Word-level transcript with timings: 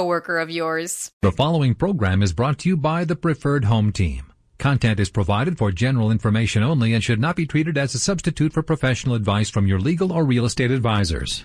coworker 0.00 0.38
of 0.38 0.48
yours. 0.48 1.12
The 1.20 1.30
following 1.30 1.74
program 1.74 2.22
is 2.22 2.32
brought 2.32 2.58
to 2.60 2.70
you 2.70 2.76
by 2.78 3.04
the 3.04 3.16
Preferred 3.16 3.66
Home 3.66 3.92
Team. 3.92 4.32
Content 4.58 4.98
is 4.98 5.10
provided 5.10 5.58
for 5.58 5.70
general 5.70 6.10
information 6.10 6.62
only 6.62 6.94
and 6.94 7.04
should 7.04 7.20
not 7.20 7.36
be 7.36 7.44
treated 7.44 7.76
as 7.76 7.94
a 7.94 7.98
substitute 7.98 8.54
for 8.54 8.62
professional 8.62 9.14
advice 9.14 9.50
from 9.50 9.66
your 9.66 9.78
legal 9.78 10.10
or 10.10 10.24
real 10.24 10.46
estate 10.46 10.70
advisors. 10.70 11.44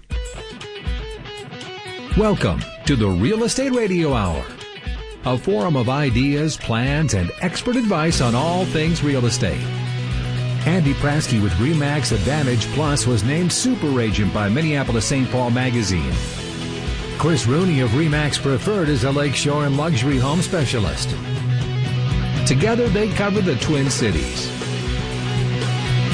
Welcome 2.17 2.61
to 2.85 2.95
the 2.95 3.09
Real 3.09 3.43
Estate 3.43 3.73
Radio 3.73 4.13
Hour, 4.13 4.45
a 5.25 5.37
forum 5.37 5.75
of 5.75 5.89
ideas, 5.89 6.55
plans, 6.55 7.13
and 7.13 7.31
expert 7.41 7.75
advice 7.75 8.21
on 8.21 8.35
all 8.35 8.63
things 8.63 9.03
real 9.03 9.25
estate. 9.25 9.61
Andy 10.65 10.93
Prasky 10.93 11.43
with 11.43 11.51
REMAX 11.53 12.13
Advantage 12.13 12.67
Plus 12.67 13.05
was 13.05 13.21
named 13.25 13.51
Super 13.51 13.99
Agent 13.99 14.33
by 14.33 14.47
Minneapolis 14.47 15.05
St. 15.05 15.29
Paul 15.29 15.51
Magazine. 15.51 16.13
Chris 17.17 17.47
Rooney 17.47 17.79
of 17.79 17.89
Remax 17.91 18.39
Preferred 18.39 18.89
is 18.89 19.03
a 19.03 19.11
lakeshore 19.11 19.65
and 19.65 19.77
luxury 19.77 20.17
home 20.17 20.41
specialist. 20.41 21.09
Together, 22.45 22.87
they 22.89 23.09
cover 23.09 23.41
the 23.41 23.55
Twin 23.55 23.89
Cities. 23.89 24.51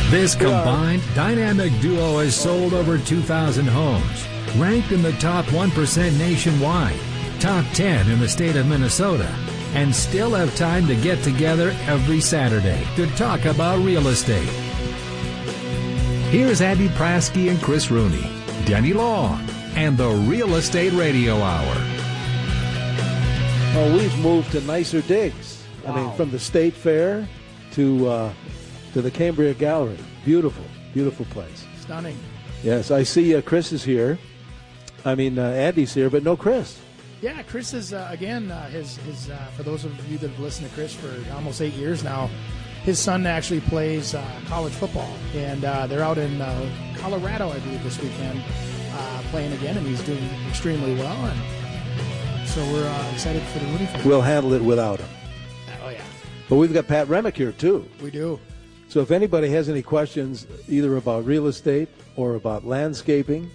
This 0.09 0.35
combined 0.35 1.02
dynamic 1.16 1.72
duo 1.81 2.19
has 2.19 2.35
sold 2.35 2.73
over 2.73 2.97
2,000 2.97 3.67
homes, 3.67 4.27
ranked 4.57 4.91
in 4.91 5.02
the 5.02 5.11
top 5.13 5.45
1% 5.45 6.17
nationwide, 6.17 6.99
top 7.39 7.66
10 7.73 8.09
in 8.09 8.19
the 8.19 8.29
state 8.29 8.55
of 8.55 8.67
Minnesota, 8.67 9.33
and 9.73 9.94
still 9.94 10.31
have 10.31 10.55
time 10.55 10.88
to 10.88 10.95
get 10.95 11.22
together 11.23 11.75
every 11.88 12.22
Saturday 12.22 12.85
to 12.95 13.07
talk 13.16 13.45
about 13.45 13.79
real 13.79 14.07
estate. 14.07 14.49
Here's 16.29 16.61
Andy 16.61 16.88
Prasky 16.89 17.49
and 17.49 17.61
Chris 17.61 17.91
Rooney, 17.91 18.31
Denny 18.66 18.94
Long, 18.94 19.45
and 19.75 19.97
the 19.97 20.09
Real 20.09 20.55
Estate 20.55 20.94
Radio 20.94 21.36
Hour. 21.41 21.75
Oh, 23.73 23.97
we've 23.97 24.17
moved 24.19 24.52
to 24.52 24.61
nicer 24.61 25.02
digs. 25.02 25.63
Wow. 25.86 25.94
I 25.94 25.95
mean, 25.95 26.16
from 26.16 26.31
the 26.31 26.39
State 26.39 26.73
Fair 26.73 27.28
to 27.73 28.08
uh, 28.08 28.33
to 28.94 29.02
the 29.02 29.11
Cambria 29.11 29.53
Gallery. 29.53 29.97
Beautiful, 30.25 30.66
beautiful 30.94 31.25
place. 31.25 31.66
Stunning. 31.80 32.17
Yes, 32.63 32.91
I 32.91 33.03
see 33.03 33.36
uh, 33.36 33.41
Chris 33.41 33.72
is 33.72 33.83
here. 33.83 34.19
I 35.05 35.16
mean, 35.16 35.39
uh, 35.39 35.50
Andy's 35.50 35.94
here, 35.94 36.09
but 36.09 36.23
no 36.23 36.35
Chris. 36.35 36.80
Yeah, 37.22 37.41
Chris 37.44 37.73
is 37.73 37.94
uh, 37.94 38.08
again. 38.11 38.52
Uh, 38.52 38.69
his 38.69 38.97
his 38.97 39.30
uh, 39.30 39.38
for 39.56 39.63
those 39.63 39.85
of 39.85 40.11
you 40.11 40.17
that 40.17 40.30
have 40.30 40.39
listened 40.39 40.67
to 40.69 40.75
Chris 40.75 40.94
for 40.94 41.13
almost 41.33 41.61
eight 41.61 41.73
years 41.73 42.03
now. 42.03 42.30
His 42.83 42.97
son 42.97 43.28
actually 43.28 43.61
plays 43.61 44.16
college 44.47 44.73
football, 44.73 45.13
and 45.35 45.61
they're 45.61 46.02
out 46.02 46.17
in 46.17 46.39
Colorado, 46.97 47.52
I 47.52 47.59
believe, 47.59 47.83
this 47.83 48.02
weekend 48.02 48.41
uh, 49.02 49.21
playing 49.31 49.53
again, 49.53 49.77
and 49.77 49.85
he's 49.85 50.03
doing 50.03 50.23
extremely 50.47 50.95
well. 50.95 51.25
And 51.25 52.47
so 52.47 52.61
we're 52.71 52.88
uh, 52.88 53.11
excited 53.11 53.41
for 53.44 53.59
the 53.59 53.66
Rooney 53.67 53.85
family. 53.85 54.07
We'll 54.07 54.21
handle 54.21 54.53
it 54.53 54.61
without 54.61 54.99
him. 54.99 55.09
Oh 55.83 55.89
yeah. 55.89 56.03
But 56.49 56.57
we've 56.57 56.73
got 56.73 56.88
Pat 56.88 57.07
Remick 57.07 57.35
here 57.38 57.52
too. 57.53 57.88
We 58.02 58.11
do. 58.11 58.39
So 58.88 58.99
if 58.99 59.11
anybody 59.11 59.49
has 59.49 59.69
any 59.69 59.81
questions, 59.81 60.45
either 60.67 60.97
about 60.97 61.25
real 61.25 61.47
estate 61.47 61.88
or 62.17 62.35
about 62.35 62.66
landscaping, 62.66 63.50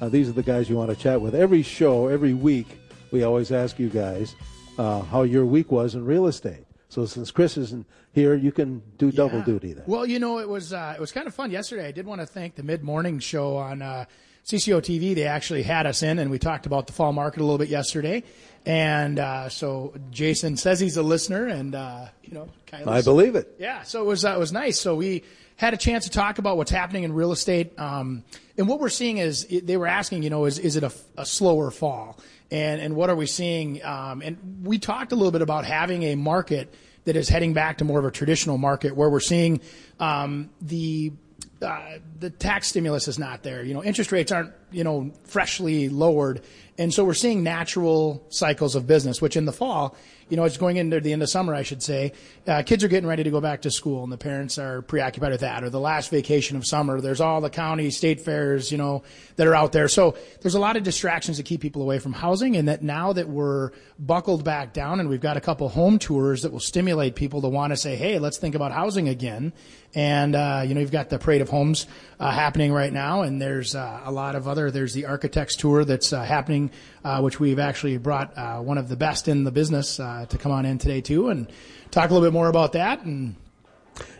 uh, 0.00 0.08
these 0.08 0.28
are 0.28 0.32
the 0.32 0.42
guys 0.42 0.68
you 0.68 0.76
want 0.76 0.90
to 0.90 0.96
chat 0.96 1.20
with. 1.20 1.36
Every 1.36 1.62
show, 1.62 2.08
every 2.08 2.34
week, 2.34 2.66
we 3.12 3.22
always 3.22 3.52
ask 3.52 3.78
you 3.78 3.88
guys 3.88 4.34
uh, 4.78 5.02
how 5.02 5.22
your 5.22 5.46
week 5.46 5.70
was 5.70 5.94
in 5.94 6.04
real 6.04 6.26
estate. 6.26 6.64
So 6.88 7.06
since 7.06 7.30
Chris 7.30 7.56
isn't 7.56 7.86
here, 8.12 8.34
you 8.34 8.52
can 8.52 8.82
do 8.98 9.06
yeah. 9.06 9.12
double 9.12 9.40
duty 9.42 9.72
then. 9.72 9.84
Well, 9.86 10.04
you 10.04 10.18
know, 10.18 10.40
it 10.40 10.48
was 10.48 10.72
uh, 10.72 10.94
it 10.96 11.00
was 11.00 11.12
kind 11.12 11.26
of 11.26 11.34
fun 11.34 11.50
yesterday. 11.50 11.86
I 11.86 11.92
did 11.92 12.04
want 12.04 12.20
to 12.20 12.26
thank 12.26 12.56
the 12.56 12.62
mid 12.62 12.82
morning 12.82 13.18
show 13.18 13.56
on 13.56 13.80
uh, 13.80 14.04
CCO 14.46 14.80
TV, 14.80 15.14
they 15.14 15.24
actually 15.24 15.62
had 15.62 15.86
us 15.86 16.02
in, 16.02 16.18
and 16.18 16.30
we 16.30 16.38
talked 16.38 16.66
about 16.66 16.86
the 16.86 16.92
fall 16.92 17.12
market 17.12 17.40
a 17.40 17.44
little 17.44 17.58
bit 17.58 17.68
yesterday. 17.68 18.24
And 18.66 19.18
uh, 19.18 19.48
so 19.48 19.94
Jason 20.10 20.56
says 20.56 20.80
he's 20.80 20.96
a 20.96 21.02
listener, 21.02 21.46
and 21.46 21.74
uh, 21.74 22.06
you 22.22 22.32
know, 22.34 22.48
kind 22.66 22.82
of 22.84 22.88
I 22.88 23.02
believe 23.02 23.34
it. 23.34 23.56
Yeah, 23.58 23.82
so 23.82 24.02
it 24.02 24.06
was 24.06 24.24
uh, 24.24 24.32
it 24.32 24.38
was 24.38 24.52
nice. 24.52 24.80
So 24.80 24.94
we 24.94 25.24
had 25.56 25.74
a 25.74 25.76
chance 25.76 26.04
to 26.04 26.10
talk 26.10 26.38
about 26.38 26.56
what's 26.56 26.70
happening 26.70 27.04
in 27.04 27.12
real 27.12 27.32
estate, 27.32 27.78
um, 27.78 28.24
and 28.56 28.68
what 28.68 28.80
we're 28.80 28.88
seeing 28.88 29.18
is 29.18 29.46
they 29.46 29.76
were 29.76 29.86
asking, 29.86 30.22
you 30.22 30.30
know, 30.30 30.44
is 30.44 30.58
is 30.58 30.76
it 30.76 30.84
a, 30.84 30.92
a 31.16 31.26
slower 31.26 31.70
fall, 31.70 32.18
and 32.50 32.80
and 32.80 32.94
what 32.94 33.10
are 33.10 33.16
we 33.16 33.26
seeing? 33.26 33.84
Um, 33.84 34.22
and 34.22 34.64
we 34.64 34.78
talked 34.78 35.12
a 35.12 35.16
little 35.16 35.32
bit 35.32 35.42
about 35.42 35.64
having 35.64 36.04
a 36.04 36.14
market 36.14 36.72
that 37.04 37.16
is 37.16 37.28
heading 37.28 37.52
back 37.52 37.78
to 37.78 37.84
more 37.84 37.98
of 37.98 38.04
a 38.04 38.10
traditional 38.10 38.58
market 38.58 38.94
where 38.96 39.10
we're 39.10 39.20
seeing 39.20 39.60
um, 39.98 40.50
the 40.60 41.12
uh, 41.62 41.98
the 42.18 42.30
tax 42.30 42.68
stimulus 42.68 43.08
is 43.08 43.18
not 43.18 43.42
there. 43.42 43.62
You 43.62 43.74
know, 43.74 43.84
interest 43.84 44.12
rates 44.12 44.32
aren't 44.32 44.52
you 44.72 44.84
know 44.84 45.12
freshly 45.24 45.88
lowered, 45.88 46.42
and 46.78 46.92
so 46.92 47.04
we're 47.04 47.14
seeing 47.14 47.42
natural 47.42 48.24
cycles 48.30 48.74
of 48.74 48.86
business. 48.86 49.20
Which 49.20 49.36
in 49.36 49.44
the 49.44 49.52
fall, 49.52 49.96
you 50.32 50.36
know, 50.36 50.44
it's 50.44 50.56
going 50.56 50.78
into 50.78 50.98
the 50.98 51.12
end 51.12 51.22
of 51.22 51.28
summer, 51.28 51.54
I 51.54 51.62
should 51.62 51.82
say. 51.82 52.14
Uh, 52.46 52.62
kids 52.62 52.82
are 52.82 52.88
getting 52.88 53.06
ready 53.06 53.22
to 53.22 53.30
go 53.30 53.42
back 53.42 53.60
to 53.62 53.70
school, 53.70 54.02
and 54.02 54.10
the 54.10 54.16
parents 54.16 54.56
are 54.56 54.80
preoccupied 54.80 55.32
with 55.32 55.42
that. 55.42 55.62
Or 55.62 55.68
the 55.68 55.78
last 55.78 56.10
vacation 56.10 56.56
of 56.56 56.66
summer, 56.66 57.02
there's 57.02 57.20
all 57.20 57.42
the 57.42 57.50
county 57.50 57.90
state 57.90 58.22
fairs, 58.22 58.72
you 58.72 58.78
know, 58.78 59.02
that 59.36 59.46
are 59.46 59.54
out 59.54 59.72
there. 59.72 59.88
So 59.88 60.16
there's 60.40 60.54
a 60.54 60.58
lot 60.58 60.76
of 60.76 60.84
distractions 60.84 61.36
to 61.36 61.42
keep 61.42 61.60
people 61.60 61.82
away 61.82 61.98
from 61.98 62.14
housing. 62.14 62.56
And 62.56 62.68
that 62.68 62.82
now 62.82 63.12
that 63.12 63.28
we're 63.28 63.72
buckled 63.98 64.42
back 64.42 64.72
down, 64.72 65.00
and 65.00 65.10
we've 65.10 65.20
got 65.20 65.36
a 65.36 65.40
couple 65.40 65.68
home 65.68 65.98
tours 65.98 66.40
that 66.42 66.52
will 66.52 66.60
stimulate 66.60 67.14
people 67.14 67.42
to 67.42 67.48
want 67.48 67.74
to 67.74 67.76
say, 67.76 67.96
"Hey, 67.96 68.18
let's 68.18 68.38
think 68.38 68.54
about 68.54 68.72
housing 68.72 69.10
again." 69.10 69.52
And 69.94 70.34
uh, 70.34 70.62
you 70.66 70.74
know, 70.74 70.80
you've 70.80 70.90
got 70.90 71.10
the 71.10 71.18
Parade 71.18 71.42
of 71.42 71.50
Homes 71.50 71.86
uh, 72.18 72.30
happening 72.30 72.72
right 72.72 72.92
now, 72.92 73.20
and 73.20 73.40
there's 73.40 73.74
uh, 73.74 74.00
a 74.04 74.10
lot 74.10 74.34
of 74.34 74.48
other. 74.48 74.61
There's 74.70 74.94
the 74.94 75.06
Architects 75.06 75.56
Tour 75.56 75.84
that's 75.84 76.12
uh, 76.12 76.22
happening, 76.22 76.70
uh, 77.04 77.20
which 77.20 77.40
we've 77.40 77.58
actually 77.58 77.98
brought 77.98 78.36
uh, 78.36 78.60
one 78.60 78.78
of 78.78 78.88
the 78.88 78.96
best 78.96 79.28
in 79.28 79.44
the 79.44 79.50
business 79.50 79.96
to 79.96 80.38
come 80.38 80.52
on 80.52 80.64
in 80.64 80.78
today 80.78 81.00
too, 81.00 81.28
and 81.28 81.50
talk 81.90 82.10
a 82.10 82.12
little 82.12 82.26
bit 82.26 82.32
more 82.32 82.48
about 82.48 82.72
that. 82.72 83.02
And 83.04 83.36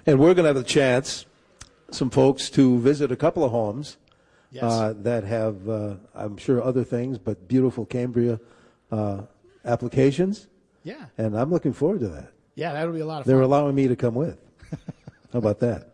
and 0.06 0.19
we're 0.19 0.34
going 0.34 0.44
to 0.44 0.48
have 0.48 0.56
a 0.56 0.62
chance, 0.62 1.26
some 1.91 2.10
folks 2.10 2.50
to 2.50 2.78
visit 2.78 3.12
a 3.12 3.16
couple 3.16 3.44
of 3.44 3.50
homes 3.50 3.97
yes. 4.50 4.94
that 4.98 5.25
have, 5.25 5.69
I'm 6.14 6.36
sure, 6.36 6.62
other 6.62 6.84
things, 6.84 7.19
but 7.19 7.48
beautiful 7.48 7.86
Cambria 7.86 8.41
applications. 9.64 10.48
Yeah. 10.84 11.06
And 11.19 11.38
I'm 11.38 11.50
looking 11.50 11.72
forward 11.72 12.00
to 12.00 12.09
that. 12.09 12.32
Yeah, 12.54 12.72
that'll 12.72 12.92
be 12.92 13.00
a 13.00 13.06
lot 13.06 13.20
of 13.20 13.24
fun. 13.24 13.34
They're 13.34 13.42
allowing 13.42 13.74
me 13.74 13.88
to 13.88 13.97
come 13.97 14.14
with. 14.14 14.38
How 15.32 15.38
about 15.38 15.60
that? 15.60 15.91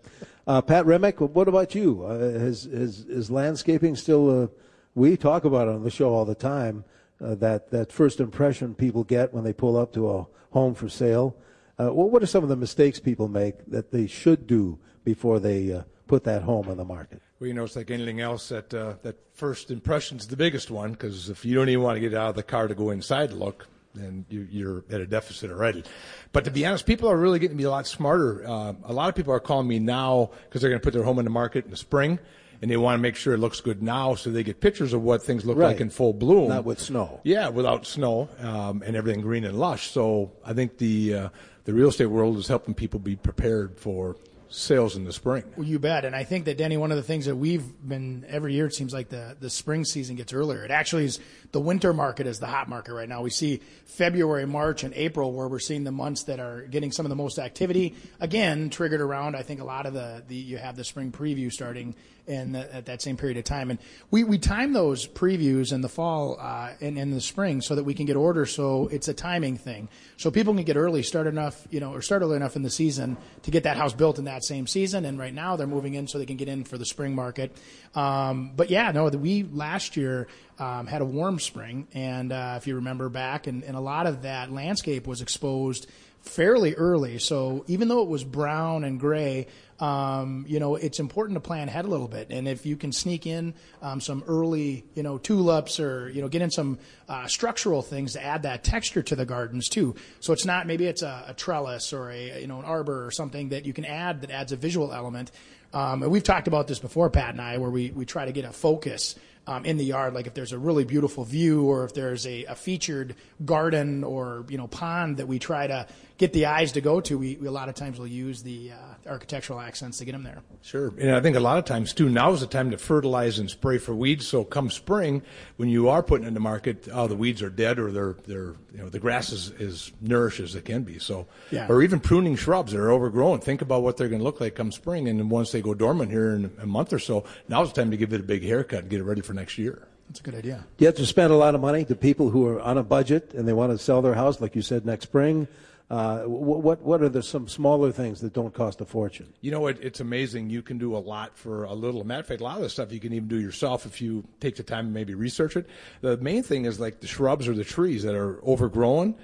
Uh, 0.48 0.62
Pat 0.62 0.86
Remick, 0.86 1.20
what 1.20 1.47
about 1.47 1.75
you? 1.75 2.06
Uh, 2.06 2.14
is, 2.14 2.64
is, 2.64 3.04
is 3.04 3.31
landscaping 3.31 3.94
still, 3.94 4.44
uh, 4.44 4.47
we 4.94 5.14
talk 5.14 5.44
about 5.44 5.69
it 5.69 5.75
on 5.75 5.84
the 5.84 5.91
show 5.91 6.14
all 6.14 6.25
the 6.25 6.34
time, 6.34 6.84
uh, 7.22 7.34
that, 7.34 7.70
that 7.70 7.92
first 7.92 8.19
impression 8.19 8.75
people 8.75 9.04
get 9.04 9.34
when 9.34 9.44
they 9.44 9.53
pull 9.53 9.76
up 9.76 9.92
to 9.92 10.10
a 10.10 10.26
home 10.53 10.75
for 10.75 10.88
sale. 10.88 11.36
Uh, 11.78 11.92
well, 11.92 12.09
what 12.09 12.22
are 12.22 12.26
some 12.26 12.42
of 12.42 12.48
the 12.48 12.56
mistakes 12.56 12.98
people 12.98 13.28
make 13.28 13.56
that 13.66 13.92
they 13.92 14.06
should 14.06 14.47
do 14.47 14.78
before 15.04 15.38
they 15.38 15.70
uh, 15.70 15.82
put 16.06 16.25
that 16.25 16.41
home 16.41 16.66
on 16.70 16.78
the 16.78 16.84
market? 16.84 17.20
Well, 17.38 17.48
you 17.48 17.53
know, 17.53 17.65
it's 17.65 17.76
like 17.76 17.91
anything 17.91 18.22
else 18.22 18.48
that 18.48 18.70
that 18.70 19.16
first 19.34 19.70
impression 19.70 20.16
is 20.16 20.28
the 20.28 20.36
biggest 20.36 20.70
one 20.70 20.92
because 20.92 21.28
if 21.28 21.44
you 21.44 21.54
don't 21.54 21.69
even 21.69 21.84
want 21.84 21.97
to 21.97 22.00
get 22.00 22.15
out 22.15 22.30
of 22.30 22.36
the 22.36 22.42
car 22.42 22.69
to 22.69 22.75
go 22.75 22.88
inside 22.88 23.30
to 23.30 23.36
look, 23.36 23.69
then 23.98 24.26
you, 24.28 24.68
are 24.68 24.84
at 24.95 25.00
a 25.00 25.06
deficit 25.06 25.50
already. 25.50 25.84
But 26.33 26.45
to 26.45 26.50
be 26.50 26.65
honest, 26.65 26.86
people 26.86 27.09
are 27.09 27.16
really 27.16 27.39
getting 27.39 27.56
to 27.56 27.59
be 27.59 27.65
a 27.65 27.71
lot 27.71 27.86
smarter. 27.86 28.47
Uh, 28.47 28.74
a 28.84 28.92
lot 28.92 29.09
of 29.09 29.15
people 29.15 29.33
are 29.33 29.41
calling 29.41 29.68
me 29.68 29.78
now 29.78 30.30
because 30.45 30.60
they're 30.60 30.71
going 30.71 30.80
to 30.80 30.84
put 30.84 30.92
their 30.92 31.03
home 31.03 31.18
in 31.18 31.24
the 31.24 31.30
market 31.30 31.65
in 31.65 31.71
the 31.71 31.77
spring, 31.77 32.18
and 32.60 32.71
they 32.71 32.77
want 32.77 32.98
to 32.98 33.03
make 33.03 33.16
sure 33.16 33.34
it 33.34 33.39
looks 33.39 33.60
good 33.60 33.83
now, 33.83 34.15
so 34.15 34.30
they 34.30 34.42
get 34.42 34.60
pictures 34.60 34.92
of 34.92 35.03
what 35.03 35.22
things 35.22 35.45
look 35.45 35.59
right. 35.59 35.68
like 35.68 35.80
in 35.80 35.91
full 35.91 36.12
bloom. 36.12 36.48
Not 36.48 36.65
with 36.65 36.80
snow. 36.80 37.21
Yeah, 37.24 37.48
without 37.48 37.86
snow 37.86 38.28
um, 38.41 38.83
and 38.84 38.97
everything 38.97 39.21
green 39.21 39.45
and 39.45 39.59
lush. 39.59 39.91
So 39.91 40.33
I 40.44 40.53
think 40.53 40.78
the 40.78 41.15
uh, 41.15 41.28
the 41.65 41.74
real 41.74 41.89
estate 41.89 42.06
world 42.06 42.39
is 42.39 42.48
helping 42.48 42.74
people 42.74 42.98
be 42.98 43.16
prepared 43.16 43.78
for 43.78 44.16
sales 44.50 44.97
in 44.97 45.04
the 45.04 45.12
spring. 45.12 45.45
Well, 45.56 45.66
you 45.66 45.78
bet. 45.78 46.04
And 46.04 46.15
I 46.16 46.24
think 46.24 46.47
that 46.47 46.59
Denny, 46.59 46.77
one 46.77 46.91
of 46.91 46.97
the 46.97 47.03
things 47.03 47.27
that 47.27 47.36
we've 47.36 47.65
been 47.86 48.24
every 48.28 48.54
year, 48.54 48.66
it 48.66 48.74
seems 48.74 48.92
like 48.92 49.09
the 49.09 49.36
the 49.39 49.50
spring 49.50 49.84
season 49.84 50.16
gets 50.16 50.33
earlier. 50.33 50.65
It 50.65 50.71
actually 50.71 51.04
is 51.04 51.21
the 51.53 51.60
winter 51.60 51.92
market 51.92 52.27
is 52.27 52.39
the 52.39 52.47
hot 52.47 52.68
market 52.68 52.95
right 52.95 53.09
now. 53.09 53.22
We 53.22 53.30
see 53.30 53.60
February, 53.86 54.47
March, 54.47 54.84
and 54.84 54.95
April 54.95 55.33
where 55.33 55.48
we're 55.48 55.59
seeing 55.59 55.84
the 55.84 55.92
months 55.92 56.24
that 56.24 56.41
are 56.41 56.62
getting 56.62 56.92
some 56.92 57.04
of 57.06 57.10
the 57.10 57.16
most 57.16 57.39
activity. 57.39 57.95
Again, 58.21 58.71
triggered 58.71 59.00
around 59.00 59.36
I 59.36 59.42
think 59.42 59.60
a 59.60 59.65
lot 59.65 59.86
of 59.86 59.95
the 59.95 60.22
the 60.27 60.36
you 60.36 60.59
have 60.59 60.77
the 60.77 60.84
spring 60.84 61.12
preview 61.12 61.53
starting 61.53 61.94
in 62.28 62.53
the, 62.53 62.75
at 62.75 62.86
that 62.86 63.03
same 63.03 63.16
period 63.16 63.39
of 63.39 63.45
time. 63.45 63.71
And 63.71 63.78
we, 64.10 64.25
we 64.25 64.39
time 64.39 64.72
those 64.72 65.07
previews 65.07 65.72
in 65.72 65.80
the 65.80 65.89
fall 65.89 66.36
uh, 66.41 66.71
and 66.80 66.98
in 66.98 67.10
the 67.10 67.21
spring 67.21 67.60
so 67.60 67.75
that 67.75 67.84
we 67.84 67.95
can 67.95 68.07
get 68.07 68.16
orders. 68.16 68.54
So 68.54 68.89
it's 68.89 69.09
a 69.09 69.15
timing 69.15 69.57
thing. 69.57 69.89
So 70.16 70.30
people 70.30 70.54
can 70.54 70.65
get 70.65 70.77
early, 70.77 71.03
start 71.03 71.27
enough, 71.27 71.66
you 71.71 71.80
know, 71.80 71.92
or 71.92 72.03
start 72.03 72.22
early 72.22 72.36
enough 72.36 72.57
in 72.57 72.63
the 72.63 72.71
season 72.71 73.16
to 73.42 73.51
get 73.51 73.65
that 73.65 73.77
house 73.77 73.92
built 73.92 74.19
in 74.19 74.25
that 74.25 74.45
same 74.45 74.66
season. 74.66 75.04
And 75.04 75.19
right 75.19 75.34
now 75.34 75.57
they're 75.57 75.66
moving 75.66 75.95
in 75.95 76.07
so 76.07 76.19
they 76.19 76.27
can 76.27 76.36
get 76.36 76.48
in 76.48 76.65
for 76.65 76.78
the 76.78 76.86
spring 76.86 77.15
market. 77.15 77.57
Um, 77.95 78.53
but 78.54 78.71
yeah, 78.71 78.92
no, 78.92 79.09
we 79.09 79.45
last 79.45 79.97
year 79.97 80.28
um, 80.59 80.86
had 80.86 81.03
a 81.03 81.04
warm 81.04 81.39
spring, 81.39 81.86
and 81.95 82.33
uh, 82.33 82.54
if 82.57 82.66
you 82.66 82.77
remember 82.77 83.09
back, 83.09 83.47
and, 83.47 83.63
and 83.63 83.77
a 83.77 83.80
lot 83.80 84.07
of 84.07 84.22
that 84.22 84.53
landscape 84.53 85.07
was 85.07 85.21
exposed 85.21 85.86
fairly 86.21 86.75
early. 86.75 87.19
So 87.19 87.65
even 87.69 87.89
though 87.89 88.03
it 88.03 88.09
was 88.09 88.25
brown 88.25 88.84
and 88.84 88.98
gray, 88.98 89.47
um, 89.80 90.45
you 90.48 90.59
know, 90.59 90.75
it's 90.75 90.98
important 90.98 91.36
to 91.36 91.41
plan 91.41 91.69
ahead 91.69 91.84
a 91.84 91.89
little 91.89 92.09
bit. 92.09 92.28
And 92.30 92.48
if 92.48 92.66
you 92.66 92.77
can 92.77 92.91
sneak 92.91 93.27
in 93.27 93.54
um, 93.80 94.01
some 94.01 94.25
early, 94.27 94.84
you 94.95 95.03
know, 95.03 95.19
tulips 95.19 95.78
or, 95.78 96.10
you 96.10 96.21
know, 96.21 96.28
get 96.28 96.42
in 96.42 96.51
some 96.51 96.78
uh, 97.09 97.27
structural 97.27 97.83
things 97.83 98.15
to 98.15 98.25
add 98.25 98.42
that 98.42 98.65
texture 98.65 99.03
to 99.04 99.15
the 99.16 99.25
gardens 99.25 99.69
too. 99.69 99.95
So 100.21 100.33
it's 100.33 100.45
not, 100.45 100.66
maybe 100.66 100.86
it's 100.86 101.03
a, 101.03 101.27
a, 101.28 101.34
trellis 101.34 101.92
or 101.92 102.10
a, 102.10 102.41
you 102.41 102.48
know, 102.48 102.59
an 102.59 102.65
arbor 102.65 103.07
or 103.07 103.10
something 103.13 103.51
that 103.51 103.66
you 103.66 103.72
can 103.72 103.84
add 103.84 104.22
that 104.22 104.30
adds 104.30 104.51
a 104.51 104.57
visual 104.57 104.92
element. 104.92 105.30
Um, 105.72 106.03
and 106.03 106.10
we've 106.10 106.25
talked 106.25 106.48
about 106.48 106.66
this 106.66 106.78
before, 106.80 107.09
Pat 107.10 107.30
and 107.30 107.41
I, 107.41 107.59
where 107.59 107.71
we, 107.71 107.91
we 107.91 108.04
try 108.04 108.25
to 108.25 108.33
get 108.33 108.45
a 108.45 108.53
focus 108.53 109.15
um, 109.48 109.65
in 109.65 109.78
the 109.78 109.84
yard, 109.84 110.13
like 110.13 110.27
if 110.27 110.34
there's 110.34 110.53
a 110.53 110.59
really 110.59 110.84
beautiful 110.84 111.25
view 111.25 111.65
or 111.65 111.84
if 111.84 111.95
there's 111.95 112.27
a, 112.27 112.45
a, 112.45 112.54
featured 112.54 113.16
garden 113.47 114.04
or 114.04 114.45
you 114.51 114.59
know 114.59 114.66
pond 114.66 115.16
that 115.16 115.27
we 115.27 115.39
try 115.39 115.66
to 115.66 115.86
get 116.18 116.32
the 116.32 116.47
eyes 116.47 116.72
to 116.72 116.80
go 116.80 117.00
to, 117.00 117.16
we, 117.16 117.36
we 117.36 117.47
a 117.47 117.50
lot 117.50 117.68
of 117.68 117.76
times 117.76 117.98
will 117.98 118.06
use 118.06 118.42
the 118.42 118.72
uh, 118.72 119.09
architectural 119.09 119.60
accents 119.60 119.98
to 119.98 120.04
get 120.04 120.12
them 120.12 120.24
there. 120.24 120.42
Sure, 120.62 120.92
and 120.98 121.12
I 121.12 121.20
think 121.20 121.36
a 121.36 121.41
lot 121.41 121.59
of 121.59 121.65
times 121.65 121.92
too 121.92 122.09
now 122.09 122.32
is 122.32 122.41
the 122.41 122.47
time 122.47 122.72
to 122.72 122.78
fertilize 122.78 123.38
and 123.38 123.48
spray 123.48 123.78
for 123.78 123.94
weeds. 123.94 124.26
So 124.26 124.44
come 124.44 124.70
spring, 124.70 125.22
when 125.56 125.68
you 125.68 125.88
are 125.88 126.03
putting 126.03 126.26
in 126.26 126.34
the 126.34 126.41
market, 126.41 126.88
oh 126.92 127.06
the 127.06 127.16
weeds 127.16 127.41
are 127.41 127.50
dead 127.50 127.78
or 127.78 127.91
they're 127.92 128.16
they're 128.26 128.54
you 128.72 128.78
know 128.78 128.88
the 128.88 128.98
grass 128.98 129.32
is 129.32 129.53
as 129.53 129.92
nourished 130.00 130.41
as 130.41 130.54
it 130.54 130.65
can 130.65 130.82
be. 130.82 130.98
So 130.98 131.26
yeah. 131.50 131.66
or 131.68 131.82
even 131.82 132.00
pruning 132.00 132.36
shrubs 132.36 132.72
that 132.72 132.80
are 132.80 132.91
overgrown. 132.91 133.41
Think 133.41 133.62
about 133.62 133.82
what 133.82 133.97
they're 133.97 134.09
going 134.09 134.20
to 134.20 134.24
look 134.24 134.41
like 134.41 134.56
come 134.56 134.72
spring, 134.72 135.09
and 135.09 135.18
then 135.18 135.28
once 135.28 135.53
they 135.53 135.62
go 135.62 135.72
dormant 135.72 136.10
here 136.10 136.34
in 136.34 136.50
a 136.60 136.66
month 136.66 136.92
or 136.92 136.98
so, 136.98 137.24
now's 137.48 137.72
the 137.72 137.80
time 137.80 137.91
to 137.92 137.97
give 137.97 138.12
it 138.12 138.20
a 138.20 138.24
big 138.24 138.42
haircut 138.42 138.80
and 138.80 138.91
get 138.91 139.00
it 139.00 139.04
ready 139.04 139.20
for 139.20 139.34
next 139.34 139.56
year. 139.56 139.86
That's 140.09 140.20
a 140.20 140.22
good 140.22 140.34
idea. 140.34 140.65
You 140.78 140.86
have 140.86 140.97
to 140.97 141.06
spend 141.06 141.32
a 141.32 141.36
lot 141.36 141.54
of 141.54 141.60
money 141.60 141.84
to 141.84 141.94
people 141.94 142.30
who 142.30 142.47
are 142.47 142.60
on 142.60 142.78
a 142.78 142.82
budget 142.82 143.34
and 143.34 143.47
they 143.47 143.53
want 143.53 143.72
to 143.72 143.78
sell 143.78 144.00
their 144.00 144.15
house, 144.15 144.41
like 144.41 144.56
you 144.56 144.62
said, 144.62 144.86
next 144.86 145.04
spring. 145.04 145.47
Uh, 145.91 146.21
what 146.25 146.83
what 146.83 147.03
are 147.03 147.09
the 147.09 147.23
some 147.23 147.49
smaller 147.49 147.91
things 147.91 148.21
that 148.21 148.35
don't 148.35 148.53
cost 148.53 148.81
a 148.83 148.85
fortune? 148.85 149.33
You 149.41 149.51
know, 149.51 149.67
it, 149.69 149.79
it's 149.81 150.01
amazing. 150.01 150.51
You 150.51 150.61
can 150.61 150.77
do 150.77 150.95
a 150.95 150.99
lot 150.99 151.37
for 151.37 151.65
a 151.65 151.73
little. 151.73 152.05
Matter 152.05 152.21
of 152.21 152.27
fact, 152.27 152.41
a 152.43 152.45
lot 152.45 152.57
of 152.57 152.63
the 152.63 152.69
stuff 152.69 152.93
you 152.93 153.01
can 153.01 153.15
even 153.15 153.27
do 153.27 153.41
yourself 153.41 153.87
if 153.87 154.03
you 154.03 154.23
take 154.39 154.57
the 154.57 154.63
time 154.63 154.87
and 154.87 154.95
maybe 154.95 155.15
research 155.15 155.57
it. 155.57 155.67
The 156.03 156.19
main 156.19 156.43
thing 156.43 156.67
is 156.67 156.79
like 156.79 157.01
the 157.01 157.07
shrubs 157.07 157.49
or 157.49 157.55
the 157.55 157.65
trees 157.65 158.03
that 158.03 158.15
are 158.15 158.43
overgrown. 158.45 159.15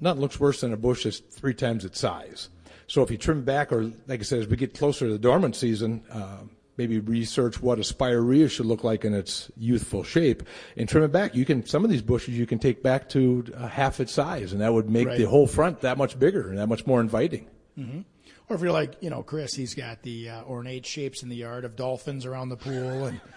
Nothing 0.00 0.20
looks 0.20 0.38
worse 0.38 0.60
than 0.60 0.74
a 0.74 0.76
bush 0.76 1.04
that's 1.04 1.18
three 1.18 1.54
times 1.54 1.86
its 1.86 1.98
size. 1.98 2.50
So 2.86 3.02
if 3.02 3.10
you 3.10 3.16
trim 3.16 3.42
back, 3.42 3.72
or 3.72 3.84
like 4.06 4.20
I 4.20 4.22
said, 4.22 4.40
as 4.40 4.46
we 4.46 4.56
get 4.56 4.74
closer 4.74 5.06
to 5.06 5.12
the 5.12 5.18
dormant 5.18 5.56
season, 5.56 6.02
uh, 6.10 6.38
maybe 6.76 6.98
research 6.98 7.60
what 7.60 7.78
a 7.78 7.84
spirea 7.84 8.48
should 8.48 8.66
look 8.66 8.84
like 8.84 9.04
in 9.04 9.14
its 9.14 9.50
youthful 9.56 10.02
shape 10.02 10.42
and 10.76 10.88
trim 10.88 11.04
it 11.04 11.12
back. 11.12 11.34
You 11.34 11.44
can 11.44 11.66
some 11.66 11.84
of 11.84 11.90
these 11.90 12.02
bushes 12.02 12.38
you 12.38 12.46
can 12.46 12.58
take 12.58 12.82
back 12.82 13.08
to 13.10 13.44
uh, 13.56 13.68
half 13.68 14.00
its 14.00 14.12
size, 14.12 14.52
and 14.52 14.60
that 14.60 14.72
would 14.72 14.88
make 14.88 15.08
right. 15.08 15.18
the 15.18 15.24
whole 15.24 15.46
front 15.46 15.80
that 15.80 15.98
much 15.98 16.18
bigger 16.18 16.48
and 16.48 16.58
that 16.58 16.68
much 16.68 16.86
more 16.86 17.00
inviting. 17.00 17.48
Mm-hmm. 17.78 18.00
Or 18.48 18.56
if 18.56 18.62
you're 18.62 18.72
like 18.72 18.96
you 19.00 19.10
know 19.10 19.22
Chris, 19.22 19.54
he's 19.54 19.74
got 19.74 20.02
the 20.02 20.30
uh, 20.30 20.44
ornate 20.44 20.86
shapes 20.86 21.22
in 21.22 21.28
the 21.28 21.36
yard 21.36 21.64
of 21.64 21.76
dolphins 21.76 22.26
around 22.26 22.48
the 22.48 22.56
pool 22.56 23.06
and. 23.06 23.20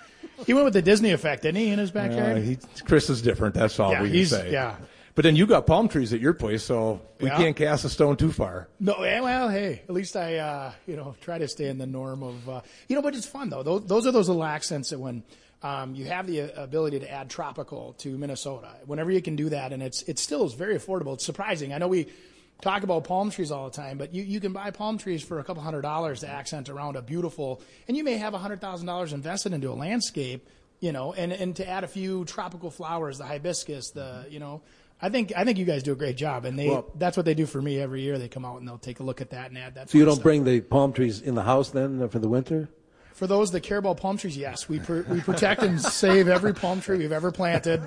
He 0.48 0.54
went 0.54 0.66
with 0.66 0.74
the 0.74 0.82
Disney 0.82 1.12
effect, 1.12 1.44
didn't 1.44 1.58
he, 1.58 1.70
in 1.70 1.78
his 1.78 1.92
backyard? 1.92 2.38
Uh, 2.38 2.42
he, 2.42 2.58
Chris 2.86 3.10
is 3.10 3.22
different. 3.22 3.54
That's 3.54 3.80
all 3.80 3.92
yeah, 3.92 4.02
we 4.02 4.10
can 4.10 4.26
say. 4.26 4.52
Yeah, 4.52 4.78
but 5.16 5.24
then 5.24 5.36
you 5.36 5.46
got 5.46 5.68
palm 5.68 5.88
trees 5.88 6.14
at 6.14 6.20
your 6.20 6.34
place, 6.34 6.64
so 6.64 7.02
we 7.20 7.28
yeah. 7.28 7.38
can't 7.38 7.56
cast 7.56 7.86
a 7.86 7.90
stone 7.90 8.18
too 8.18 8.32
far. 8.32 8.68
No, 8.80 8.96
well, 9.00 9.50
hey, 9.50 9.84
at 9.88 9.92
least 9.92 10.16
I, 10.16 10.38
uh, 10.38 10.72
you 10.88 10.96
know, 10.96 11.16
try 11.22 11.38
to 11.38 11.48
stay 11.48 11.68
in 11.68 11.78
the 11.78 11.86
norm 11.86 12.24
of, 12.24 12.50
uh, 12.50 12.62
you 12.88 12.96
know, 12.96 13.02
but 13.02 13.16
it's 13.16 13.28
fun 13.28 13.50
though. 13.50 13.64
Those, 13.64 13.86
those 13.86 14.08
are 14.08 14.12
those 14.12 14.28
little 14.28 14.44
accents 14.44 14.90
that 14.90 15.00
when 15.00 15.24
um, 15.64 15.96
you 15.96 16.06
have 16.06 16.28
the 16.28 16.62
ability 16.62 17.00
to 17.00 17.10
add 17.10 17.30
tropical 17.30 17.94
to 18.00 18.18
Minnesota, 18.18 18.70
whenever 18.86 19.12
you 19.12 19.22
can 19.22 19.36
do 19.36 19.50
that, 19.50 19.72
and 19.72 19.82
it's 19.82 20.02
it 20.04 20.20
still 20.20 20.46
is 20.46 20.54
very 20.54 20.76
affordable. 20.76 21.14
It's 21.14 21.26
surprising. 21.26 21.74
I 21.74 21.78
know 21.78 21.88
we 21.88 22.08
talk 22.62 22.84
about 22.84 23.06
palm 23.06 23.30
trees 23.30 23.52
all 23.52 23.70
the 23.70 23.76
time, 23.76 23.98
but 23.98 24.14
you, 24.14 24.24
you 24.24 24.40
can 24.40 24.52
buy 24.52 24.72
palm 24.72 24.98
trees 24.98 25.24
for 25.24 25.40
a 25.40 25.44
couple 25.44 25.64
hundred 25.64 25.82
dollars 25.82 26.20
to 26.22 26.30
accent 26.30 26.70
around 26.70 26.98
a 26.98 27.02
beautiful, 27.02 27.62
and 27.88 27.96
you 27.96 28.04
may 28.04 28.18
have 28.18 28.34
a 28.34 28.38
hundred 28.38 28.60
thousand 28.60 28.88
dollars 28.88 29.14
invested 29.14 29.54
into 29.54 29.70
a 29.70 29.74
landscape, 29.74 30.50
you 30.82 30.92
know, 30.92 31.14
and 31.14 31.32
and 31.32 31.56
to 31.56 31.68
add 31.68 31.86
a 31.86 31.88
few 31.88 32.26
tropical 32.26 32.70
flowers, 32.70 33.18
the 33.18 33.26
hibiscus, 33.26 33.92
the 33.92 34.26
you 34.30 34.40
know 34.40 34.62
I 35.04 35.10
think 35.10 35.34
I 35.36 35.44
think 35.44 35.58
you 35.58 35.66
guys 35.66 35.84
do 35.84 35.92
a 35.92 35.98
great 35.98 36.16
job, 36.16 36.46
and 36.46 36.58
they 36.58 36.70
well, 36.70 36.90
that's 36.96 37.18
what 37.18 37.26
they 37.26 37.34
do 37.34 37.46
for 37.46 37.62
me 37.62 37.78
every 37.78 38.02
year. 38.02 38.18
They 38.18 38.30
come 38.30 38.46
out 38.46 38.60
and 38.60 38.68
they'll 38.68 38.78
take 38.78 39.02
a 39.02 39.04
look 39.04 39.20
at 39.20 39.32
that 39.32 39.50
and 39.50 39.58
add 39.58 39.76
that. 39.76 39.90
So 39.90 39.98
you 39.98 40.06
don't 40.06 40.16
stuff. 40.16 40.24
bring 40.24 40.46
the 40.46 40.62
palm 40.62 40.94
trees 40.94 41.20
in 41.20 41.36
the 41.36 41.44
house 41.44 41.72
then 41.72 42.02
uh, 42.02 42.08
for 42.08 42.20
the 42.20 42.30
winter? 42.30 42.70
For 43.12 43.28
those 43.28 43.52
that 43.52 43.62
care 43.62 43.80
about 43.80 43.98
palm 43.98 44.16
trees, 44.16 44.38
yes, 44.38 44.70
we 44.70 44.80
pr- 44.80 45.02
we 45.10 45.20
protect 45.20 45.62
and 45.62 45.80
save 45.82 46.30
every 46.30 46.54
palm 46.54 46.80
tree 46.80 46.98
we've 46.98 47.12
ever 47.12 47.34
planted, 47.34 47.82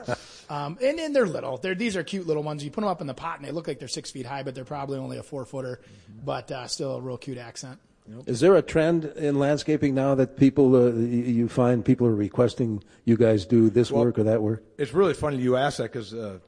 um, 0.50 0.76
and, 0.82 1.00
and 1.00 1.16
they're 1.16 1.26
little. 1.26 1.56
They're 1.56 1.74
these 1.74 1.96
are 1.96 2.04
cute 2.04 2.26
little 2.26 2.42
ones. 2.42 2.62
You 2.62 2.70
put 2.70 2.82
them 2.82 2.90
up 2.90 3.00
in 3.00 3.06
the 3.06 3.14
pot 3.14 3.38
and 3.38 3.48
they 3.48 3.50
look 3.50 3.66
like 3.66 3.78
they're 3.78 3.88
six 3.88 4.10
feet 4.10 4.26
high, 4.26 4.42
but 4.42 4.54
they're 4.54 4.64
probably 4.64 4.98
only 4.98 5.16
a 5.16 5.22
four 5.22 5.46
footer, 5.46 5.80
but 6.22 6.52
uh, 6.52 6.66
still 6.66 6.96
a 6.96 7.00
real 7.00 7.16
cute 7.16 7.38
accent. 7.38 7.80
Is 8.26 8.40
there 8.40 8.54
a 8.56 8.62
trend 8.62 9.06
in 9.16 9.38
landscaping 9.38 9.94
now 9.94 10.14
that 10.14 10.36
people 10.36 10.76
uh, 10.76 10.92
you 10.92 11.48
find 11.48 11.82
people 11.82 12.06
are 12.06 12.14
requesting 12.14 12.84
you 13.06 13.16
guys 13.16 13.46
do 13.46 13.70
this 13.70 13.90
well, 13.90 14.04
work 14.04 14.18
or 14.18 14.24
that 14.24 14.42
work? 14.42 14.62
It's 14.76 14.92
really 14.92 15.14
funny 15.14 15.38
you 15.38 15.56
ask 15.56 15.78
that 15.78 15.92
because 15.92 16.14
uh, 16.14 16.38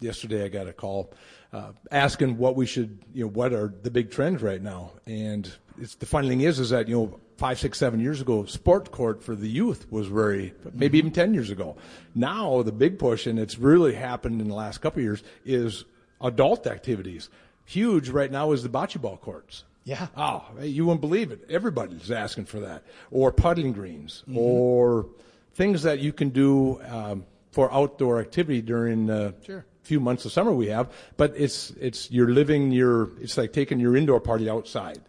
yesterday 0.00 0.44
I 0.44 0.48
got 0.48 0.66
a 0.66 0.72
call 0.72 1.12
uh, 1.52 1.72
asking 1.90 2.38
what 2.38 2.56
we 2.56 2.66
should, 2.66 2.98
you 3.12 3.24
know, 3.24 3.30
what 3.30 3.52
are 3.52 3.72
the 3.82 3.90
big 3.90 4.10
trends 4.10 4.42
right 4.42 4.60
now. 4.60 4.92
And 5.06 5.50
it's 5.80 5.94
the 5.96 6.06
funny 6.06 6.28
thing 6.28 6.40
is, 6.40 6.58
is 6.58 6.70
that 6.70 6.88
you 6.88 6.96
know, 6.96 7.20
five, 7.36 7.58
six, 7.58 7.78
seven 7.78 8.00
years 8.00 8.20
ago, 8.20 8.44
sport 8.44 8.90
court 8.90 9.22
for 9.22 9.34
the 9.34 9.48
youth 9.48 9.90
was 9.90 10.06
very, 10.06 10.54
maybe 10.74 10.98
even 10.98 11.10
ten 11.10 11.34
years 11.34 11.50
ago. 11.50 11.76
Now 12.14 12.62
the 12.62 12.72
big 12.72 12.98
push, 12.98 13.26
and 13.26 13.38
it's 13.38 13.58
really 13.58 13.94
happened 13.94 14.40
in 14.40 14.48
the 14.48 14.54
last 14.54 14.78
couple 14.78 15.00
of 15.00 15.04
years, 15.04 15.22
is 15.44 15.84
adult 16.20 16.66
activities. 16.66 17.28
Huge 17.64 18.10
right 18.10 18.30
now 18.30 18.52
is 18.52 18.62
the 18.62 18.68
bocce 18.68 19.00
ball 19.00 19.16
courts. 19.16 19.64
Yeah. 19.84 20.08
Oh, 20.16 20.44
you 20.60 20.84
wouldn't 20.84 21.00
believe 21.00 21.32
it. 21.32 21.46
Everybody's 21.48 22.10
asking 22.10 22.44
for 22.44 22.60
that, 22.60 22.84
or 23.10 23.32
putting 23.32 23.72
greens, 23.72 24.22
mm-hmm. 24.28 24.38
or 24.38 25.06
things 25.54 25.82
that 25.82 26.00
you 26.00 26.12
can 26.12 26.28
do 26.28 26.80
um, 26.88 27.24
for 27.50 27.72
outdoor 27.72 28.20
activity 28.20 28.60
during 28.60 29.08
uh, 29.08 29.32
sure 29.42 29.64
few 29.90 29.98
months 29.98 30.24
of 30.24 30.30
summer 30.30 30.52
we 30.52 30.68
have, 30.68 30.86
but 31.16 31.34
it's 31.36 31.70
it's 31.80 32.00
you're 32.12 32.32
living 32.40 32.70
your 32.70 33.10
it's 33.20 33.36
like 33.36 33.52
taking 33.52 33.80
your 33.80 33.96
indoor 33.96 34.20
party 34.20 34.48
outside. 34.48 35.00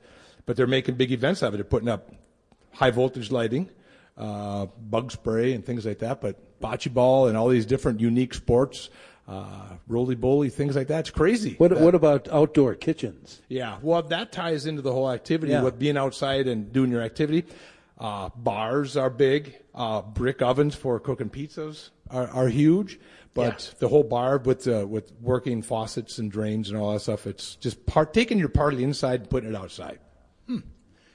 But 0.48 0.56
they're 0.56 0.74
making 0.80 0.96
big 0.96 1.12
events 1.12 1.44
of 1.44 1.54
it. 1.54 1.58
They're 1.58 1.74
putting 1.76 1.88
up 1.88 2.12
high 2.74 2.90
voltage 2.90 3.30
lighting, 3.30 3.70
uh, 4.18 4.66
bug 4.96 5.12
spray, 5.12 5.54
and 5.54 5.64
things 5.64 5.86
like 5.86 6.00
that. 6.00 6.20
But 6.20 6.60
bocce 6.60 6.92
ball 6.92 7.28
and 7.28 7.38
all 7.38 7.48
these 7.48 7.68
different 7.68 8.00
unique 8.00 8.34
sports, 8.34 8.90
uh, 9.28 9.78
roly 9.88 10.16
boly, 10.16 10.52
things 10.52 10.76
like 10.76 10.88
that. 10.88 11.02
It's 11.02 11.12
crazy. 11.12 11.54
What 11.60 11.80
what 11.80 11.94
about 11.94 12.28
outdoor 12.30 12.74
kitchens? 12.74 13.40
Yeah, 13.50 13.78
well, 13.84 14.02
that 14.02 14.32
ties 14.32 14.66
into 14.66 14.82
the 14.82 14.92
whole 14.92 15.12
activity 15.12 15.52
yeah. 15.52 15.62
with 15.62 15.78
being 15.78 15.96
outside 15.96 16.48
and 16.48 16.74
doing 16.74 16.90
your 16.90 17.04
activity. 17.04 17.46
Uh, 18.00 18.30
bars 18.36 18.98
are 18.98 19.12
big. 19.12 19.58
Uh, 19.76 20.02
brick 20.02 20.42
ovens 20.42 20.74
for 20.74 21.00
cooking 21.00 21.30
pizzas 21.30 21.92
are, 22.12 22.28
are 22.30 22.48
huge. 22.48 23.00
But 23.34 23.70
yeah. 23.72 23.80
the 23.80 23.88
whole 23.88 24.04
bar 24.04 24.38
with 24.40 24.68
uh, 24.68 24.86
with 24.88 25.12
working 25.22 25.62
faucets 25.62 26.18
and 26.18 26.32
drains 26.32 26.70
and 26.70 26.78
all 26.78 26.94
that 26.94 27.00
stuff, 27.00 27.28
it's 27.28 27.56
just 27.56 27.86
part 27.86 28.14
taking 28.14 28.38
your 28.38 28.50
part 28.50 28.74
of 28.74 28.80
the 28.80 28.84
inside 28.84 29.22
and 29.22 29.30
putting 29.30 29.50
it 29.50 29.56
outside. 29.56 30.00
Hmm. 30.48 30.60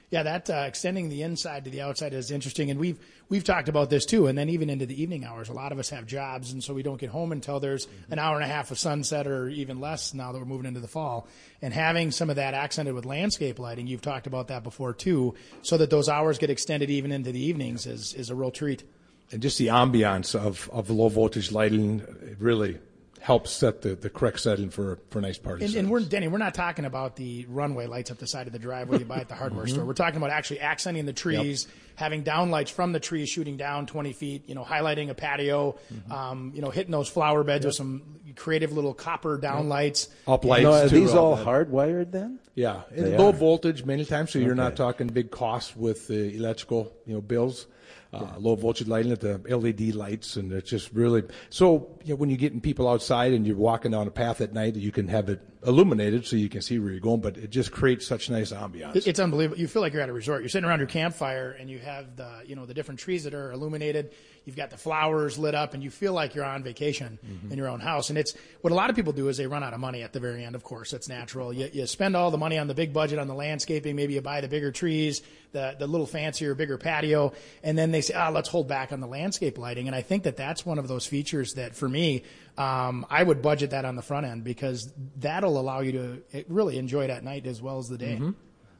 Yeah, 0.09 0.23
that 0.23 0.49
uh, 0.49 0.63
extending 0.65 1.09
the 1.09 1.21
inside 1.21 1.65
to 1.65 1.69
the 1.69 1.81
outside 1.81 2.13
is 2.13 2.31
interesting, 2.31 2.71
and 2.71 2.79
we've 2.79 2.97
we've 3.27 3.43
talked 3.43 3.69
about 3.69 3.89
this 3.89 4.05
too. 4.05 4.27
And 4.27 4.37
then 4.37 4.49
even 4.49 4.69
into 4.69 4.85
the 4.85 4.99
evening 4.99 5.25
hours, 5.25 5.49
a 5.49 5.53
lot 5.53 5.71
of 5.71 5.79
us 5.79 5.89
have 5.89 6.07
jobs, 6.07 6.53
and 6.53 6.63
so 6.63 6.73
we 6.73 6.81
don't 6.81 6.99
get 6.99 7.09
home 7.09 7.31
until 7.31 7.59
there's 7.59 7.85
mm-hmm. 7.85 8.13
an 8.13 8.19
hour 8.19 8.35
and 8.35 8.45
a 8.45 8.47
half 8.47 8.71
of 8.71 8.79
sunset, 8.79 9.27
or 9.27 9.49
even 9.49 9.79
less 9.79 10.13
now 10.13 10.31
that 10.31 10.39
we're 10.39 10.45
moving 10.45 10.65
into 10.65 10.79
the 10.79 10.87
fall. 10.87 11.27
And 11.61 11.73
having 11.73 12.11
some 12.11 12.29
of 12.29 12.37
that 12.37 12.53
accented 12.53 12.95
with 12.95 13.05
landscape 13.05 13.59
lighting, 13.59 13.85
you've 13.85 14.01
talked 14.01 14.27
about 14.27 14.47
that 14.47 14.63
before 14.63 14.93
too, 14.93 15.35
so 15.61 15.77
that 15.77 15.89
those 15.91 16.09
hours 16.09 16.37
get 16.37 16.49
extended 16.49 16.89
even 16.89 17.11
into 17.11 17.31
the 17.31 17.43
evenings 17.43 17.85
is 17.85 18.13
is 18.13 18.31
a 18.31 18.35
real 18.35 18.49
treat 18.49 18.85
and 19.31 19.41
just 19.41 19.57
the 19.57 19.67
ambiance 19.67 20.35
of, 20.35 20.69
of 20.71 20.89
low 20.89 21.09
voltage 21.09 21.51
lighting 21.51 22.01
really 22.39 22.79
helps 23.19 23.51
set 23.51 23.81
the, 23.81 23.93
the 23.93 24.09
correct 24.09 24.39
setting 24.39 24.69
for 24.69 24.99
for 25.09 25.19
a 25.19 25.21
nice 25.21 25.37
party. 25.37 25.65
And, 25.65 25.75
and 25.75 25.89
we're 25.89 25.99
Denny, 25.99 26.29
we're 26.29 26.37
not 26.37 26.53
talking 26.53 26.85
about 26.85 27.17
the 27.17 27.45
runway 27.49 27.85
lights 27.85 28.09
up 28.09 28.19
the 28.19 28.27
side 28.27 28.47
of 28.47 28.53
the 28.53 28.59
driveway 28.59 28.99
you 28.99 29.05
buy 29.05 29.17
at 29.17 29.27
the 29.27 29.35
hardware 29.41 29.67
store. 29.67 29.83
We're 29.83 29.93
talking 29.95 30.15
about 30.17 30.29
actually 30.29 30.61
accenting 30.61 31.05
the 31.05 31.11
trees, 31.13 31.67
having 31.95 32.23
downlights 32.23 32.69
from 32.71 32.93
the 32.93 33.01
trees 33.01 33.27
shooting 33.27 33.57
down 33.57 33.85
20 33.85 34.13
feet. 34.13 34.43
You 34.47 34.55
know, 34.55 34.63
highlighting 34.63 35.09
a 35.09 35.13
patio. 35.13 35.77
Um, 36.09 36.53
you 36.55 36.61
know, 36.61 36.69
hitting 36.69 36.91
those 36.91 37.09
flower 37.09 37.43
beds 37.43 37.65
with 37.65 37.75
some 37.75 38.01
creative 38.37 38.71
little 38.71 38.93
copper 38.93 39.37
downlights. 39.37 40.07
up 40.25 40.45
lights. 40.45 40.63
No, 40.63 40.71
are 40.73 40.87
too, 40.87 40.99
these 40.99 41.13
all 41.13 41.35
that- 41.35 41.45
hardwired 41.45 42.11
then? 42.11 42.39
Yeah, 42.55 42.83
They 42.91 43.17
low 43.17 43.29
are. 43.29 43.33
voltage 43.33 43.83
many 43.83 44.05
times, 44.05 44.31
so 44.31 44.39
you're 44.39 44.55
not 44.55 44.75
talking 44.75 45.07
big 45.07 45.31
costs 45.31 45.75
with 45.75 46.07
the 46.07 46.33
electrical, 46.35 46.91
you 47.05 47.13
know, 47.13 47.21
bills. 47.21 47.67
Uh, 48.13 48.25
Low 48.37 48.55
voltage 48.55 48.87
lighting 48.87 49.11
at 49.11 49.19
the 49.19 49.39
LED 49.47 49.93
lights, 49.93 50.37
and 50.37 50.51
it's 50.51 50.69
just 50.69 50.91
really 50.93 51.23
so. 51.49 51.89
You 52.03 52.13
know, 52.13 52.15
when 52.15 52.29
you're 52.29 52.37
getting 52.37 52.61
people 52.61 52.87
outside 52.87 53.33
and 53.33 53.45
you're 53.45 53.57
walking 53.57 53.91
down 53.91 54.07
a 54.07 54.11
path 54.11 54.39
at 54.39 54.53
night, 54.53 54.75
you 54.75 54.91
can 54.91 55.07
have 55.09 55.29
it 55.29 55.41
illuminated 55.65 56.25
so 56.25 56.35
you 56.35 56.47
can 56.49 56.61
see 56.61 56.79
where 56.79 56.91
you're 56.91 56.99
going. 56.99 57.19
But 57.19 57.37
it 57.37 57.49
just 57.49 57.71
creates 57.71 58.07
such 58.07 58.29
nice 58.29 58.51
ambiance. 58.51 59.05
It's 59.05 59.19
unbelievable. 59.19 59.59
You 59.59 59.67
feel 59.67 59.81
like 59.81 59.93
you're 59.93 60.01
at 60.01 60.09
a 60.09 60.13
resort. 60.13 60.41
You're 60.41 60.49
sitting 60.49 60.67
around 60.67 60.79
your 60.79 60.87
campfire 60.87 61.51
and 61.51 61.69
you 61.69 61.79
have 61.79 62.15
the, 62.15 62.43
you 62.45 62.55
know, 62.55 62.65
the 62.65 62.73
different 62.73 62.99
trees 62.99 63.25
that 63.25 63.33
are 63.33 63.51
illuminated. 63.51 64.11
You've 64.47 64.55
got 64.55 64.69
the 64.69 64.77
flowers 64.77 65.37
lit 65.37 65.55
up 65.55 65.73
and 65.73 65.83
you 65.83 65.91
feel 65.91 66.13
like 66.13 66.33
you're 66.33 66.45
on 66.45 66.63
vacation 66.63 67.19
in 67.51 67.57
your 67.57 67.67
own 67.67 67.81
house. 67.81 68.09
And 68.09 68.17
it's 68.17 68.33
what 68.61 68.71
a 68.71 68.75
lot 68.75 68.89
of 68.89 68.95
people 68.95 69.11
do 69.11 69.27
is 69.27 69.35
they 69.35 69.45
run 69.45 69.61
out 69.61 69.73
of 69.73 69.81
money 69.81 70.03
at 70.03 70.13
the 70.13 70.21
very 70.21 70.45
end, 70.45 70.55
of 70.55 70.63
course. 70.63 70.93
It's 70.93 71.09
natural. 71.09 71.51
You, 71.51 71.69
you 71.73 71.85
spend 71.85 72.15
all 72.15 72.31
the 72.31 72.37
money 72.37 72.57
on 72.57 72.67
the 72.67 72.73
big 72.73 72.93
budget 72.93 73.19
on 73.19 73.27
the 73.27 73.33
landscaping. 73.33 73.97
Maybe 73.97 74.13
you 74.13 74.21
buy 74.21 74.39
the 74.39 74.47
bigger 74.47 74.71
trees, 74.71 75.21
the, 75.51 75.75
the 75.77 75.85
little 75.85 76.07
fancier, 76.07 76.55
bigger 76.55 76.77
patio. 76.77 77.33
And 77.61 77.77
then 77.77 77.91
they 77.91 77.99
say, 77.99 78.13
ah, 78.13 78.29
let's 78.29 78.47
hold 78.47 78.69
back 78.69 78.93
on 78.93 79.01
the 79.01 79.07
landscape 79.07 79.57
lighting. 79.57 79.87
And 79.87 79.95
I 79.95 80.01
think 80.01 80.23
that 80.23 80.37
that's 80.37 80.65
one 80.65 80.79
of 80.79 80.87
those 80.87 81.05
features 81.05 81.55
that 81.55 81.75
for 81.75 81.89
me, 81.89 82.23
um, 82.57 83.05
I 83.09 83.21
would 83.23 83.41
budget 83.41 83.71
that 83.71 83.83
on 83.83 83.97
the 83.97 84.01
front 84.01 84.25
end 84.25 84.45
because 84.45 84.93
that'll 85.17 85.59
allow 85.59 85.81
you 85.81 85.91
to 85.91 86.23
eh, 86.31 86.43
really 86.47 86.77
enjoy 86.77 87.03
it 87.03 87.09
at 87.09 87.21
night 87.21 87.45
as 87.47 87.61
well 87.61 87.79
as 87.79 87.89
the 87.89 87.97
day. 87.97 88.15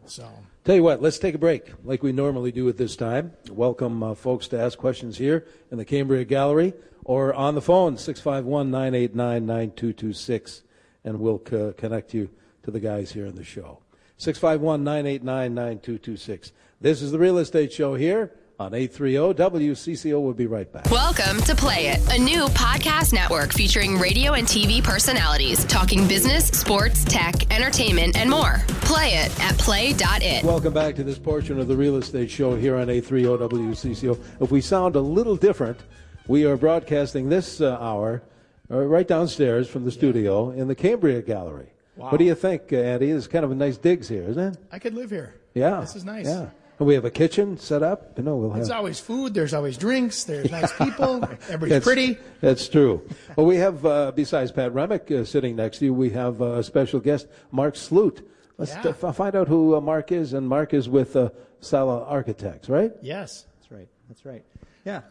So 0.10 0.26
Tell 0.64 0.76
you 0.76 0.84
what, 0.84 1.02
let's 1.02 1.20
take 1.20 1.36
a 1.36 1.38
break 1.38 1.72
like 1.84 2.02
we 2.02 2.12
normally 2.12 2.52
do 2.52 2.68
at 2.70 2.78
this 2.78 2.96
time. 2.96 3.34
Welcome 3.50 4.02
uh, 4.04 4.16
folks 4.16 4.48
to 4.50 4.60
ask 4.60 4.78
questions 4.78 5.18
here 5.18 5.46
in 5.70 5.78
the 5.78 5.86
Cambria 5.86 6.24
Gallery 6.24 6.74
or 7.04 7.34
on 7.34 7.56
the 7.56 7.62
phone, 7.62 7.98
651 7.98 8.72
989 8.72 9.46
9226, 9.46 10.64
and 11.04 11.20
we'll 11.20 11.40
co- 11.40 11.74
connect 11.74 12.14
you 12.14 12.30
to 12.64 12.72
the 12.72 12.80
guys 12.80 13.12
here 13.12 13.26
in 13.26 13.36
the 13.36 13.44
show. 13.44 13.80
651 14.18 14.84
989 14.84 15.54
9226. 15.54 16.52
This 16.80 17.02
is 17.02 17.12
the 17.12 17.20
Real 17.20 17.38
Estate 17.38 17.72
Show 17.74 17.96
here 17.96 18.32
on 18.60 18.74
830 18.74 19.36
WCCO. 19.36 20.22
We'll 20.22 20.34
be 20.34 20.48
right 20.48 20.72
back. 20.72 20.90
Welcome 20.90 21.42
to 21.44 21.56
Play 21.56 21.88
It, 21.88 22.00
a 22.12 22.18
new 22.18 22.46
podcast 22.48 23.14
network 23.14 23.54
featuring 23.54 23.98
radio 23.98 24.34
and 24.34 24.48
TV 24.48 24.84
personalities 24.84 25.64
talking 25.66 26.08
business, 26.08 26.48
sports, 26.48 27.06
tech, 27.06 27.54
entertainment, 27.54 28.18
and 28.18 28.30
more. 28.30 28.62
Play 28.82 29.14
it 29.14 29.40
at 29.42 29.58
play.it. 29.60 30.44
Welcome 30.44 30.74
back 30.74 30.96
to 30.96 31.04
this 31.04 31.20
portion 31.20 31.60
of 31.60 31.68
the 31.68 31.76
Real 31.76 31.98
Estate 31.98 32.32
Show 32.32 32.56
here 32.56 32.76
on 32.76 32.90
830 32.90 33.46
WCCO. 33.56 34.20
If 34.42 34.52
we 34.52 34.62
sound 34.62 34.96
a 34.96 35.02
little 35.02 35.36
different, 35.36 35.80
we 36.28 36.46
are 36.46 36.58
broadcasting 36.58 37.30
this 37.30 37.62
uh, 37.62 37.78
hour 37.80 38.24
uh, 38.72 38.80
right 38.80 39.08
downstairs 39.08 39.70
from 39.70 39.86
the 39.86 39.92
studio 39.92 40.50
in 40.50 40.68
the 40.68 40.76
Cambria 40.76 41.22
Gallery. 41.22 41.70
What 41.96 42.18
do 42.18 42.26
you 42.26 42.36
think, 42.36 42.72
uh, 42.72 42.78
Andy? 42.78 43.10
It's 43.10 43.26
kind 43.26 43.44
of 43.44 43.52
a 43.52 43.56
nice 43.56 43.78
digs 43.78 44.08
here, 44.08 44.24
isn't 44.24 44.54
it? 44.54 44.60
I 44.72 44.78
could 44.78 44.94
live 44.94 45.10
here. 45.10 45.34
Yeah. 45.56 45.80
This 45.82 45.96
is 45.96 46.06
nice. 46.06 46.28
Yeah. 46.28 46.50
And 46.80 46.88
we 46.88 46.94
have 46.94 47.06
a 47.06 47.12
kitchen 47.12 47.58
set 47.58 47.82
up. 47.82 48.18
You 48.18 48.24
know, 48.24 48.36
we'll 48.36 48.50
have. 48.52 48.58
There's 48.60 48.70
always 48.70 49.00
food. 49.00 49.34
There's 49.34 49.54
always 49.54 49.78
drinks. 49.78 50.26
There's 50.26 50.52
nice 50.52 50.72
people. 50.78 51.24
Everybody's 51.50 51.70
That's- 51.70 51.84
pretty. 51.84 52.18
That's 52.42 52.68
true. 52.70 53.02
Well, 53.36 53.48
we 53.48 53.56
have, 53.58 53.84
uh, 53.86 54.12
besides 54.16 54.52
Pat 54.52 54.74
Remick 54.74 55.10
uh, 55.12 55.24
sitting 55.26 55.56
next 55.56 55.80
to 55.80 55.86
you, 55.86 55.94
we 55.94 56.12
have 56.12 56.40
uh, 56.42 56.54
a 56.54 56.64
special 56.64 57.00
guest, 57.00 57.28
Marc 57.52 57.76
Sloot. 57.76 58.28
Let's 58.60 58.74
Yeah. 58.76 58.94
uh, 59.04 59.12
find 59.12 59.36
out 59.36 59.48
who 59.48 59.76
uh, 59.76 59.82
Marc 59.82 60.12
is. 60.12 60.34
And 60.34 60.48
Marc 60.48 60.74
is 60.74 60.88
with 60.88 61.16
uh, 61.16 61.30
Sala 61.62 62.04
Architects, 62.04 62.70
right? 62.70 62.92
Yes. 63.02 63.46
That's 63.60 63.72
right. 63.72 63.88
That's 64.08 64.26
right. 64.26 64.44
Yeah. 64.86 65.02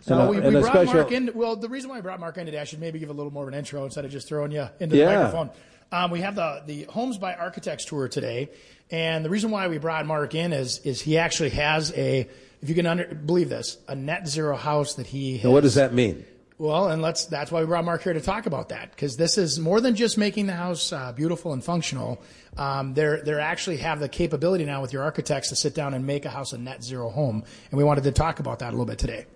So 0.00 0.18
And 0.18 0.28
a- 0.28 0.30
we, 0.30 0.36
and 0.36 0.46
we 0.54 0.60
brought 0.60 0.72
special- 0.72 0.94
Marc 0.94 1.12
in. 1.12 1.30
Well, 1.34 1.56
the 1.56 1.68
reason 1.70 1.88
why 1.88 1.96
I 1.98 2.00
brought 2.02 2.20
Marc 2.20 2.36
in 2.36 2.44
today, 2.44 2.58
I 2.58 2.64
should 2.64 2.80
maybe 2.80 2.98
give 2.98 3.08
a 3.08 3.12
little 3.14 3.32
more 3.32 3.44
of 3.44 3.48
an 3.48 3.54
intro 3.54 3.84
instead 3.84 4.04
of 4.04 4.10
just 4.10 4.28
throwing 4.28 4.52
you 4.52 4.68
into 4.80 4.96
the 4.96 5.02
Yeah. 5.02 5.14
microphone. 5.14 5.50
Um, 5.94 6.10
we 6.10 6.22
have 6.22 6.34
the 6.34 6.60
the 6.66 6.82
Homes 6.84 7.18
by 7.18 7.34
Architects 7.34 7.84
tour 7.84 8.08
today, 8.08 8.50
and 8.90 9.24
the 9.24 9.30
reason 9.30 9.52
why 9.52 9.68
we 9.68 9.78
brought 9.78 10.04
Marc 10.06 10.34
in 10.34 10.52
is 10.52 10.78
is 10.78 11.00
he 11.00 11.18
actually 11.18 11.50
has 11.50 11.92
a, 11.92 12.28
if 12.60 12.68
you 12.68 12.74
can 12.74 12.84
under, 12.84 13.14
believe 13.14 13.48
this, 13.48 13.78
a 13.86 13.94
net 13.94 14.26
zero 14.26 14.56
house 14.56 14.94
that 14.94 15.06
he. 15.06 15.36
Has, 15.36 15.44
And 15.44 15.52
what 15.52 15.62
does 15.62 15.76
that 15.76 15.94
mean? 15.94 16.24
Well, 16.58 16.88
and 16.88 17.00
let's 17.00 17.26
that's 17.26 17.52
why 17.52 17.60
we 17.60 17.66
brought 17.66 17.84
Marc 17.84 18.02
here 18.02 18.12
to 18.12 18.20
talk 18.20 18.46
about 18.46 18.70
that 18.70 18.90
because 18.90 19.16
this 19.16 19.38
is 19.38 19.60
more 19.60 19.80
than 19.80 19.94
just 19.94 20.18
making 20.18 20.48
the 20.48 20.54
house 20.54 20.92
uh, 20.92 21.12
beautiful 21.12 21.52
and 21.52 21.62
functional. 21.62 22.20
Um, 22.56 22.94
they're 22.94 23.22
they're 23.22 23.38
actually 23.38 23.76
have 23.76 24.00
the 24.00 24.08
capability 24.08 24.64
now 24.64 24.82
with 24.82 24.92
your 24.92 25.04
architects 25.04 25.50
to 25.50 25.56
sit 25.56 25.76
down 25.76 25.94
and 25.94 26.04
make 26.04 26.24
a 26.24 26.30
house 26.30 26.52
a 26.52 26.58
net 26.58 26.82
zero 26.82 27.08
home, 27.08 27.44
and 27.70 27.78
we 27.78 27.84
wanted 27.84 28.02
to 28.02 28.12
talk 28.12 28.40
about 28.40 28.58
that 28.58 28.70
a 28.70 28.72
little 28.72 28.84
bit 28.84 28.98
today. 28.98 29.26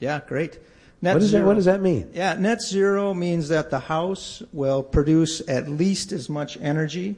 Yeah, 0.00 0.20
great. 0.26 0.58
Net 1.02 1.14
What, 1.14 1.22
is 1.22 1.32
that, 1.32 1.44
what 1.44 1.54
does 1.54 1.64
that 1.64 1.80
mean? 1.80 2.10
Yeah, 2.12 2.34
net 2.34 2.60
zero 2.60 3.14
means 3.14 3.48
that 3.48 3.70
the 3.70 3.80
house 3.80 4.42
will 4.52 4.82
produce 4.82 5.40
at 5.48 5.68
least 5.68 6.12
as 6.12 6.28
much 6.28 6.58
energy 6.60 7.16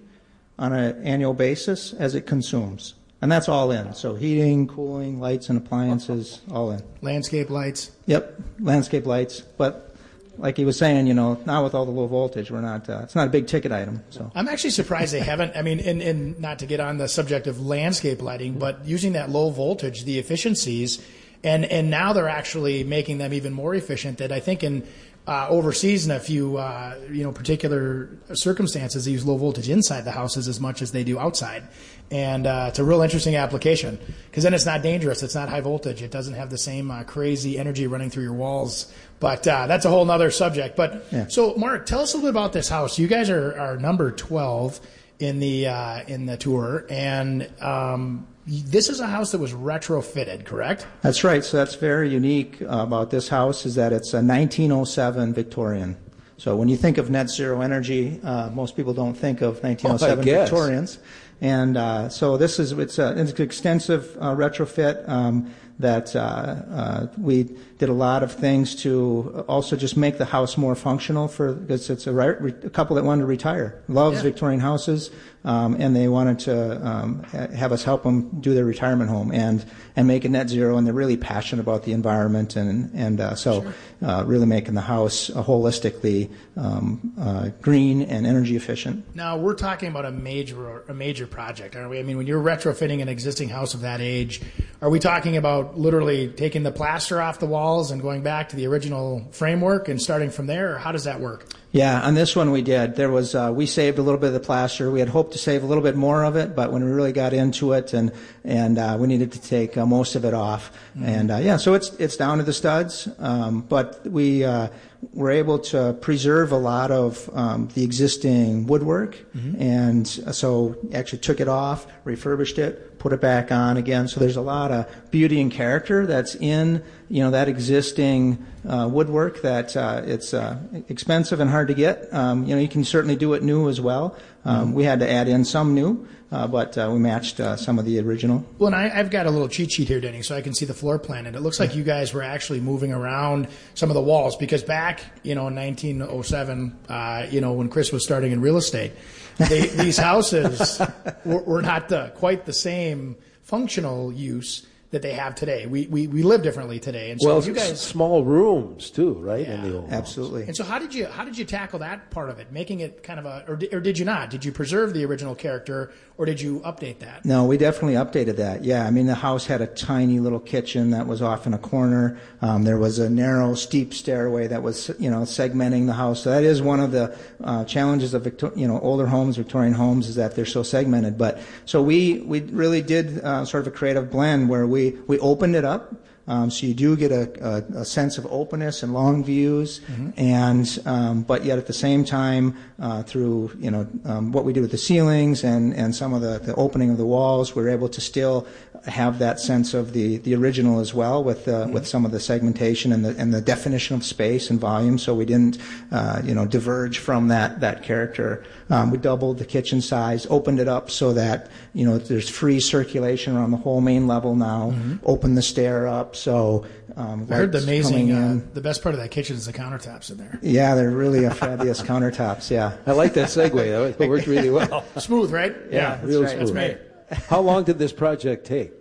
on 0.58 0.72
an 0.72 1.02
annual 1.04 1.34
basis 1.34 1.92
as 1.92 2.14
it 2.14 2.26
consumes. 2.26 2.94
And 3.20 3.30
that's 3.30 3.48
all 3.48 3.70
in. 3.70 3.94
So 3.94 4.14
heating, 4.14 4.66
cooling, 4.66 5.20
lights 5.20 5.48
and 5.48 5.58
appliances, 5.58 6.40
all 6.50 6.70
in. 6.72 6.82
Landscape 7.02 7.50
lights. 7.50 7.90
Yep, 8.06 8.40
landscape 8.60 9.06
lights. 9.06 9.40
But 9.40 9.94
like 10.38 10.56
he 10.56 10.64
was 10.64 10.76
saying, 10.76 11.06
you 11.06 11.14
know, 11.14 11.40
now 11.46 11.62
with 11.62 11.74
all 11.74 11.84
the 11.84 11.92
low 11.92 12.06
voltage, 12.06 12.50
we're 12.50 12.60
not, 12.60 12.88
uh, 12.88 13.00
it's 13.02 13.14
not 13.14 13.28
a 13.28 13.30
big 13.30 13.46
ticket 13.46 13.70
item. 13.70 14.02
So 14.10 14.30
I'm 14.34 14.48
actually 14.48 14.70
surprised 14.70 15.12
they 15.12 15.20
haven't. 15.20 15.56
I 15.56 15.62
mean, 15.62 15.80
and, 15.80 16.02
and 16.02 16.40
not 16.40 16.58
to 16.60 16.66
get 16.66 16.80
on 16.80 16.98
the 16.98 17.08
subject 17.08 17.46
of 17.46 17.60
landscape 17.60 18.22
lighting, 18.22 18.58
but 18.58 18.84
using 18.84 19.12
that 19.12 19.30
low 19.30 19.50
voltage, 19.50 20.04
the 20.04 20.18
efficiencies, 20.18 21.04
and 21.44 21.64
and 21.64 21.90
now 21.90 22.12
they're 22.12 22.28
actually 22.28 22.84
making 22.84 23.18
them 23.18 23.32
even 23.32 23.52
more 23.52 23.74
efficient. 23.74 24.18
That 24.18 24.32
I 24.32 24.40
think 24.40 24.62
in 24.62 24.86
uh, 25.26 25.46
overseas 25.48 26.04
in 26.04 26.10
a 26.10 26.18
few 26.20 26.56
uh, 26.56 26.96
you 27.10 27.22
know 27.22 27.32
particular 27.32 28.08
circumstances, 28.34 29.04
they 29.04 29.12
use 29.12 29.24
low 29.24 29.36
voltage 29.36 29.68
inside 29.68 30.02
the 30.04 30.10
houses 30.10 30.48
as 30.48 30.58
much 30.60 30.82
as 30.82 30.90
they 30.92 31.04
do 31.04 31.18
outside, 31.18 31.62
and 32.10 32.46
uh, 32.46 32.66
it's 32.68 32.78
a 32.78 32.84
real 32.84 33.02
interesting 33.02 33.36
application 33.36 33.98
because 34.30 34.42
then 34.44 34.52
it's 34.54 34.66
not 34.66 34.82
dangerous. 34.82 35.22
It's 35.22 35.34
not 35.34 35.48
high 35.48 35.60
voltage. 35.60 36.02
It 36.02 36.10
doesn't 36.10 36.34
have 36.34 36.50
the 36.50 36.58
same 36.58 36.90
uh, 36.90 37.04
crazy 37.04 37.58
energy 37.58 37.86
running 37.86 38.10
through 38.10 38.24
your 38.24 38.32
walls. 38.34 38.92
But 39.20 39.46
uh, 39.46 39.68
that's 39.68 39.84
a 39.84 39.88
whole 39.88 40.10
other 40.10 40.32
subject. 40.32 40.74
But 40.76 41.06
Yeah. 41.12 41.26
so, 41.28 41.54
Marc, 41.54 41.86
tell 41.86 42.00
us 42.00 42.12
a 42.12 42.16
little 42.16 42.32
bit 42.32 42.36
about 42.36 42.52
this 42.52 42.68
house. 42.68 42.98
You 42.98 43.06
guys 43.06 43.30
are, 43.30 43.56
are 43.56 43.76
number 43.76 44.10
twelve 44.10 44.80
in 45.20 45.38
the 45.38 45.68
uh, 45.68 46.02
in 46.08 46.26
the 46.26 46.36
tour, 46.36 46.84
and 46.90 47.48
um, 47.62 48.26
this 48.46 48.88
is 48.88 49.00
a 49.00 49.06
house 49.06 49.32
that 49.32 49.38
was 49.38 49.52
retrofitted, 49.52 50.44
correct? 50.44 50.86
That's 51.02 51.22
right. 51.22 51.44
So 51.44 51.56
that's 51.56 51.76
very 51.76 52.08
unique 52.08 52.60
uh, 52.62 52.66
about 52.66 53.10
this 53.10 53.28
house 53.28 53.64
is 53.64 53.76
that 53.76 53.92
it's 53.92 54.12
a 54.12 54.22
1907 54.22 55.32
Victorian. 55.32 55.96
So 56.38 56.56
when 56.56 56.68
you 56.68 56.76
think 56.76 56.98
of 56.98 57.08
net 57.08 57.30
zero 57.30 57.60
energy, 57.60 58.20
uh, 58.24 58.50
most 58.50 58.74
people 58.74 58.94
don't 58.94 59.14
think 59.14 59.42
of 59.42 59.62
1907 59.62 60.24
guess. 60.24 60.50
Victorians. 60.50 60.98
And 61.40 61.76
uh, 61.76 62.08
so 62.08 62.36
this 62.36 62.58
is 62.58 62.72
it's, 62.72 62.98
a, 62.98 63.18
it's 63.20 63.32
an 63.32 63.42
extensive 63.42 64.16
uh, 64.20 64.34
retrofit 64.34 65.08
um, 65.08 65.52
that 65.78 66.14
uh, 66.16 66.18
uh, 66.18 67.06
we 67.18 67.44
did 67.82 67.88
a 67.88 67.92
lot 67.92 68.22
of 68.22 68.30
things 68.30 68.76
to 68.76 69.44
also 69.48 69.74
just 69.74 69.96
make 69.96 70.16
the 70.16 70.24
house 70.24 70.56
more 70.56 70.76
functional 70.76 71.26
for 71.26 71.52
because 71.52 71.90
it's 71.90 72.06
a, 72.06 72.12
re- 72.12 72.54
a 72.62 72.70
couple 72.70 72.94
that 72.94 73.04
wanted 73.04 73.22
to 73.22 73.26
retire, 73.26 73.82
loves 73.88 74.18
Yeah. 74.18 74.22
Victorian 74.30 74.60
houses, 74.60 75.10
um, 75.44 75.74
and 75.80 75.96
they 75.96 76.06
wanted 76.06 76.38
to 76.40 76.86
um, 76.86 77.24
have 77.24 77.72
us 77.72 77.82
help 77.82 78.04
them 78.04 78.40
do 78.40 78.54
their 78.54 78.64
retirement 78.64 79.10
home 79.10 79.32
and 79.32 79.64
and 79.96 80.06
make 80.06 80.24
it 80.24 80.28
net 80.28 80.48
zero. 80.48 80.76
And 80.76 80.86
they're 80.86 80.94
really 80.94 81.16
passionate 81.16 81.60
about 81.60 81.82
the 81.82 81.92
environment 81.92 82.54
and 82.54 82.92
and 82.94 83.20
uh, 83.20 83.34
so 83.34 83.66
uh, 84.00 84.22
really 84.28 84.46
making 84.46 84.74
the 84.74 84.80
house 84.82 85.28
uh, 85.30 85.42
holistically 85.42 86.30
um, 86.56 87.12
uh, 87.18 87.48
green 87.60 88.02
and 88.02 88.28
energy 88.28 88.54
efficient. 88.54 89.04
Now 89.16 89.36
we're 89.36 89.54
talking 89.54 89.88
about 89.88 90.04
a 90.04 90.12
major 90.12 90.82
a 90.82 90.94
major 90.94 91.26
project, 91.26 91.74
aren't 91.74 91.90
we? 91.90 91.98
I 91.98 92.04
mean, 92.04 92.16
when 92.16 92.28
you're 92.28 92.42
retrofitting 92.42 93.02
an 93.02 93.08
existing 93.08 93.48
house 93.48 93.74
of 93.74 93.80
that 93.80 94.00
age, 94.00 94.40
are 94.80 94.88
we 94.90 95.00
talking 95.00 95.36
about 95.36 95.76
literally 95.76 96.28
taking 96.28 96.62
the 96.62 96.70
plaster 96.70 97.20
off 97.20 97.40
the 97.40 97.46
walls 97.72 97.90
and 97.90 98.02
going 98.02 98.22
back 98.22 98.50
to 98.50 98.56
the 98.56 98.66
original 98.66 99.26
framework 99.30 99.88
and 99.88 100.00
starting 100.00 100.30
from 100.30 100.46
there, 100.46 100.74
or 100.74 100.78
how 100.78 100.92
does 100.92 101.04
that 101.04 101.20
work? 101.20 101.46
Yeah, 101.70 102.02
on 102.02 102.14
this 102.14 102.36
one 102.36 102.50
we 102.50 102.60
did. 102.60 102.96
There 102.96 103.10
was 103.10 103.34
uh, 103.34 103.50
we 103.54 103.64
saved 103.64 103.98
a 103.98 104.02
little 104.02 104.20
bit 104.20 104.26
of 104.26 104.34
the 104.34 104.40
plaster. 104.40 104.90
We 104.90 105.00
had 105.00 105.08
hoped 105.08 105.32
to 105.32 105.38
save 105.38 105.62
a 105.62 105.66
little 105.66 105.82
bit 105.82 105.96
more 105.96 106.22
of 106.22 106.36
it, 106.36 106.54
but 106.54 106.70
when 106.70 106.84
we 106.84 106.90
really 106.90 107.12
got 107.12 107.32
into 107.32 107.72
it, 107.72 107.94
and 107.94 108.12
and 108.44 108.78
uh, 108.78 108.98
we 109.00 109.06
needed 109.06 109.32
to 109.32 109.40
take 109.40 109.78
uh, 109.78 109.86
most 109.86 110.14
of 110.14 110.26
it 110.26 110.34
off. 110.34 110.70
And 111.02 111.30
uh, 111.30 111.38
yeah, 111.38 111.56
so 111.56 111.72
it's 111.72 111.88
it's 111.94 112.16
down 112.18 112.38
to 112.38 112.44
the 112.44 112.52
studs, 112.52 113.08
um, 113.18 113.62
but 113.62 114.06
we 114.06 114.44
uh, 114.44 114.68
were 115.12 115.30
able 115.30 115.58
to 115.58 115.96
preserve 116.00 116.52
a 116.52 116.56
lot 116.56 116.90
of 116.90 117.28
um, 117.34 117.68
the 117.74 117.82
existing 117.82 118.66
woodwork, 118.66 119.18
and 119.58 120.06
so 120.06 120.76
actually 120.94 121.18
took 121.18 121.40
it 121.40 121.48
off, 121.48 121.86
refurbished 122.04 122.58
it, 122.58 122.98
put 122.98 123.12
it 123.12 123.20
back 123.20 123.50
on 123.50 123.76
again. 123.76 124.06
So 124.06 124.20
there's 124.20 124.36
a 124.36 124.42
lot 124.42 124.70
of 124.70 124.86
beauty 125.10 125.40
and 125.40 125.50
character 125.50 126.06
that's 126.06 126.36
in 126.36 126.84
you 127.08 127.22
know 127.22 127.32
that 127.32 127.48
existing 127.48 128.46
uh, 128.66 128.88
woodwork 128.90 129.42
that 129.42 129.76
uh, 129.76 130.02
it's 130.04 130.32
uh, 130.32 130.56
expensive 130.88 131.40
and 131.40 131.50
hard 131.50 131.68
to 131.68 131.74
get. 131.74 132.12
Um, 132.14 132.44
you 132.46 132.54
know 132.54 132.60
you 132.60 132.68
can 132.68 132.84
certainly 132.84 133.16
do 133.16 133.34
it 133.34 133.42
new 133.42 133.68
as 133.68 133.80
well. 133.80 134.16
Um, 134.44 134.68
mm-hmm. 134.68 134.74
We 134.74 134.84
had 134.84 135.00
to 135.00 135.10
add 135.10 135.28
in 135.28 135.44
some 135.44 135.74
new. 135.74 136.06
Uh, 136.32 136.46
but 136.46 136.78
uh, 136.78 136.88
we 136.90 136.98
matched 136.98 137.40
uh, 137.40 137.56
some 137.56 137.78
of 137.78 137.84
the 137.84 138.00
original. 138.00 138.42
Well, 138.58 138.68
and 138.68 138.74
I, 138.74 138.88
have 138.88 139.10
got 139.10 139.26
a 139.26 139.30
little 139.30 139.48
cheat 139.48 139.70
sheet 139.70 139.86
here, 139.86 140.00
Denny, 140.00 140.22
so 140.22 140.34
I 140.34 140.40
can 140.40 140.54
see 140.54 140.64
the 140.64 140.72
floor 140.72 140.98
plan, 140.98 141.26
and 141.26 141.36
it 141.36 141.40
looks 141.40 141.60
like 141.60 141.76
you 141.76 141.84
guys 141.84 142.14
were 142.14 142.22
actually 142.22 142.58
moving 142.58 142.90
around 142.90 143.48
some 143.74 143.90
of 143.90 143.94
the 143.94 144.00
walls 144.00 144.34
because 144.36 144.62
back, 144.62 145.02
you 145.22 145.34
know, 145.34 145.48
in 145.48 145.54
1907, 145.54 146.78
uh, 146.88 147.26
you 147.30 147.42
know, 147.42 147.52
when 147.52 147.68
Chris 147.68 147.92
was 147.92 148.02
starting 148.02 148.32
in 148.32 148.40
real 148.40 148.56
estate, 148.56 148.92
they, 149.36 149.66
these 149.66 149.98
houses 149.98 150.80
were, 151.26 151.42
were 151.42 151.62
not 151.62 151.90
the, 151.90 152.10
quite 152.16 152.46
the 152.46 152.52
same 152.54 153.14
functional 153.42 154.10
use 154.10 154.66
that 154.92 155.00
they 155.00 155.14
have 155.14 155.34
today. 155.34 155.66
We, 155.66 155.86
we, 155.86 156.06
we 156.06 156.22
live 156.22 156.42
differently 156.42 156.78
today, 156.78 157.10
and 157.10 157.20
so 157.20 157.28
well, 157.28 157.42
you 157.42 157.54
guys 157.54 157.80
small 157.80 158.24
rooms 158.24 158.90
too, 158.90 159.14
right? 159.14 159.46
Yeah, 159.46 159.54
in 159.54 159.62
the 159.62 159.78
old 159.78 159.90
absolutely. 159.90 160.44
And 160.44 160.54
so 160.54 160.64
how 160.64 160.78
did 160.78 160.94
you 160.94 161.06
how 161.06 161.24
did 161.24 161.36
you 161.36 161.46
tackle 161.46 161.78
that 161.78 162.10
part 162.10 162.28
of 162.28 162.38
it, 162.38 162.52
making 162.52 162.80
it 162.80 163.02
kind 163.02 163.18
of 163.18 163.24
a 163.24 163.44
or, 163.48 163.58
or 163.72 163.80
did 163.80 163.98
you 163.98 164.04
not? 164.04 164.28
Did 164.28 164.44
you 164.44 164.52
preserve 164.52 164.92
the 164.92 165.04
original 165.06 165.34
character, 165.34 165.92
or 166.18 166.26
did 166.26 166.40
you 166.42 166.60
update 166.60 166.98
that? 166.98 167.24
No, 167.24 167.46
we 167.46 167.56
definitely 167.56 167.94
updated 167.94 168.36
that. 168.36 168.64
Yeah, 168.64 168.86
I 168.86 168.90
mean 168.90 169.06
the 169.06 169.14
house 169.14 169.46
had 169.46 169.62
a 169.62 169.66
tiny 169.66 170.20
little 170.20 170.40
kitchen 170.40 170.90
that 170.90 171.06
was 171.06 171.22
off 171.22 171.46
in 171.46 171.54
a 171.54 171.58
corner. 171.58 172.18
Um, 172.42 172.64
there 172.64 172.78
was 172.78 172.98
a 172.98 173.08
narrow, 173.08 173.54
steep 173.54 173.94
stairway 173.94 174.46
that 174.48 174.62
was 174.62 174.90
you 174.98 175.10
know 175.10 175.22
segmenting 175.22 175.86
the 175.86 175.94
house. 175.94 176.22
So 176.22 176.30
that 176.30 176.44
is 176.44 176.60
one 176.60 176.80
of 176.80 176.92
the 176.92 177.16
uh, 177.42 177.64
challenges 177.64 178.12
of 178.12 178.24
Victor- 178.24 178.52
you 178.54 178.68
know 178.68 178.78
older 178.80 179.06
homes, 179.06 179.38
Victorian 179.38 179.72
homes, 179.72 180.06
is 180.08 180.16
that 180.16 180.36
they're 180.36 180.44
so 180.44 180.62
segmented. 180.62 181.16
But 181.16 181.40
so 181.64 181.82
we 181.82 182.20
we 182.20 182.40
really 182.40 182.82
did 182.82 183.20
uh, 183.20 183.46
sort 183.46 183.66
of 183.66 183.72
a 183.72 183.76
creative 183.76 184.10
blend 184.10 184.50
where 184.50 184.66
we 184.66 184.81
we 185.06 185.18
opened 185.20 185.56
it 185.56 185.64
up 185.64 185.94
um, 186.28 186.50
so 186.50 186.66
you 186.66 186.74
do 186.74 186.96
get 186.96 187.10
a, 187.10 187.32
a, 187.44 187.80
a, 187.80 187.84
sense 187.84 188.16
of 188.16 188.26
openness 188.30 188.84
and 188.84 188.94
long 188.94 189.24
views, 189.24 189.80
mm-hmm. 189.80 190.10
and 190.16 190.78
um, 190.86 191.22
but 191.22 191.44
yet 191.44 191.58
at 191.58 191.66
the 191.66 191.72
same 191.72 192.04
time, 192.04 192.56
uh, 192.78 193.02
through 193.02 193.50
you 193.58 193.72
know 193.72 193.88
um, 194.04 194.30
what 194.30 194.44
we 194.44 194.52
do 194.52 194.60
with 194.60 194.70
the 194.70 194.78
ceilings 194.78 195.42
and, 195.42 195.74
and 195.74 195.96
some 195.96 196.14
of 196.14 196.20
the, 196.20 196.38
the 196.38 196.54
opening 196.54 196.90
of 196.90 196.96
the 196.96 197.04
walls, 197.04 197.56
we're 197.56 197.68
able 197.68 197.88
to 197.88 198.00
still 198.00 198.46
have 198.86 199.18
that 199.20 199.38
sense 199.38 199.74
of 199.74 199.92
the, 199.92 200.18
the 200.18 200.34
original 200.34 200.80
as 200.80 200.92
well 200.92 201.22
with 201.22 201.46
uh, 201.46 201.64
mm-hmm. 201.64 201.72
with 201.72 201.86
some 201.86 202.04
of 202.04 202.10
the 202.10 202.20
segmentation 202.20 202.92
and 202.92 203.04
the 203.04 203.16
and 203.18 203.32
the 203.32 203.40
definition 203.40 203.96
of 203.96 204.04
space 204.04 204.50
and 204.50 204.60
volume. 204.60 204.98
So 204.98 205.14
we 205.14 205.24
didn't 205.24 205.58
uh, 205.90 206.20
you 206.24 206.34
know 206.34 206.46
diverge 206.46 206.98
from 206.98 207.28
that 207.28 207.60
that 207.60 207.82
character. 207.82 208.44
Um, 208.70 208.90
we 208.90 208.98
doubled 208.98 209.38
the 209.38 209.44
kitchen 209.44 209.80
size, 209.80 210.26
opened 210.30 210.58
it 210.58 210.68
up 210.68 210.90
so 210.90 211.12
that 211.12 211.50
you 211.74 211.84
know 211.84 211.98
there's 211.98 212.28
free 212.28 212.60
circulation 212.60 213.36
around 213.36 213.50
the 213.50 213.56
whole 213.58 213.80
main 213.80 214.06
level 214.06 214.34
now. 214.34 214.70
Mm-hmm. 214.70 214.96
Open 215.04 215.34
the 215.34 215.42
stair 215.42 215.86
up 215.86 216.16
so 216.16 216.64
um, 216.96 217.26
I 217.30 217.36
heard 217.36 217.52
the 217.52 217.58
amazing. 217.58 218.12
Uh, 218.12 218.40
the 218.52 218.60
best 218.60 218.82
part 218.82 218.94
of 218.94 219.00
that 219.00 219.10
kitchen 219.10 219.36
is 219.36 219.46
the 219.46 219.52
countertops 219.52 220.10
in 220.10 220.18
there. 220.18 220.38
Yeah, 220.42 220.74
they're 220.74 220.90
really 220.90 221.24
a 221.24 221.30
fabulous 221.34 221.82
countertops. 221.82 222.50
Yeah, 222.50 222.76
I 222.86 222.92
like 222.92 223.14
that 223.14 223.28
segue. 223.28 223.96
That 223.96 224.08
worked 224.08 224.26
really 224.26 224.50
well. 224.50 224.84
smooth, 224.96 225.30
right? 225.32 225.54
Yeah, 225.70 226.00
yeah 226.00 226.00
real 226.02 226.22
right. 226.22 226.30
smooth. 226.30 226.54
That's 226.54 226.91
How 227.12 227.40
long 227.40 227.64
did 227.64 227.78
this 227.78 227.92
project 227.92 228.46
take? 228.46 228.72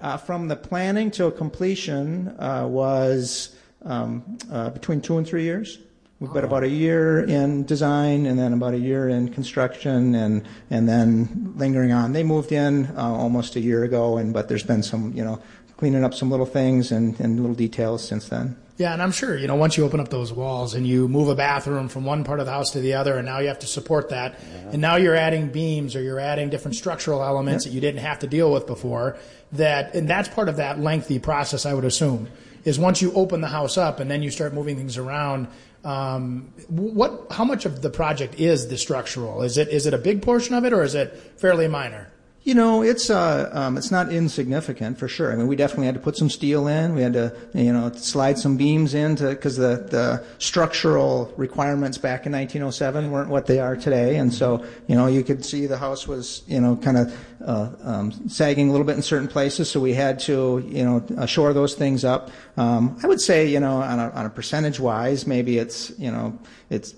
Uh, 0.00 0.16
from 0.16 0.48
the 0.48 0.56
planning 0.56 1.10
till 1.10 1.30
completion 1.30 2.28
uh, 2.38 2.66
was 2.68 3.54
um, 3.82 4.38
uh, 4.50 4.70
between 4.70 5.00
two 5.00 5.18
and 5.18 5.26
three 5.26 5.44
years. 5.44 5.78
We've 6.20 6.30
got 6.30 6.44
about 6.44 6.62
a 6.62 6.68
year 6.68 7.24
in 7.24 7.64
design 7.64 8.24
and 8.24 8.38
then 8.38 8.52
about 8.52 8.72
a 8.72 8.78
year 8.78 9.08
in 9.08 9.28
construction 9.28 10.14
and 10.14 10.46
and 10.70 10.88
then 10.88 11.52
lingering 11.56 11.92
on. 11.92 12.12
They 12.12 12.22
moved 12.22 12.52
in 12.52 12.86
uh, 12.96 13.02
almost 13.02 13.56
a 13.56 13.60
year 13.60 13.84
ago, 13.84 14.16
and 14.16 14.32
but 14.32 14.48
there's 14.48 14.62
been 14.62 14.82
some 14.82 15.12
you 15.12 15.24
know 15.24 15.42
cleaning 15.76 16.04
up 16.04 16.14
some 16.14 16.30
little 16.30 16.46
things 16.46 16.92
and, 16.92 17.18
and 17.20 17.40
little 17.40 17.56
details 17.56 18.06
since 18.06 18.28
then. 18.28 18.56
Yeah, 18.76 18.92
and 18.92 19.00
I'm 19.00 19.12
sure, 19.12 19.36
you 19.36 19.46
know, 19.46 19.54
once 19.54 19.76
you 19.76 19.84
open 19.84 20.00
up 20.00 20.08
those 20.08 20.32
walls 20.32 20.74
and 20.74 20.84
you 20.84 21.06
move 21.06 21.28
a 21.28 21.36
bathroom 21.36 21.88
from 21.88 22.04
one 22.04 22.24
part 22.24 22.40
of 22.40 22.46
the 22.46 22.52
house 22.52 22.72
to 22.72 22.80
the 22.80 22.94
other, 22.94 23.16
and 23.16 23.24
now 23.24 23.38
you 23.38 23.46
have 23.46 23.60
to 23.60 23.68
support 23.68 24.08
that, 24.08 24.34
yeah. 24.40 24.70
and 24.72 24.80
now 24.80 24.96
you're 24.96 25.14
adding 25.14 25.48
beams 25.48 25.94
or 25.94 26.02
you're 26.02 26.18
adding 26.18 26.50
different 26.50 26.74
structural 26.74 27.22
elements 27.22 27.64
yep. 27.64 27.70
that 27.70 27.74
you 27.74 27.80
didn't 27.80 28.00
have 28.00 28.18
to 28.18 28.26
deal 28.26 28.52
with 28.52 28.66
before, 28.66 29.16
that, 29.52 29.94
and 29.94 30.08
that's 30.08 30.28
part 30.28 30.48
of 30.48 30.56
that 30.56 30.80
lengthy 30.80 31.20
process, 31.20 31.66
I 31.66 31.74
would 31.74 31.84
assume, 31.84 32.28
is 32.64 32.76
once 32.76 33.00
you 33.00 33.12
open 33.12 33.40
the 33.40 33.48
house 33.48 33.78
up 33.78 34.00
and 34.00 34.10
then 34.10 34.24
you 34.24 34.32
start 34.32 34.52
moving 34.52 34.76
things 34.76 34.96
around, 34.96 35.46
um, 35.84 36.52
what, 36.66 37.26
how 37.30 37.44
much 37.44 37.66
of 37.66 37.80
the 37.80 37.90
project 37.90 38.40
is 38.40 38.66
the 38.66 38.78
structural? 38.78 39.42
Is 39.42 39.56
it, 39.56 39.68
is 39.68 39.86
it 39.86 39.94
a 39.94 39.98
big 39.98 40.20
portion 40.22 40.56
of 40.56 40.64
it 40.64 40.72
or 40.72 40.82
is 40.82 40.96
it 40.96 41.14
fairly 41.36 41.68
minor? 41.68 42.10
You 42.44 42.54
know, 42.54 42.82
it's 42.82 43.08
uh, 43.08 43.48
um, 43.54 43.78
it's 43.78 43.90
not 43.90 44.12
insignificant 44.12 44.98
for 44.98 45.08
sure. 45.08 45.32
I 45.32 45.34
mean, 45.36 45.46
we 45.46 45.56
definitely 45.56 45.86
had 45.86 45.94
to 45.94 46.00
put 46.00 46.14
some 46.14 46.28
steel 46.28 46.68
in. 46.68 46.94
We 46.94 47.00
had 47.00 47.14
to, 47.14 47.34
you 47.54 47.72
know, 47.72 47.90
slide 47.92 48.36
some 48.36 48.58
beams 48.58 48.92
in 48.92 49.16
to 49.16 49.30
because 49.30 49.56
the 49.56 49.86
the 49.88 50.22
structural 50.36 51.32
requirements 51.38 51.96
back 51.96 52.26
in 52.26 52.32
1907 52.32 53.10
weren't 53.10 53.30
what 53.30 53.46
they 53.46 53.60
are 53.60 53.76
today. 53.76 54.16
And 54.16 54.32
so, 54.32 54.62
you 54.88 54.94
know, 54.94 55.06
you 55.06 55.24
could 55.24 55.42
see 55.42 55.64
the 55.64 55.78
house 55.78 56.06
was, 56.06 56.42
you 56.46 56.60
know, 56.60 56.76
kind 56.76 56.98
of 56.98 57.18
uh, 57.42 57.70
um, 57.82 58.28
sagging 58.28 58.68
a 58.68 58.72
little 58.72 58.86
bit 58.86 58.96
in 58.96 59.02
certain 59.02 59.28
places. 59.28 59.70
So 59.70 59.80
we 59.80 59.94
had 59.94 60.18
to, 60.20 60.62
you 60.66 60.84
know, 60.84 61.02
uh, 61.16 61.24
shore 61.24 61.54
those 61.54 61.74
things 61.74 62.04
up. 62.04 62.30
Um, 62.58 62.98
I 63.02 63.06
would 63.06 63.22
say, 63.22 63.46
you 63.46 63.58
know, 63.58 63.80
on 63.80 63.98
a, 63.98 64.10
on 64.10 64.26
a 64.26 64.30
percentage 64.30 64.78
wise, 64.78 65.26
maybe 65.26 65.56
it's, 65.56 65.98
you 65.98 66.10
know, 66.10 66.38
it's 66.68 66.94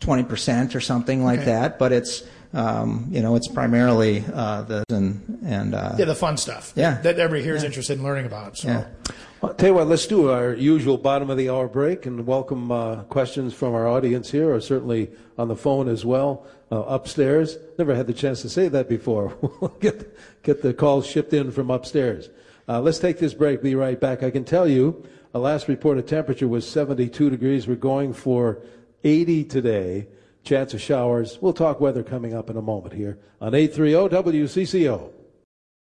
20% 0.00 0.74
or 0.74 0.80
something 0.80 1.22
like 1.22 1.40
okay. 1.40 1.50
that, 1.50 1.78
but 1.78 1.92
it's 1.92 2.24
um, 2.52 3.06
you 3.10 3.22
know, 3.22 3.36
it's 3.36 3.48
primarily 3.48 4.24
uh, 4.32 4.62
the 4.62 4.84
and 4.90 5.40
and 5.44 5.74
uh, 5.74 5.94
yeah, 5.98 6.04
the 6.04 6.14
fun 6.14 6.36
stuff. 6.36 6.72
Yeah, 6.74 7.00
that 7.02 7.18
everybody 7.18 7.44
here 7.44 7.54
is 7.54 7.62
yeah. 7.62 7.68
interested 7.68 7.98
in 7.98 8.04
learning 8.04 8.26
about. 8.26 8.56
So. 8.56 8.68
Yeah. 8.68 8.86
Well, 9.40 9.54
tell 9.54 9.68
you 9.68 9.74
what, 9.74 9.86
let's 9.86 10.06
do 10.06 10.28
our 10.28 10.52
usual 10.52 10.98
bottom 10.98 11.30
of 11.30 11.38
the 11.38 11.48
hour 11.48 11.66
break 11.66 12.04
and 12.04 12.26
welcome 12.26 12.70
uh, 12.70 13.04
questions 13.04 13.54
from 13.54 13.74
our 13.74 13.88
audience 13.88 14.30
here, 14.30 14.52
or 14.52 14.60
certainly 14.60 15.10
on 15.38 15.48
the 15.48 15.56
phone 15.56 15.88
as 15.88 16.04
well, 16.04 16.44
uh, 16.70 16.80
upstairs. 16.80 17.56
Never 17.78 17.94
had 17.94 18.06
the 18.06 18.12
chance 18.12 18.42
to 18.42 18.50
say 18.50 18.68
that 18.68 18.88
before. 18.88 19.34
We'll 19.60 19.76
get 19.80 20.16
get 20.42 20.62
the 20.62 20.74
calls 20.74 21.06
shipped 21.06 21.32
in 21.32 21.52
from 21.52 21.70
upstairs. 21.70 22.28
Uh, 22.68 22.80
let's 22.80 22.98
take 22.98 23.18
this 23.18 23.32
break. 23.32 23.62
Be 23.62 23.74
right 23.74 23.98
back. 23.98 24.22
I 24.22 24.30
can 24.30 24.44
tell 24.44 24.68
you, 24.68 25.06
a 25.32 25.38
last 25.38 25.68
reported 25.68 26.06
temperature 26.08 26.48
was 26.48 26.68
72 26.68 27.30
degrees. 27.30 27.66
We're 27.66 27.76
going 27.76 28.12
for 28.12 28.58
80 29.04 29.44
today 29.44 30.06
chance 30.42 30.74
of 30.74 30.80
showers. 30.80 31.38
We'll 31.40 31.52
talk 31.52 31.80
weather 31.80 32.02
coming 32.02 32.34
up 32.34 32.50
in 32.50 32.56
a 32.56 32.62
moment 32.62 32.94
here 32.94 33.18
on 33.40 33.54
830 33.54 34.14
WCCO. 34.14 35.12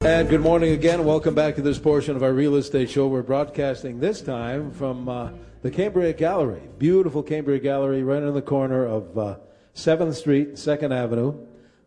And 0.01 0.29
good 0.29 0.41
morning 0.41 0.73
again. 0.73 1.05
Welcome 1.05 1.33
back 1.33 1.55
to 1.55 1.62
this 1.62 1.79
portion 1.79 2.15
of 2.15 2.23
our 2.23 2.31
real 2.31 2.55
estate 2.55 2.89
show. 2.89 3.07
We're 3.07 3.23
broadcasting 3.23 3.99
this 3.99 4.21
time 4.21 4.71
from 4.71 5.10
uh, 5.10 5.31
the 5.63 5.71
Cambria 5.71 6.13
Gallery. 6.13 6.62
Beautiful 6.77 7.23
Cambria 7.23 7.60
Gallery 7.60 8.03
right 8.03 8.21
in 8.21 8.33
the 8.33 8.41
corner 8.41 8.86
of 8.86 9.17
uh, 9.17 9.38
7th 9.73 10.13
Street, 10.13 10.53
2nd 10.53 10.95
Avenue. 10.95 11.36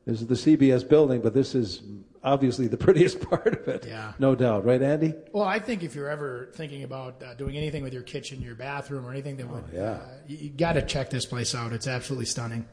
This 0.07 0.23
is 0.23 0.27
the 0.27 0.35
CBS 0.35 0.89
building, 0.89 1.21
but 1.21 1.35
this 1.35 1.55
is 1.55 1.83
obviously 2.23 2.67
the 2.67 2.77
prettiest 2.79 3.21
part 3.29 3.55
of 3.55 3.69
it. 3.69 3.87
Yeah. 3.87 4.13
No 4.19 4.35
doubt. 4.35 4.65
Right, 4.65 4.81
Andy? 4.83 5.15
Well, 5.33 5.45
I 5.45 5.59
think 5.59 5.83
if 5.83 5.95
you're 5.95 6.09
ever 6.09 6.51
thinking 6.55 6.83
about 6.83 7.23
uh, 7.23 7.35
doing 7.35 7.57
anything 7.57 7.83
with 7.83 7.93
your 7.93 8.03
kitchen, 8.03 8.41
your 8.43 8.55
bathroom, 8.55 9.07
or 9.07 9.11
anything 9.11 9.37
that 9.37 9.47
oh, 9.47 9.55
would, 9.55 9.65
yeah. 9.73 9.91
Uh, 9.91 10.09
you, 10.27 10.37
you 10.37 10.51
got 10.51 10.75
to 10.75 10.83
check 10.83 11.11
this 11.11 11.27
place 11.27 11.55
out. 11.55 11.73
It's 11.73 11.87
absolutely 11.87 12.27
stunning. 12.27 12.67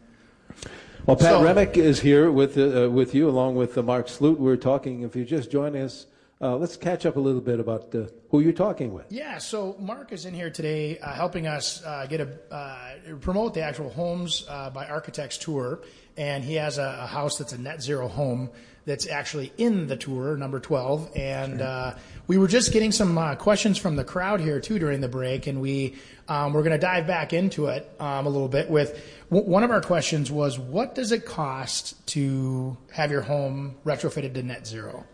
Well, 1.06 1.16
Pat 1.16 1.32
so, 1.32 1.44
Remick 1.44 1.78
is 1.78 2.02
here 2.02 2.32
with, 2.32 2.58
uh, 2.58 2.90
with 2.92 3.16
you, 3.16 3.30
along 3.30 3.56
with 3.56 3.78
uh, 3.78 3.84
Marc 3.84 4.10
Sloot. 4.10 4.40
We're 4.40 4.58
talking, 4.58 5.04
if 5.04 5.16
you're 5.16 5.26
just 5.26 5.50
join 5.52 5.76
us, 5.76 6.08
uh, 6.40 6.56
let's 6.56 6.78
catch 6.78 7.06
up 7.06 7.16
a 7.16 7.20
little 7.20 7.42
bit 7.42 7.60
about 7.60 7.94
uh, 7.96 8.06
who 8.30 8.42
you're 8.42 8.54
talking 8.54 8.94
with. 8.94 9.06
Yeah, 9.10 9.40
so 9.40 9.76
Marc 9.80 10.12
is 10.12 10.26
in 10.26 10.34
here 10.34 10.52
today 10.52 11.00
uh, 11.00 11.14
helping 11.14 11.48
us 11.48 11.84
uh, 11.84 12.06
get 12.08 12.22
a 12.22 12.54
uh, 12.54 13.16
promote 13.22 13.56
the 13.56 13.62
actual 13.62 13.90
Homes 13.90 14.46
uh, 14.48 14.70
by 14.70 14.86
Architects 14.86 15.38
tour, 15.38 15.82
and 16.16 16.44
he 16.44 16.56
has 16.56 16.78
a, 16.78 17.00
a, 17.02 17.08
house 17.08 17.40
that's 17.40 17.54
a 17.54 17.58
net 17.58 17.82
zero 17.82 18.08
home 18.08 18.52
that's 18.88 19.06
actually 19.06 19.52
in 19.58 19.88
the 19.88 19.98
tour, 19.98 20.38
number 20.38 20.62
12. 20.62 21.12
And 21.16 21.60
sure. 21.60 21.96
we 22.26 22.38
were 22.38 22.48
just 22.48 22.72
getting 22.72 22.94
some 22.94 23.36
questions 23.36 23.78
from 23.78 23.98
the 23.98 24.06
crowd 24.06 24.40
here 24.40 24.62
too 24.62 24.80
during 24.80 25.02
the 25.02 25.10
break, 25.10 25.46
and 25.46 25.62
we 25.62 25.96
um, 26.30 26.54
we're 26.54 26.64
going 26.64 26.72
to 26.72 26.80
dive 26.80 27.06
back 27.06 27.34
into 27.34 27.68
it 27.68 27.90
um, 28.00 28.26
a 28.26 28.30
little 28.30 28.48
bit. 28.48 28.70
With 28.70 29.00
w- 29.30 29.48
one 29.48 29.64
of 29.64 29.72
our 29.72 29.82
questions 29.82 30.32
was, 30.32 30.58
what 30.58 30.96
does 30.96 31.12
it 31.12 31.26
cost 31.26 32.08
to 32.08 32.78
have 32.94 33.12
your 33.12 33.22
home 33.22 33.76
retrofitted 33.86 34.34
to 34.34 34.44
net 34.44 34.66
zero? 34.66 35.06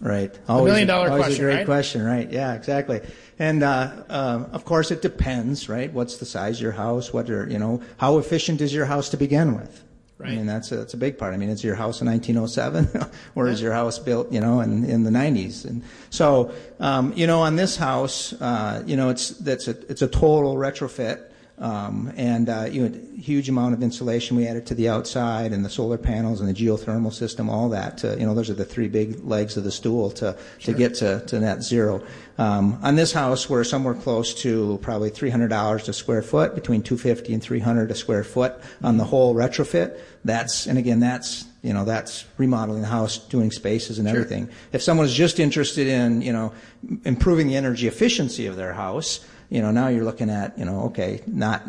Right. 0.00 0.36
Always, 0.48 0.64
a 0.64 0.72
million 0.72 0.88
dollar 0.88 1.10
always 1.10 1.24
question. 1.24 1.44
a 1.44 1.46
great 1.46 1.56
right? 1.56 1.66
question, 1.66 2.04
right? 2.04 2.30
Yeah, 2.30 2.54
exactly. 2.54 3.00
And 3.38 3.62
uh, 3.62 4.04
uh, 4.08 4.44
of 4.52 4.64
course, 4.64 4.90
it 4.90 5.02
depends, 5.02 5.68
right? 5.68 5.92
What's 5.92 6.16
the 6.16 6.26
size 6.26 6.56
of 6.56 6.62
your 6.62 6.72
house? 6.72 7.12
What 7.12 7.28
are 7.30 7.48
you 7.48 7.58
know? 7.58 7.82
How 7.98 8.18
efficient 8.18 8.60
is 8.60 8.72
your 8.72 8.86
house 8.86 9.10
to 9.10 9.16
begin 9.16 9.54
with? 9.54 9.84
Right. 10.18 10.32
I 10.32 10.36
mean, 10.36 10.46
that's 10.46 10.72
a, 10.72 10.76
that's 10.78 10.94
a 10.94 10.96
big 10.96 11.16
part. 11.16 11.32
I 11.32 11.36
mean, 11.36 11.48
is 11.48 11.62
your 11.62 11.76
house 11.76 12.00
in 12.00 12.08
1907, 12.08 13.08
or 13.36 13.46
yeah. 13.46 13.52
is 13.52 13.62
your 13.62 13.72
house 13.72 14.00
built, 14.00 14.32
you 14.32 14.40
know, 14.40 14.60
in, 14.60 14.84
in 14.84 15.04
the 15.04 15.10
90s? 15.10 15.64
And 15.64 15.84
so, 16.10 16.52
um, 16.80 17.12
you 17.14 17.28
know, 17.28 17.40
on 17.40 17.54
this 17.54 17.76
house, 17.76 18.32
uh, 18.40 18.82
you 18.84 18.96
know, 18.96 19.10
it's 19.10 19.28
that's 19.30 19.68
a 19.68 19.78
it's 19.88 20.02
a 20.02 20.08
total 20.08 20.56
retrofit. 20.56 21.27
Um, 21.60 22.12
and 22.16 22.48
uh, 22.48 22.68
you 22.70 22.88
know, 22.88 23.00
huge 23.16 23.48
amount 23.48 23.74
of 23.74 23.82
insulation 23.82 24.36
we 24.36 24.46
added 24.46 24.66
to 24.66 24.74
the 24.74 24.88
outside, 24.88 25.52
and 25.52 25.64
the 25.64 25.70
solar 25.70 25.98
panels, 25.98 26.40
and 26.40 26.48
the 26.48 26.54
geothermal 26.54 27.12
system, 27.12 27.50
all 27.50 27.68
that. 27.70 27.98
To, 27.98 28.16
you 28.18 28.24
know, 28.24 28.34
those 28.34 28.48
are 28.48 28.54
the 28.54 28.64
three 28.64 28.88
big 28.88 29.24
legs 29.24 29.56
of 29.56 29.64
the 29.64 29.72
stool 29.72 30.10
to 30.12 30.36
sure. 30.58 30.72
to 30.72 30.78
get 30.78 30.94
to, 30.96 31.24
to 31.26 31.40
net 31.40 31.62
zero. 31.62 32.02
Um, 32.38 32.78
on 32.82 32.94
this 32.94 33.12
house, 33.12 33.50
we're 33.50 33.64
somewhere 33.64 33.94
close 33.94 34.32
to 34.42 34.78
probably 34.80 35.10
$300 35.10 35.88
a 35.88 35.92
square 35.92 36.22
foot, 36.22 36.54
between 36.54 36.82
250 36.82 37.34
and 37.34 37.42
300 37.42 37.90
a 37.90 37.94
square 37.96 38.22
foot 38.22 38.54
on 38.80 38.96
the 38.96 39.04
whole 39.04 39.34
retrofit. 39.34 39.98
That's 40.24 40.66
and 40.66 40.78
again, 40.78 41.00
that's 41.00 41.44
you 41.62 41.72
know 41.72 41.84
that's 41.84 42.24
remodeling 42.36 42.82
the 42.82 42.88
house, 42.88 43.18
doing 43.18 43.50
spaces 43.50 43.98
and 43.98 44.08
sure. 44.08 44.16
everything. 44.16 44.48
If 44.72 44.82
someone 44.82 45.06
is 45.06 45.14
just 45.14 45.40
interested 45.40 45.88
in 45.88 46.22
you 46.22 46.32
know 46.32 46.52
improving 47.04 47.48
the 47.48 47.56
energy 47.56 47.88
efficiency 47.88 48.46
of 48.46 48.54
their 48.54 48.74
house 48.74 49.26
you 49.50 49.62
know, 49.62 49.70
now 49.70 49.88
you're 49.88 50.04
looking 50.04 50.30
at, 50.30 50.58
you 50.58 50.64
know, 50.64 50.82
okay, 50.84 51.22
not 51.26 51.62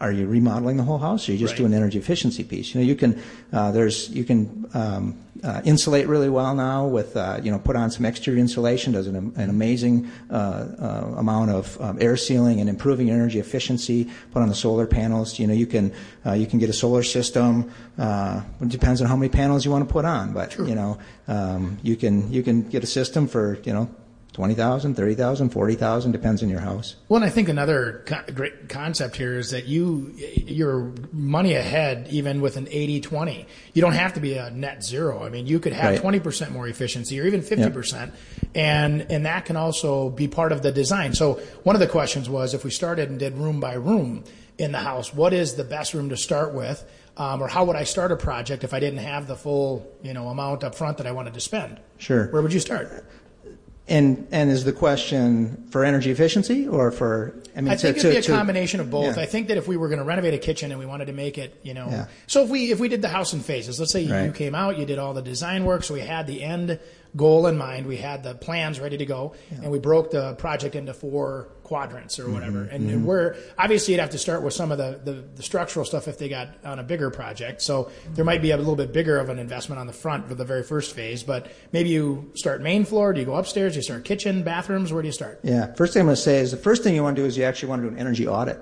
are 0.00 0.12
you 0.12 0.26
remodeling 0.26 0.76
the 0.76 0.82
whole 0.82 0.98
house 0.98 1.28
or 1.28 1.32
are 1.32 1.34
you 1.34 1.40
just 1.40 1.52
right. 1.52 1.58
doing 1.58 1.72
an 1.72 1.78
energy 1.78 1.98
efficiency 1.98 2.44
piece? 2.44 2.74
You 2.74 2.80
know, 2.80 2.86
you 2.86 2.94
can 2.94 3.22
uh, 3.52 3.72
there's 3.72 4.10
you 4.10 4.24
can 4.24 4.68
um, 4.74 5.18
uh, 5.42 5.60
insulate 5.64 6.06
really 6.06 6.28
well 6.28 6.54
now 6.54 6.86
with 6.86 7.16
uh, 7.16 7.40
you 7.42 7.50
know 7.50 7.58
put 7.58 7.76
on 7.76 7.90
some 7.90 8.04
exterior 8.04 8.40
insulation 8.40 8.92
does 8.92 9.06
an, 9.06 9.32
an 9.36 9.50
amazing 9.50 10.10
uh, 10.30 10.34
uh, 10.34 11.14
amount 11.16 11.50
of 11.50 11.80
um, 11.80 11.98
air 12.00 12.16
sealing 12.16 12.60
and 12.60 12.68
improving 12.68 13.10
energy 13.10 13.38
efficiency. 13.38 14.08
Put 14.32 14.42
on 14.42 14.48
the 14.48 14.54
solar 14.54 14.86
panels. 14.86 15.38
You 15.38 15.46
know, 15.46 15.54
you 15.54 15.66
can 15.66 15.92
uh, 16.26 16.32
you 16.32 16.46
can 16.46 16.58
get 16.58 16.70
a 16.70 16.74
solar 16.74 17.02
system. 17.02 17.72
it 17.98 18.68
depends 18.68 19.00
on 19.00 19.08
how 19.08 19.16
many 19.16 19.30
panels 19.30 19.64
you 19.64 19.70
want 19.70 19.86
to 19.86 19.92
put 19.92 20.04
on, 20.04 20.32
but 20.32 20.56
you 20.58 20.74
know 20.74 20.98
um, 21.28 21.78
you 21.82 21.96
can 21.96 22.32
you 22.32 22.42
can 22.42 22.62
get 22.68 22.84
a 22.84 22.88
system 22.88 23.26
for 23.26 23.58
you 23.64 23.72
know 23.72 23.88
20,000, 24.32 24.94
30,000, 24.94 25.50
40,000 25.50 26.12
depends 26.12 26.42
on 26.42 26.48
your 26.48 26.60
house. 26.60 26.96
Well, 27.08 27.16
and 27.16 27.24
I 27.24 27.28
think 27.28 27.50
another 27.50 28.02
co- 28.06 28.32
great 28.32 28.70
concept 28.70 29.16
here 29.16 29.38
is 29.38 29.50
that 29.50 29.66
you 29.66 30.14
you're 30.16 30.90
money 31.12 31.52
ahead 31.52 32.08
even 32.10 32.40
with 32.40 32.56
an 32.56 32.64
80-20. 32.66 33.44
You 33.74 33.82
don't 33.82 33.92
have 33.92 34.14
to 34.14 34.20
be 34.20 34.38
a 34.38 34.50
net 34.50 34.82
zero. 34.82 35.22
I 35.22 35.28
mean, 35.28 35.46
you 35.46 35.60
could 35.60 35.74
have 35.74 36.02
right. 36.02 36.22
20% 36.22 36.50
more 36.50 36.66
efficiency 36.66 37.20
or 37.20 37.26
even 37.26 37.42
50%. 37.42 37.92
Yep. 37.92 38.14
And 38.54 39.02
and 39.10 39.26
that 39.26 39.44
can 39.44 39.56
also 39.56 40.08
be 40.08 40.28
part 40.28 40.52
of 40.52 40.62
the 40.62 40.72
design. 40.72 41.14
So, 41.14 41.34
one 41.62 41.76
of 41.76 41.80
the 41.80 41.86
questions 41.86 42.28
was 42.28 42.54
if 42.54 42.64
we 42.64 42.70
started 42.70 43.10
and 43.10 43.18
did 43.18 43.36
room 43.36 43.60
by 43.60 43.74
room 43.74 44.24
in 44.56 44.72
the 44.72 44.78
house, 44.78 45.12
what 45.12 45.34
is 45.34 45.54
the 45.54 45.64
best 45.64 45.92
room 45.92 46.08
to 46.08 46.16
start 46.16 46.54
with? 46.54 46.84
Um, 47.16 47.42
or 47.42 47.48
how 47.48 47.64
would 47.64 47.76
I 47.76 47.84
start 47.84 48.10
a 48.10 48.16
project 48.16 48.64
if 48.64 48.72
I 48.72 48.80
didn't 48.80 49.00
have 49.00 49.26
the 49.26 49.36
full, 49.36 49.86
you 50.02 50.14
know, 50.14 50.28
amount 50.28 50.64
up 50.64 50.74
front 50.74 50.96
that 50.96 51.06
I 51.06 51.12
wanted 51.12 51.34
to 51.34 51.40
spend? 51.40 51.78
Sure. 51.98 52.28
Where 52.28 52.40
would 52.40 52.54
you 52.54 52.60
start? 52.60 53.04
And 53.88 54.28
and 54.30 54.48
is 54.50 54.64
the 54.64 54.72
question 54.72 55.66
for 55.70 55.84
energy 55.84 56.10
efficiency 56.10 56.68
or 56.68 56.92
for? 56.92 57.34
I 57.56 57.60
mean, 57.60 57.72
I 57.72 57.76
think 57.76 57.98
to, 57.98 58.08
it'd 58.08 58.26
be 58.26 58.32
a 58.32 58.36
combination 58.36 58.78
of 58.80 58.90
both. 58.90 59.16
Yeah. 59.16 59.22
I 59.22 59.26
think 59.26 59.48
that 59.48 59.58
if 59.58 59.66
we 59.66 59.76
were 59.76 59.88
going 59.88 59.98
to 59.98 60.04
renovate 60.04 60.34
a 60.34 60.38
kitchen 60.38 60.70
and 60.70 60.78
we 60.78 60.86
wanted 60.86 61.06
to 61.06 61.12
make 61.12 61.36
it, 61.36 61.58
you 61.62 61.74
know, 61.74 61.88
yeah. 61.90 62.06
so 62.28 62.44
if 62.44 62.48
we 62.48 62.70
if 62.70 62.78
we 62.78 62.88
did 62.88 63.02
the 63.02 63.08
house 63.08 63.32
in 63.32 63.40
phases, 63.40 63.80
let's 63.80 63.90
say 63.90 64.08
right. 64.08 64.26
you 64.26 64.32
came 64.32 64.54
out, 64.54 64.78
you 64.78 64.86
did 64.86 64.98
all 64.98 65.14
the 65.14 65.22
design 65.22 65.64
work, 65.64 65.82
so 65.82 65.94
we 65.94 66.00
had 66.00 66.28
the 66.28 66.42
end 66.42 66.78
goal 67.16 67.46
in 67.46 67.58
mind. 67.58 67.86
We 67.86 67.96
had 67.96 68.22
the 68.22 68.34
plans 68.34 68.80
ready 68.80 68.96
to 68.96 69.06
go, 69.06 69.34
yeah. 69.50 69.62
and 69.62 69.70
we 69.70 69.78
broke 69.78 70.10
the 70.10 70.34
project 70.34 70.74
into 70.74 70.94
four 70.94 71.48
quadrants 71.62 72.18
or 72.18 72.28
whatever. 72.28 72.64
Mm-hmm. 72.64 72.74
And, 72.74 72.90
mm-hmm. 72.90 73.04
we're 73.04 73.36
obviously 73.56 73.94
you'd 73.94 74.00
have 74.00 74.10
to 74.10 74.18
start 74.18 74.42
with 74.42 74.52
some 74.52 74.72
of 74.72 74.78
the, 74.78 75.00
the, 75.02 75.12
the, 75.36 75.42
structural 75.42 75.86
stuff 75.86 76.06
if 76.06 76.18
they 76.18 76.28
got 76.28 76.48
on 76.64 76.78
a 76.78 76.82
bigger 76.82 77.10
project. 77.10 77.62
So 77.62 77.90
there 78.12 78.24
might 78.24 78.42
be 78.42 78.50
a 78.50 78.56
little 78.56 78.76
bit 78.76 78.92
bigger 78.92 79.18
of 79.18 79.30
an 79.30 79.38
investment 79.38 79.80
on 79.80 79.86
the 79.86 79.92
front 79.92 80.28
for 80.28 80.34
the 80.34 80.44
very 80.44 80.62
first 80.62 80.94
phase. 80.94 81.22
But 81.22 81.50
maybe 81.72 81.88
you 81.88 82.30
start 82.34 82.60
main 82.60 82.84
floor. 82.84 83.12
Do 83.12 83.20
you 83.20 83.26
go 83.26 83.36
upstairs? 83.36 83.72
Do 83.72 83.78
you 83.78 83.82
start 83.82 84.04
kitchen, 84.04 84.42
bathrooms? 84.42 84.92
Where 84.92 85.00
do 85.00 85.08
you 85.08 85.12
start? 85.12 85.40
Yeah. 85.42 85.72
First 85.72 85.94
thing 85.94 86.00
I'm 86.00 86.06
going 86.06 86.16
to 86.16 86.22
say 86.22 86.40
is 86.40 86.50
the 86.50 86.56
first 86.58 86.82
thing 86.82 86.94
you 86.94 87.02
want 87.02 87.16
to 87.16 87.22
do 87.22 87.26
is 87.26 87.38
you 87.38 87.44
actually 87.44 87.70
want 87.70 87.82
to 87.82 87.88
do 87.88 87.94
an 87.94 88.00
energy 88.00 88.26
audit. 88.26 88.60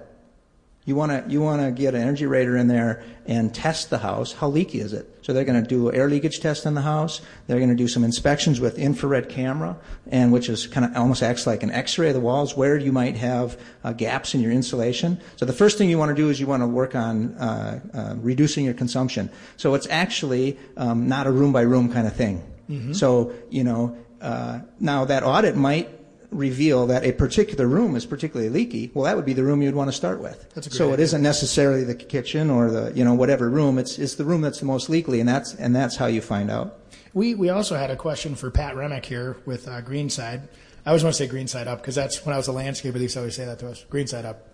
You 0.86 0.96
want 0.96 1.12
to 1.12 1.30
you 1.30 1.42
want 1.42 1.60
to 1.60 1.70
get 1.70 1.94
an 1.94 2.00
energy 2.00 2.24
rater 2.24 2.56
in 2.56 2.66
there 2.66 3.02
and 3.26 3.54
test 3.54 3.90
the 3.90 3.98
house. 3.98 4.32
How 4.32 4.48
leaky 4.48 4.80
is 4.80 4.94
it? 4.94 5.18
So 5.20 5.34
they're 5.34 5.44
going 5.44 5.62
to 5.62 5.68
do 5.68 5.92
air 5.92 6.08
leakage 6.08 6.40
test 6.40 6.64
in 6.64 6.74
the 6.74 6.80
house. 6.80 7.20
They're 7.46 7.58
going 7.58 7.68
to 7.70 7.76
do 7.76 7.86
some 7.86 8.02
inspections 8.02 8.60
with 8.60 8.78
infrared 8.78 9.28
camera, 9.28 9.76
and 10.10 10.32
which 10.32 10.48
is 10.48 10.66
kind 10.66 10.86
of 10.86 10.96
almost 10.96 11.22
acts 11.22 11.46
like 11.46 11.62
an 11.62 11.70
X-ray 11.70 12.08
of 12.08 12.14
the 12.14 12.20
walls 12.20 12.56
where 12.56 12.78
you 12.78 12.92
might 12.92 13.16
have 13.18 13.60
uh, 13.84 13.92
gaps 13.92 14.34
in 14.34 14.40
your 14.40 14.52
insulation. 14.52 15.20
So 15.36 15.44
the 15.44 15.52
first 15.52 15.76
thing 15.76 15.90
you 15.90 15.98
want 15.98 16.16
to 16.16 16.20
do 16.20 16.30
is 16.30 16.40
you 16.40 16.46
want 16.46 16.62
to 16.62 16.66
work 16.66 16.94
on 16.94 17.34
uh, 17.34 17.80
uh, 17.92 18.14
reducing 18.16 18.64
your 18.64 18.74
consumption. 18.74 19.30
So 19.58 19.74
it's 19.74 19.86
actually 19.90 20.58
um, 20.78 21.08
not 21.08 21.26
a 21.26 21.30
room 21.30 21.52
by 21.52 21.60
room 21.60 21.92
kind 21.92 22.06
of 22.06 22.16
thing. 22.16 22.42
Mm-hmm. 22.70 22.94
So 22.94 23.34
you 23.50 23.64
know 23.64 23.98
uh, 24.22 24.60
now 24.80 25.04
that 25.04 25.24
audit 25.24 25.56
might 25.56 25.99
reveal 26.30 26.86
that 26.86 27.04
a 27.04 27.12
particular 27.12 27.66
room 27.66 27.96
is 27.96 28.06
particularly 28.06 28.50
leaky, 28.50 28.90
well, 28.94 29.04
that 29.04 29.16
would 29.16 29.24
be 29.24 29.32
the 29.32 29.42
room 29.42 29.62
you'd 29.62 29.74
want 29.74 29.88
to 29.88 29.96
start 29.96 30.20
with. 30.20 30.46
so 30.70 30.84
idea. 30.86 30.94
it 30.94 31.00
isn't 31.00 31.22
necessarily 31.22 31.84
the 31.84 31.94
kitchen 31.94 32.50
or 32.50 32.70
the 32.70 32.92
you 32.94 33.04
know 33.04 33.14
whatever 33.14 33.48
room. 33.50 33.78
It's 33.78 33.98
it's 33.98 34.14
the 34.14 34.24
room 34.24 34.40
that's 34.40 34.60
the 34.60 34.66
most 34.66 34.88
leaky, 34.88 35.20
and 35.20 35.28
that's 35.28 35.54
and 35.54 35.74
that's 35.74 35.96
how 35.96 36.06
you 36.06 36.20
find 36.20 36.50
out. 36.50 36.78
We 37.14 37.34
we 37.34 37.48
also 37.48 37.76
had 37.76 37.90
a 37.90 37.96
question 37.96 38.34
for 38.34 38.50
Pat 38.50 38.76
Remick 38.76 39.04
here 39.04 39.36
with 39.44 39.68
uh, 39.68 39.80
Greenside. 39.82 40.48
I 40.84 40.90
always 40.90 41.02
want 41.02 41.14
to 41.14 41.26
say 41.26 41.28
Greenside 41.28 41.66
up 41.66 41.80
because 41.80 41.94
that's 41.94 42.24
when 42.24 42.34
I 42.34 42.36
was 42.36 42.48
a 42.48 42.52
landscaper. 42.52 42.94
They 42.94 43.00
used 43.00 43.14
to 43.14 43.20
always 43.20 43.36
say 43.36 43.44
that 43.44 43.58
to 43.60 43.68
us. 43.68 43.84
Greenside 43.90 44.24
up. 44.24 44.46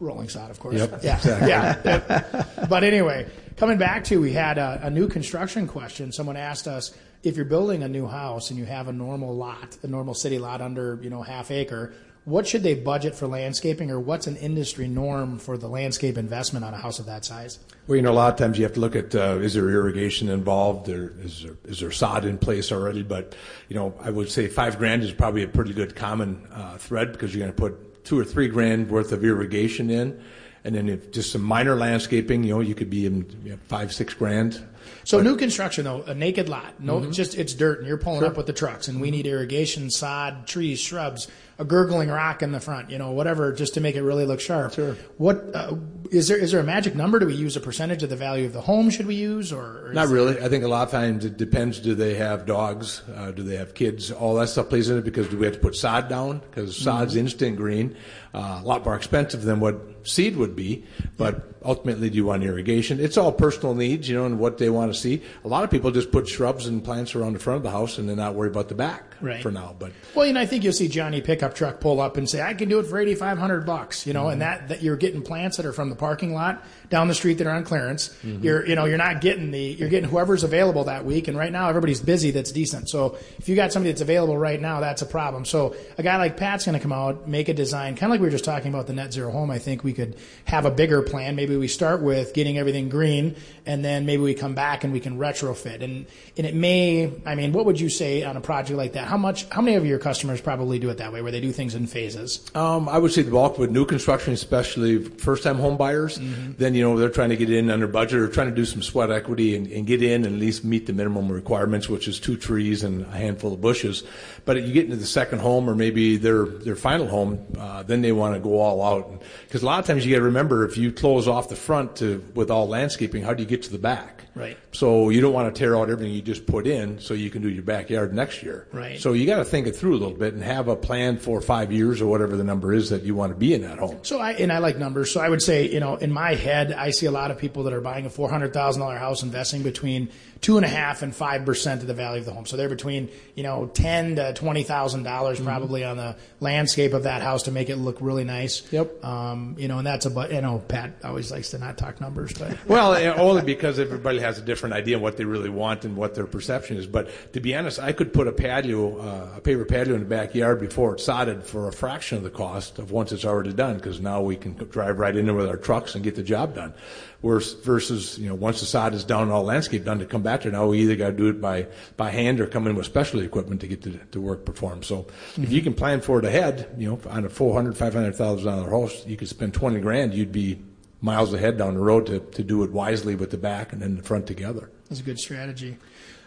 Rolling 0.00 0.30
sod, 0.30 0.50
of 0.50 0.58
course. 0.58 0.76
Yep, 0.76 1.00
yeah, 1.02 1.16
exactly. 1.16 1.48
yeah. 1.50 2.66
but 2.70 2.84
anyway, 2.84 3.28
coming 3.58 3.76
back 3.76 4.02
to, 4.04 4.18
we 4.18 4.32
had 4.32 4.56
a, 4.56 4.80
a 4.84 4.88
new 4.88 5.06
construction 5.06 5.66
question. 5.66 6.10
Someone 6.10 6.38
asked 6.38 6.66
us, 6.66 6.94
if 7.22 7.36
you're 7.36 7.44
building 7.44 7.82
a 7.82 7.88
new 7.88 8.06
house 8.06 8.50
and 8.50 8.58
you 8.58 8.64
have 8.64 8.88
a 8.88 8.92
normal 8.92 9.34
lot, 9.34 9.76
a 9.82 9.86
normal 9.86 10.14
city 10.14 10.38
lot 10.38 10.60
under, 10.60 10.98
you 11.02 11.10
know, 11.10 11.22
half 11.22 11.50
acre, 11.50 11.92
what 12.24 12.46
should 12.46 12.62
they 12.62 12.74
budget 12.74 13.14
for 13.14 13.26
landscaping 13.26 13.90
or 13.90 13.98
what's 13.98 14.26
an 14.26 14.36
industry 14.36 14.86
norm 14.86 15.38
for 15.38 15.56
the 15.56 15.68
landscape 15.68 16.18
investment 16.18 16.64
on 16.64 16.74
a 16.74 16.76
house 16.76 16.98
of 16.98 17.06
that 17.06 17.24
size? 17.24 17.58
Well, 17.86 17.96
you 17.96 18.02
know, 18.02 18.12
a 18.12 18.14
lot 18.14 18.32
of 18.32 18.38
times 18.38 18.58
you 18.58 18.64
have 18.64 18.74
to 18.74 18.80
look 18.80 18.94
at 18.94 19.14
uh, 19.14 19.38
is 19.40 19.54
there 19.54 19.68
irrigation 19.68 20.28
involved 20.28 20.88
or 20.88 21.14
is 21.20 21.42
there, 21.42 21.56
is 21.64 21.80
there 21.80 21.90
sod 21.90 22.24
in 22.24 22.38
place 22.38 22.72
already? 22.72 23.02
But, 23.02 23.34
you 23.68 23.76
know, 23.76 23.94
I 24.00 24.10
would 24.10 24.30
say 24.30 24.48
five 24.48 24.78
grand 24.78 25.02
is 25.02 25.12
probably 25.12 25.42
a 25.42 25.48
pretty 25.48 25.72
good 25.72 25.96
common 25.96 26.46
uh, 26.52 26.76
thread 26.76 27.12
because 27.12 27.34
you're 27.34 27.40
going 27.40 27.54
to 27.54 27.60
put 27.60 28.04
two 28.04 28.18
or 28.18 28.24
three 28.24 28.48
grand 28.48 28.90
worth 28.90 29.12
of 29.12 29.24
irrigation 29.24 29.90
in. 29.90 30.22
And 30.62 30.74
then 30.74 30.88
if 30.90 31.10
just 31.10 31.32
some 31.32 31.42
minor 31.42 31.74
landscaping, 31.74 32.44
you 32.44 32.54
know, 32.54 32.60
you 32.60 32.74
could 32.74 32.90
be 32.90 33.06
in 33.06 33.24
you 33.44 33.52
know, 33.52 33.58
five, 33.66 33.94
six 33.94 34.12
grand 34.12 34.62
so 35.04 35.18
but, 35.18 35.24
new 35.24 35.36
construction 35.36 35.84
though, 35.84 36.02
a 36.02 36.14
naked 36.14 36.48
lot, 36.48 36.80
no, 36.80 37.00
mm-hmm. 37.00 37.10
just 37.10 37.36
it's 37.36 37.54
dirt, 37.54 37.78
and 37.78 37.88
you're 37.88 37.98
pulling 37.98 38.20
sure. 38.20 38.28
up 38.28 38.36
with 38.36 38.46
the 38.46 38.52
trucks, 38.52 38.88
and 38.88 39.00
we 39.00 39.10
need 39.10 39.26
irrigation, 39.26 39.90
sod, 39.90 40.46
trees, 40.46 40.80
shrubs, 40.80 41.28
a 41.60 41.64
gurgling 41.64 42.08
rock 42.08 42.42
in 42.42 42.52
the 42.52 42.58
front, 42.58 42.90
you 42.90 42.96
know, 42.96 43.10
whatever, 43.10 43.52
just 43.52 43.74
to 43.74 43.82
make 43.82 43.94
it 43.94 44.02
really 44.02 44.24
look 44.24 44.40
sharp. 44.40 44.72
Sure. 44.72 44.96
What 45.18 45.44
uh, 45.54 45.76
is 46.10 46.26
there? 46.26 46.38
Is 46.38 46.52
there 46.52 46.60
a 46.60 46.64
magic 46.64 46.94
number? 46.94 47.18
Do 47.18 47.26
we 47.26 47.34
use 47.34 47.54
a 47.54 47.60
percentage 47.60 48.02
of 48.02 48.08
the 48.08 48.16
value 48.16 48.46
of 48.46 48.54
the 48.54 48.62
home? 48.62 48.88
Should 48.88 49.06
we 49.06 49.14
use 49.14 49.52
or, 49.52 49.88
or 49.88 49.92
not 49.92 50.08
really? 50.08 50.40
I 50.40 50.48
think 50.48 50.64
a 50.64 50.68
lot 50.68 50.84
of 50.84 50.90
times 50.90 51.26
it 51.26 51.36
depends. 51.36 51.78
Do 51.78 51.94
they 51.94 52.14
have 52.14 52.46
dogs? 52.46 53.02
Uh, 53.14 53.30
do 53.32 53.42
they 53.42 53.56
have 53.56 53.74
kids? 53.74 54.10
All 54.10 54.36
that 54.36 54.48
stuff 54.48 54.70
plays 54.70 54.88
in 54.88 54.96
it 54.96 55.04
because 55.04 55.28
do 55.28 55.36
we 55.36 55.44
have 55.44 55.54
to 55.54 55.60
put 55.60 55.76
sod 55.76 56.08
down? 56.08 56.38
Because 56.38 56.76
sod's 56.76 57.12
mm-hmm. 57.12 57.20
instant 57.20 57.56
green, 57.58 57.94
uh, 58.32 58.60
a 58.62 58.66
lot 58.66 58.82
more 58.82 58.96
expensive 58.96 59.42
than 59.42 59.60
what 59.60 59.76
seed 60.02 60.36
would 60.36 60.56
be, 60.56 60.84
but 61.18 61.52
ultimately 61.62 62.08
do 62.08 62.16
you 62.16 62.24
want 62.24 62.42
irrigation? 62.42 63.00
It's 63.00 63.18
all 63.18 63.32
personal 63.32 63.74
needs, 63.74 64.08
you 64.08 64.16
know, 64.16 64.24
and 64.24 64.38
what 64.38 64.56
they 64.56 64.69
want 64.70 64.92
to 64.92 64.98
see. 64.98 65.22
A 65.44 65.48
lot 65.48 65.64
of 65.64 65.70
people 65.70 65.90
just 65.90 66.10
put 66.12 66.28
shrubs 66.28 66.66
and 66.66 66.82
plants 66.82 67.14
around 67.14 67.34
the 67.34 67.38
front 67.38 67.58
of 67.58 67.62
the 67.62 67.70
house 67.70 67.98
and 67.98 68.08
then 68.08 68.16
not 68.16 68.34
worry 68.34 68.48
about 68.48 68.68
the 68.68 68.74
back 68.74 69.09
right. 69.20 69.42
for 69.42 69.50
now. 69.50 69.74
But 69.78 69.92
well, 70.14 70.26
you 70.26 70.32
know, 70.32 70.40
I 70.40 70.46
think 70.46 70.64
you'll 70.64 70.72
see 70.72 70.88
Johnny 70.88 71.20
pickup 71.20 71.54
truck 71.54 71.80
pull 71.80 72.00
up 72.00 72.16
and 72.16 72.28
say, 72.28 72.42
"I 72.42 72.54
can 72.54 72.68
do 72.68 72.78
it 72.78 72.86
for 72.86 72.98
eighty 72.98 73.14
five 73.14 73.38
hundred 73.38 73.66
bucks," 73.66 74.06
you 74.06 74.12
know, 74.12 74.24
mm-hmm. 74.24 74.32
and 74.32 74.42
that 74.42 74.68
that 74.68 74.82
you're 74.82 74.96
getting 74.96 75.22
plants 75.22 75.56
that 75.56 75.66
are 75.66 75.72
from 75.72 75.90
the 75.90 75.96
parking 75.96 76.34
lot 76.34 76.64
down 76.90 77.08
the 77.08 77.14
street 77.14 77.34
that 77.38 77.46
are 77.46 77.54
on 77.54 77.64
clearance. 77.64 78.08
Mm-hmm. 78.08 78.44
You're 78.44 78.66
you 78.66 78.74
know 78.74 78.84
you're 78.84 78.98
not 78.98 79.20
getting 79.20 79.50
the 79.50 79.60
you're 79.60 79.88
getting 79.88 80.08
whoever's 80.08 80.44
available 80.44 80.84
that 80.84 81.04
week, 81.04 81.28
and 81.28 81.36
right 81.36 81.52
now 81.52 81.68
everybody's 81.68 82.00
busy. 82.00 82.30
That's 82.30 82.52
decent. 82.52 82.90
So 82.90 83.16
if 83.38 83.48
you 83.48 83.56
got 83.56 83.72
somebody 83.72 83.92
that's 83.92 84.02
available 84.02 84.36
right 84.36 84.60
now, 84.60 84.80
that's 84.80 85.02
a 85.02 85.06
problem. 85.06 85.44
So 85.44 85.74
a 85.98 86.02
guy 86.02 86.16
like 86.16 86.36
Pat's 86.36 86.64
going 86.64 86.76
to 86.76 86.82
come 86.82 86.92
out, 86.92 87.28
make 87.28 87.48
a 87.48 87.54
design, 87.54 87.94
kind 87.94 88.10
of 88.10 88.10
like 88.10 88.20
we 88.20 88.26
were 88.26 88.32
just 88.32 88.44
talking 88.44 88.68
about 88.68 88.86
the 88.86 88.92
net 88.92 89.12
zero 89.12 89.30
home. 89.30 89.50
I 89.50 89.58
think 89.58 89.84
we 89.84 89.92
could 89.92 90.16
have 90.44 90.66
a 90.66 90.70
bigger 90.70 91.02
plan. 91.02 91.36
Maybe 91.36 91.56
we 91.56 91.68
start 91.68 92.02
with 92.02 92.34
getting 92.34 92.58
everything 92.58 92.88
green, 92.88 93.36
and 93.66 93.84
then 93.84 94.06
maybe 94.06 94.22
we 94.22 94.34
come 94.34 94.54
back 94.54 94.84
and 94.84 94.92
we 94.92 95.00
can 95.00 95.18
retrofit. 95.18 95.82
And 95.82 96.06
and 96.36 96.46
it 96.46 96.54
may, 96.54 97.12
I 97.24 97.34
mean, 97.34 97.52
what 97.52 97.66
would 97.66 97.80
you 97.80 97.88
say 97.88 98.22
on 98.22 98.36
a 98.36 98.40
project 98.40 98.76
like 98.76 98.94
that? 98.94 99.06
How 99.10 99.16
much? 99.16 99.48
How 99.48 99.60
many 99.60 99.76
of 99.76 99.84
your 99.84 99.98
customers 99.98 100.40
probably 100.40 100.78
do 100.78 100.88
it 100.88 100.98
that 100.98 101.12
way, 101.12 101.20
where 101.20 101.32
they 101.32 101.40
do 101.40 101.50
things 101.50 101.74
in 101.74 101.88
phases? 101.88 102.48
Um, 102.54 102.88
I 102.88 102.96
would 102.96 103.10
say 103.10 103.22
the 103.22 103.32
bulk 103.32 103.58
with 103.58 103.68
new 103.68 103.84
construction, 103.84 104.32
especially 104.32 105.02
first-time 105.02 105.58
home 105.58 105.76
buyers. 105.76 106.16
Mm-hmm. 106.16 106.52
Then 106.58 106.74
you 106.76 106.84
know 106.84 106.96
they're 106.96 107.08
trying 107.08 107.30
to 107.30 107.36
get 107.36 107.50
in 107.50 107.72
under 107.72 107.88
budget 107.88 108.20
or 108.20 108.28
trying 108.28 108.50
to 108.50 108.54
do 108.54 108.64
some 108.64 108.82
sweat 108.82 109.10
equity 109.10 109.56
and, 109.56 109.66
and, 109.66 109.84
get 109.84 110.00
in 110.00 110.24
and 110.24 110.36
at 110.36 110.40
least 110.40 110.64
meet 110.64 110.86
the 110.86 110.92
minimum 110.92 111.28
requirements, 111.28 111.88
which 111.88 112.06
is 112.06 112.20
two 112.20 112.36
trees 112.36 112.84
and 112.84 113.04
a 113.06 113.10
handful 113.10 113.52
of 113.52 113.60
bushes. 113.60 114.04
But 114.44 114.62
you 114.62 114.72
get 114.72 114.84
into 114.84 114.94
the 114.94 115.06
second 115.06 115.40
home 115.40 115.68
or 115.68 115.74
maybe 115.74 116.16
their 116.16 116.46
their 116.46 116.76
final 116.76 117.08
home, 117.08 117.44
uh, 117.58 117.82
then 117.82 118.02
they 118.02 118.12
want 118.12 118.34
to 118.34 118.40
go 118.40 118.60
all 118.60 118.80
out. 118.80 119.22
Because 119.44 119.64
a 119.64 119.66
lot 119.66 119.80
of 119.80 119.86
times 119.86 120.06
you 120.06 120.12
got 120.14 120.20
to 120.20 120.26
remember 120.26 120.64
if 120.64 120.76
you 120.76 120.92
close 120.92 121.26
off 121.26 121.48
the 121.48 121.56
front 121.56 121.96
to 121.96 122.24
with 122.36 122.48
all 122.48 122.68
landscaping, 122.68 123.24
how 123.24 123.34
do 123.34 123.42
you 123.42 123.48
get 123.48 123.64
to 123.64 123.72
the 123.72 123.78
back? 123.78 124.26
Right. 124.34 124.56
So 124.72 125.10
you 125.10 125.20
don't 125.20 125.32
want 125.32 125.52
to 125.54 125.58
tear 125.58 125.76
out 125.76 125.90
everything 125.90 126.14
you 126.14 126.22
just 126.22 126.46
put 126.46 126.66
in 126.66 127.00
so 127.00 127.14
you 127.14 127.30
can 127.30 127.42
do 127.42 127.48
your 127.48 127.62
backyard 127.62 128.14
next 128.14 128.42
year. 128.42 128.68
Right. 128.72 129.00
So 129.00 129.12
you 129.12 129.26
got 129.26 129.38
to 129.38 129.44
think 129.44 129.66
it 129.66 129.76
through 129.76 129.92
a 129.92 129.98
little 129.98 130.16
bit 130.16 130.34
and 130.34 130.42
have 130.42 130.68
a 130.68 130.76
plan 130.76 131.18
for 131.18 131.40
five 131.40 131.72
years 131.72 132.00
or 132.00 132.06
whatever 132.06 132.36
the 132.36 132.44
number 132.44 132.72
is 132.72 132.90
that 132.90 133.02
you 133.02 133.14
want 133.14 133.32
to 133.32 133.38
be 133.38 133.54
in 133.54 133.62
that 133.62 133.78
home. 133.78 133.98
So 134.02 134.18
I 134.18 134.32
and 134.32 134.52
I 134.52 134.58
like 134.58 134.78
numbers. 134.78 135.10
So 135.12 135.20
I 135.20 135.28
would 135.28 135.42
say, 135.42 135.68
you 135.68 135.80
know, 135.80 135.96
in 135.96 136.12
my 136.12 136.34
head, 136.34 136.72
I 136.72 136.90
see 136.90 137.06
a 137.06 137.10
lot 137.10 137.30
of 137.30 137.38
people 137.38 137.64
that 137.64 137.72
are 137.72 137.80
buying 137.80 138.06
a 138.06 138.10
four 138.10 138.30
hundred 138.30 138.52
thousand 138.52 138.80
dollar 138.80 138.96
house, 138.98 139.22
investing 139.22 139.62
between 139.62 140.10
two 140.40 140.56
and 140.56 140.64
a 140.64 140.68
half 140.68 141.02
and 141.02 141.14
five 141.14 141.44
percent 141.44 141.82
of 141.82 141.86
the 141.86 141.94
value 141.94 142.20
of 142.20 142.24
the 142.26 142.32
home. 142.32 142.46
So 142.46 142.56
they're 142.56 142.68
between, 142.68 143.10
you 143.34 143.42
know, 143.42 143.66
ten 143.66 144.16
to 144.16 144.32
twenty 144.34 144.62
thousand 144.62 145.02
dollars 145.02 145.38
Mm-hmm. 145.38 145.46
probably 145.46 145.84
on 145.84 145.96
the 145.96 146.16
landscape 146.40 146.92
of 146.92 147.02
that 147.04 147.22
house 147.22 147.44
to 147.44 147.52
make 147.52 147.68
it 147.68 147.76
look 147.76 147.98
really 148.00 148.24
nice. 148.24 148.62
Yep. 148.72 149.04
Um, 149.04 149.54
you 149.58 149.68
know, 149.68 149.78
and 149.78 149.86
that's 149.86 150.06
about. 150.06 150.32
You 150.32 150.40
know, 150.40 150.62
Pat 150.66 150.92
always 151.04 151.30
likes 151.30 151.50
to 151.50 151.58
not 151.58 151.76
talk 151.78 152.00
numbers, 152.00 152.32
but 152.32 152.56
Well, 152.66 152.94
only 153.18 153.42
because 153.42 153.78
everybody 153.78 154.20
has 154.20 154.38
a 154.38 154.42
different 154.42 154.74
idea 154.74 154.96
of 154.96 155.02
what 155.02 155.16
they 155.16 155.24
really 155.24 155.50
want 155.50 155.84
and 155.84 155.96
what 155.96 156.14
their 156.14 156.26
perception 156.26 156.76
is. 156.76 156.86
But 156.86 157.10
to 157.32 157.40
be 157.40 157.54
honest, 157.54 157.78
I 157.78 157.92
could 157.92 158.12
put 158.12 158.28
a 158.28 158.32
patio, 158.32 158.98
uh, 158.98 159.36
a 159.36 159.40
paver 159.40 159.68
patio 159.68 159.94
in 159.94 160.00
the 160.00 160.06
backyard 160.06 160.60
before 160.60 160.94
it's 160.94 161.04
sodded 161.04 161.44
for 161.44 161.68
a 161.68 161.72
fraction 161.72 162.18
of 162.18 162.24
the 162.24 162.30
cost 162.30 162.78
of 162.78 162.90
once 162.90 163.12
it's 163.12 163.24
already 163.24 163.52
done, 163.52 163.76
because 163.76 164.00
now 164.00 164.20
we 164.20 164.36
can 164.36 164.54
drive 164.54 164.98
right 164.98 165.14
in 165.14 165.26
there 165.26 165.34
with 165.34 165.48
our 165.48 165.56
trucks 165.56 165.94
and 165.94 166.02
get 166.04 166.14
the 166.14 166.22
job 166.22 166.54
done. 166.54 166.72
Whereas 167.20 167.52
versus, 167.52 168.18
you 168.18 168.28
know, 168.28 168.34
once 168.34 168.60
the 168.60 168.66
sod 168.66 168.94
is 168.94 169.04
down 169.04 169.24
and 169.24 169.32
all 169.32 169.44
landscape 169.44 169.84
done, 169.84 169.98
to 169.98 170.06
come 170.06 170.22
back 170.22 170.42
there 170.42 170.52
now, 170.52 170.66
we 170.66 170.80
either 170.80 170.96
got 170.96 171.08
to 171.08 171.12
do 171.12 171.28
it 171.28 171.40
by 171.40 171.66
by 171.96 172.10
hand 172.10 172.40
or 172.40 172.46
come 172.46 172.66
in 172.66 172.76
with 172.76 172.86
specialty 172.86 173.26
equipment 173.26 173.60
to 173.60 173.66
get 173.66 173.82
the, 173.82 174.00
the 174.10 174.20
work 174.20 174.46
performed. 174.46 174.84
So 174.84 175.06
if 175.36 175.52
you 175.52 175.60
can 175.60 175.74
plan 175.74 176.00
for 176.00 176.18
it 176.18 176.24
ahead, 176.24 176.74
you 176.78 176.88
know, 176.88 177.00
on 177.10 177.26
a 177.26 177.28
four 177.28 177.54
hundred, 177.54 177.76
five 177.76 177.92
hundred 177.92 178.14
thousand 178.14 178.46
dollar 178.46 178.70
house, 178.70 179.06
you 179.06 179.16
could 179.16 179.28
spend 179.28 179.52
twenty 179.52 179.80
grand, 179.80 180.14
you'd 180.14 180.32
be 180.32 180.62
miles 181.02 181.32
ahead 181.34 181.58
down 181.58 181.74
the 181.74 181.80
road 181.80 182.06
to, 182.06 182.20
to 182.20 182.42
do 182.42 182.62
it 182.62 182.70
wisely 182.72 183.14
with 183.14 183.30
the 183.30 183.38
back 183.38 183.72
and 183.72 183.80
then 183.82 183.96
the 183.96 184.02
front 184.02 184.26
together. 184.26 184.70
it's 184.90 185.00
a 185.00 185.02
good 185.02 185.18
strategy. 185.18 185.76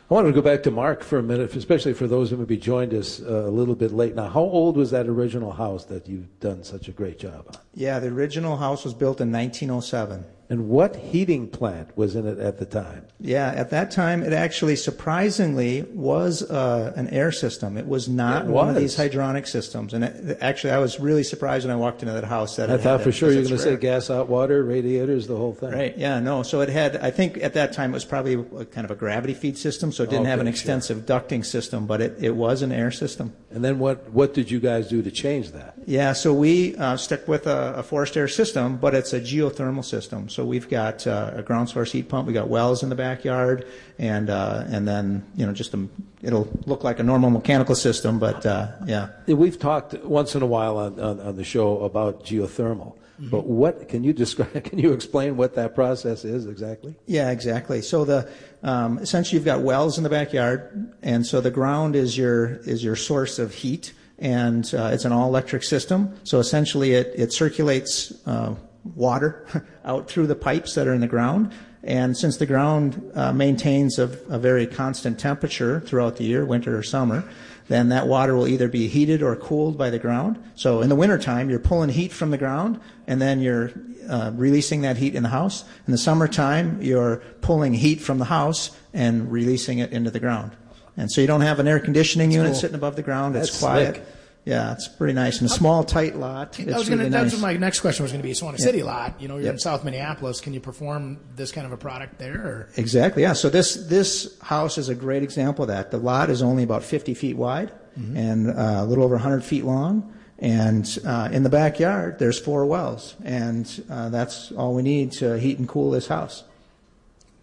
I 0.10 0.14
wanted 0.16 0.30
to 0.30 0.34
go 0.34 0.42
back 0.42 0.64
to 0.64 0.72
Marc 0.72 1.02
for 1.02 1.18
a 1.18 1.24
minute, 1.24 1.56
especially 1.56 1.94
for 1.94 2.08
those 2.08 2.30
who 2.30 2.38
maybe 2.38 2.58
joined 2.58 2.94
us 2.94 3.22
uh, 3.22 3.46
a 3.46 3.50
little 3.50 3.74
bit 3.74 3.92
late. 3.92 4.16
Now, 4.16 4.28
how 4.28 4.42
old 4.42 4.76
was 4.76 4.92
that 4.92 5.08
original 5.08 5.52
house 5.52 5.86
that 5.86 6.08
you've 6.10 6.40
done 6.40 6.64
such 6.64 6.88
a 6.88 6.92
great 6.92 7.18
job 7.18 7.46
on? 7.48 7.56
Yeah, 7.74 8.00
the 8.00 8.10
original 8.10 8.58
house 8.58 8.84
was 8.84 8.94
built 8.94 9.22
in 9.22 9.32
1907. 9.32 10.26
And 10.50 10.70
what 10.70 10.96
heating 10.96 11.48
plant 11.48 11.98
was 11.98 12.16
in 12.16 12.28
it 12.28 12.38
at 12.38 12.60
the 12.60 12.66
time? 12.66 13.08
Yeah, 13.20 13.48
at 13.56 13.70
that 13.70 13.92
time, 13.92 14.22
it 14.22 14.34
actually 14.34 14.76
surprisingly 14.76 15.84
was 15.94 16.44
uh, 16.44 16.94
an 16.96 17.08
air 17.10 17.32
system. 17.32 17.78
It 17.78 17.88
was 17.88 18.10
not 18.10 18.46
It 18.46 18.52
one 18.52 18.70
of 18.70 18.76
these 18.76 18.96
hydronic 18.96 19.48
systems. 19.48 19.94
And 19.94 20.04
it, 20.04 20.38
actually, 20.42 20.72
I 20.72 20.80
was 20.80 21.00
really 21.00 21.24
surprised 21.24 21.66
when 21.66 21.74
I 21.74 21.80
walked 21.80 22.04
into 22.04 22.14
that 22.14 22.26
house. 22.26 22.58
That 22.58 22.70
I 22.70 22.78
thought 22.78 23.02
for 23.02 23.10
it, 23.10 23.14
sure 23.14 23.30
you 23.32 23.38
were 23.38 23.44
because 23.44 23.64
going 23.64 23.76
to 23.78 23.82
say 23.82 23.88
gas, 23.88 24.08
hot 24.10 24.28
water, 24.28 24.64
radiators, 24.64 25.28
the 25.28 25.38
whole 25.38 25.54
thing. 25.54 25.72
Right. 25.72 25.98
Yeah. 25.98 26.20
No. 26.20 26.44
So 26.44 26.62
it 26.62 26.70
had. 26.70 26.98
I 26.98 27.10
think 27.10 27.38
at 27.38 27.54
that 27.54 27.74
time 27.74 27.92
it 27.92 27.94
was 27.94 28.06
probably 28.06 28.34
a, 28.34 28.66
kind 28.66 28.86
of 28.86 28.92
a 28.92 28.96
gravity 28.96 29.34
feed 29.34 29.58
system. 29.58 29.92
So 29.92 30.04
it 30.04 30.10
didn't 30.10 30.26
have 30.26 30.40
an 30.40 30.48
Okay, 30.48 30.56
sure. 30.56 30.62
extensive 30.76 31.06
ducting 31.06 31.46
system, 31.46 31.88
but 31.88 32.02
it, 32.02 32.18
it 32.22 32.36
was 32.36 32.62
an 32.62 32.72
air 32.72 32.92
system. 32.92 33.34
And 33.50 33.64
then 33.64 33.80
what, 33.80 34.10
what 34.12 34.34
did 34.34 34.52
you 34.52 34.60
guys 34.60 34.90
do 34.90 35.02
to 35.02 35.12
change 35.12 35.52
that? 35.52 35.76
Yeah, 35.86 36.14
so 36.14 36.34
we 36.34 36.76
uh, 36.76 36.98
stuck 36.98 37.28
with 37.28 37.48
a, 37.48 37.76
a 37.78 37.84
forced 37.84 38.18
air 38.18 38.28
system, 38.28 38.78
but 38.78 38.94
it's 38.94 39.14
a 39.14 39.22
geothermal 39.22 39.86
system. 39.86 40.30
So 40.34 40.44
we've 40.44 40.68
got 40.68 41.06
uh, 41.06 41.32
a 41.36 41.44
ground 41.44 41.70
source 41.70 41.92
heat 41.92 42.10
pump. 42.10 42.28
We 42.28 42.34
got 42.34 42.50
wells 42.50 42.82
in 42.82 42.90
the 42.90 42.96
backyard, 42.96 43.68
and 44.00 44.32
uh, 44.32 44.64
and 44.68 44.88
then 44.88 45.24
you 45.36 45.46
know 45.46 45.54
just 45.54 45.74
a, 45.76 45.88
it'll 46.24 46.48
look 46.66 46.84
like 46.84 47.00
a 47.00 47.04
normal 47.04 47.30
mechanical 47.30 47.76
system, 47.76 48.18
but 48.18 48.44
uh, 48.46 48.72
yeah. 48.86 49.10
We've 49.28 49.60
talked 49.60 49.94
once 50.04 50.36
in 50.36 50.42
a 50.42 50.48
while 50.48 50.78
on, 50.78 51.00
on, 51.00 51.20
on 51.20 51.36
the 51.36 51.44
show 51.44 51.82
about 51.82 52.26
geothermal. 52.26 52.96
Mm-hmm. 52.96 53.30
But 53.30 53.46
what 53.46 53.88
can 53.90 54.04
you 54.04 54.12
describe? 54.12 54.64
Can 54.70 54.80
you 54.80 54.92
explain 54.92 55.38
what 55.38 55.54
that 55.54 55.76
process 55.76 56.26
is 56.26 56.48
exactly? 56.48 56.96
Yeah, 57.06 57.30
exactly. 57.30 57.84
So 57.84 58.06
the 58.06 58.28
um, 58.64 58.98
essentially 58.98 59.38
you've 59.38 59.46
got 59.46 59.62
wells 59.62 60.00
in 60.00 60.04
the 60.04 60.10
backyard, 60.10 60.96
and 61.04 61.24
so 61.24 61.40
the 61.40 61.52
ground 61.52 61.96
is 61.96 62.18
your 62.18 62.56
is 62.66 62.84
your 62.84 62.96
source 62.96 63.38
of 63.38 63.54
heat, 63.54 63.94
and 64.18 64.66
uh, 64.74 64.90
it's 64.92 65.06
an 65.06 65.12
all 65.12 65.28
electric 65.28 65.62
system. 65.62 66.18
So 66.24 66.40
essentially, 66.40 66.94
it 66.94 67.14
it 67.16 67.32
circulates 67.32 68.12
uh, 68.26 68.56
water 68.84 69.66
out 69.86 70.10
through 70.10 70.28
the 70.28 70.36
pipes 70.36 70.76
that 70.76 70.88
are 70.88 70.94
in 70.94 71.02
the 71.02 71.08
ground. 71.08 71.52
And 71.84 72.18
since 72.18 72.38
the 72.38 72.46
ground 72.46 73.12
uh, 73.14 73.34
maintains 73.34 74.00
a, 74.00 74.04
a 74.30 74.40
very 74.40 74.66
constant 74.66 75.20
temperature 75.20 75.82
throughout 75.82 76.16
the 76.16 76.24
year, 76.24 76.46
winter 76.46 76.78
or 76.78 76.84
summer, 76.84 77.26
then 77.68 77.90
that 77.90 78.08
water 78.08 78.36
will 78.36 78.48
either 78.48 78.68
be 78.68 78.88
heated 78.88 79.22
or 79.22 79.36
cooled 79.36 79.78
by 79.78 79.90
the 79.90 80.00
ground. 80.00 80.42
So 80.56 80.82
in 80.82 80.90
the 80.90 80.96
wintertime, 80.96 81.50
you're 81.50 81.60
pulling 81.60 81.90
heat 81.90 82.12
from 82.12 82.32
the 82.32 82.38
ground, 82.38 82.80
and 83.08 83.22
then 83.22 83.42
you're 83.42 83.72
uh, 84.10 84.32
releasing 84.36 84.82
that 84.82 84.98
heat 84.98 85.16
in 85.16 85.24
the 85.24 85.30
house. 85.30 85.64
In 85.88 85.92
the 85.92 85.98
summertime, 85.98 86.82
you're 86.82 87.18
pulling 87.42 87.74
heat 87.74 88.02
from 88.02 88.18
the 88.18 88.26
house 88.26 88.76
and 88.94 89.32
releasing 89.32 89.80
it 89.80 89.92
into 89.92 90.12
the 90.12 90.20
ground. 90.20 90.52
And 90.98 91.12
so 91.12 91.22
you 91.22 91.28
don't 91.28 91.42
have 91.42 91.60
an 91.60 91.68
air 91.68 91.80
conditioning 91.80 92.32
unit 92.32 92.52
cool. 92.52 92.60
sitting 92.60 92.76
above 92.76 92.96
the 92.96 93.02
ground. 93.02 93.36
It's 93.36 93.50
That's 93.50 93.60
quiet. 93.60 93.96
slick. 93.96 94.06
Yeah, 94.46 94.74
it's 94.74 94.90
pretty 94.90 95.14
nice. 95.14 95.40
In 95.40 95.46
a 95.46 95.50
small, 95.50 95.86
tight 95.86 96.18
lot, 96.18 96.60
it's 96.60 96.74
I 96.74 96.78
was 96.78 96.90
gonna, 96.90 97.04
nice. 97.04 97.12
That's 97.12 97.34
what 97.36 97.42
my 97.42 97.54
next 97.54 97.80
question 97.80 98.04
was 98.04 98.12
going 98.12 98.22
to 98.22 98.28
be. 98.28 98.34
So 98.34 98.48
on 98.48 98.56
a 98.56 98.58
city 98.58 98.84
lot, 98.84 99.22
you 99.22 99.30
know, 99.30 99.38
you're 99.38 99.54
in 99.54 99.60
South 99.60 99.86
Minneapolis. 99.86 100.42
Can 100.42 100.54
you 100.54 100.60
perform 100.60 101.18
this 101.36 101.54
kind 101.54 101.66
of 101.66 101.72
a 101.72 101.78
product 101.78 102.20
there? 102.20 102.36
Or? 102.36 102.70
Exactly. 102.76 103.22
Yeah. 103.22 103.34
So 103.34 103.50
this 103.50 103.76
this 103.76 104.38
house 104.42 104.78
is 104.78 104.90
a 104.90 104.96
great 104.96 105.24
example 105.24 105.64
of 105.64 105.70
that. 105.70 105.92
The 105.92 105.98
lot 105.98 106.30
is 106.30 106.42
only 106.42 106.64
about 106.64 106.84
50 106.84 107.14
feet 107.14 107.38
wide 107.38 107.72
and 107.96 108.50
uh, 108.50 108.78
a 108.80 108.86
little 108.86 109.04
over 109.04 109.16
100 109.16 109.44
feet 109.44 109.64
long. 109.64 110.14
And 110.40 111.00
uh, 111.06 111.30
in 111.32 111.44
the 111.44 111.50
backyard, 111.50 112.20
there's 112.20 112.38
four 112.38 112.66
wells, 112.66 113.16
and 113.24 113.66
uh, 113.90 114.10
that's 114.10 114.52
all 114.52 114.74
we 114.74 114.82
need 114.82 115.14
to 115.14 115.40
heat 115.40 115.58
and 115.58 115.70
cool 115.70 115.92
this 115.92 116.08
house. 116.08 116.44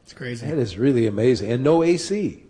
It's 0.02 0.12
crazy. 0.12 0.46
That 0.46 0.58
is 0.58 0.76
really 0.76 1.06
amazing. 1.06 1.50
And 1.50 1.64
no 1.64 1.82
AC. 1.82 2.42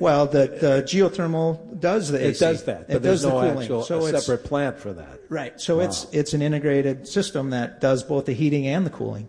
Well, 0.00 0.26
the, 0.26 0.46
the 0.48 0.82
geothermal 0.86 1.80
does 1.80 2.10
the 2.10 2.18
It 2.22 2.30
AC. 2.30 2.40
does 2.44 2.64
that, 2.64 2.88
but 2.88 2.96
it 2.96 3.02
there's 3.02 3.22
does 3.22 3.32
no 3.32 3.40
the 3.40 3.46
cooling. 3.48 3.62
actual 3.62 3.82
so 3.84 4.04
a 4.04 4.08
it's, 4.12 4.26
separate 4.26 4.44
plant 4.44 4.78
for 4.78 4.92
that. 4.92 5.20
Right. 5.30 5.58
So 5.60 5.80
it's 5.80 6.06
it's 6.12 6.34
an 6.34 6.42
integrated 6.42 7.08
system 7.08 7.50
that 7.50 7.80
does 7.80 8.02
both 8.02 8.26
the 8.26 8.34
heating 8.34 8.66
and 8.66 8.84
the 8.84 8.90
cooling. 8.90 9.28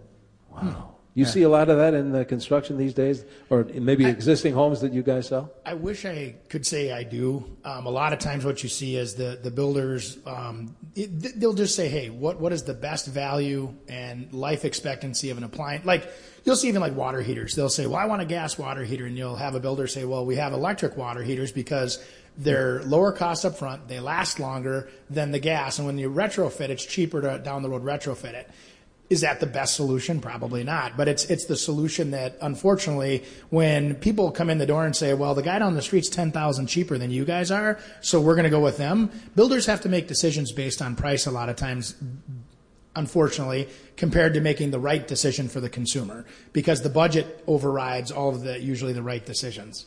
Wow. 0.52 0.89
You 1.16 1.26
see 1.26 1.42
a 1.42 1.50
lot 1.50 1.70
of 1.70 1.78
that 1.78 1.94
in 1.94 2.12
the 2.12 2.24
construction 2.24 2.78
these 2.78 2.94
days, 2.94 3.26
or 3.50 3.64
maybe 3.74 4.06
existing 4.06 4.54
homes 4.54 4.82
that 4.82 4.94
you 4.94 5.02
guys 5.02 5.28
sell? 5.28 5.52
I 5.66 5.74
wish 5.74 6.06
I 6.06 6.36
could 6.50 6.66
say 6.66 6.92
I 6.92 7.04
do. 7.04 7.58
Um, 7.66 7.88
a 7.88 7.90
lot 7.90 8.14
of 8.14 8.20
times, 8.20 8.46
what 8.46 8.64
you 8.64 8.70
see 8.70 8.96
is 8.96 9.16
the 9.16 9.40
the 9.42 9.52
builders 9.52 10.18
um, 10.26 10.76
it, 10.96 11.40
they'll 11.40 11.54
just 11.54 11.76
say, 11.76 11.90
"Hey, 11.90 12.10
what 12.10 12.40
what 12.40 12.54
is 12.54 12.64
the 12.64 12.74
best 12.74 13.08
value 13.08 13.74
and 13.88 14.32
life 14.34 14.66
expectancy 14.66 15.30
of 15.30 15.38
an 15.38 15.44
appliance?" 15.44 15.86
Like 15.86 16.10
you'll 16.46 16.56
see 16.56 16.68
even 16.68 16.82
like 16.82 16.96
water 16.96 17.22
heaters. 17.22 17.56
They'll 17.56 17.70
say, 17.70 17.88
"Well, 17.88 17.98
I 17.98 18.06
want 18.06 18.22
a 18.22 18.26
gas 18.26 18.58
water 18.58 18.84
heater," 18.84 19.06
and 19.06 19.18
you'll 19.18 19.36
have 19.36 19.56
a 19.56 19.60
builder 19.60 19.88
say, 19.88 20.06
"Well, 20.06 20.26
we 20.26 20.36
have 20.36 20.54
electric 20.54 20.96
water 20.98 21.24
heaters 21.24 21.52
because." 21.52 22.04
They're 22.38 22.82
lower 22.84 23.12
cost 23.12 23.44
up 23.44 23.58
front. 23.58 23.90
They 23.90 24.00
last 24.00 24.40
longer 24.40 24.90
than 25.10 25.32
the 25.32 25.40
gas, 25.40 25.78
and 25.78 25.86
when 25.86 25.98
you 25.98 26.10
retrofit, 26.10 26.70
it's 26.70 26.86
cheaper 26.86 27.20
to 27.20 27.38
down 27.40 27.64
the 27.64 27.70
road 27.70 27.84
retrofit 27.84 28.34
it. 28.34 28.50
Is 29.10 29.22
that 29.22 29.40
the 29.40 29.48
best 29.48 29.76
solution? 29.76 30.22
Probably 30.22 30.64
not. 30.64 30.96
But 30.96 31.08
it's 31.08 31.26
it's 31.26 31.46
the 31.46 31.56
solution 31.56 32.12
that 32.12 32.38
unfortunately, 32.42 33.24
when 33.50 33.96
people 33.96 34.30
come 34.32 34.52
in 34.52 34.60
the 34.60 34.68
door 34.68 34.86
and 34.86 34.96
say, 34.96 35.16
"Well, 35.16 35.34
the 35.34 35.42
guy 35.42 35.58
down 35.58 35.74
the 35.74 35.82
street's 35.82 36.10
ten 36.10 36.32
thousand 36.32 36.68
cheaper 36.68 36.98
than 37.00 37.10
you 37.10 37.26
guys 37.26 37.50
are, 37.50 37.80
so 38.02 38.22
we're 38.22 38.36
going 38.36 38.44
to 38.44 38.52
go 38.52 38.60
with 38.60 38.78
them," 38.78 39.10
builders 39.36 39.66
have 39.66 39.82
to 39.82 39.90
make 39.90 40.08
decisions 40.08 40.52
based 40.52 40.82
on 40.82 40.96
price 40.96 41.26
a 41.26 41.32
lot 41.32 41.50
of 41.50 41.56
times. 41.56 41.96
Unfortunately, 42.96 43.68
compared 43.98 44.34
to 44.34 44.42
making 44.42 44.72
the 44.72 44.80
right 44.80 45.08
decision 45.08 45.48
for 45.48 45.60
the 45.60 45.70
consumer, 45.70 46.26
because 46.54 46.82
the 46.82 46.90
budget 46.90 47.44
overrides 47.48 48.12
all 48.12 48.30
of 48.30 48.42
the 48.42 48.60
usually 48.60 48.94
the 48.94 49.04
right 49.04 49.26
decisions. 49.26 49.86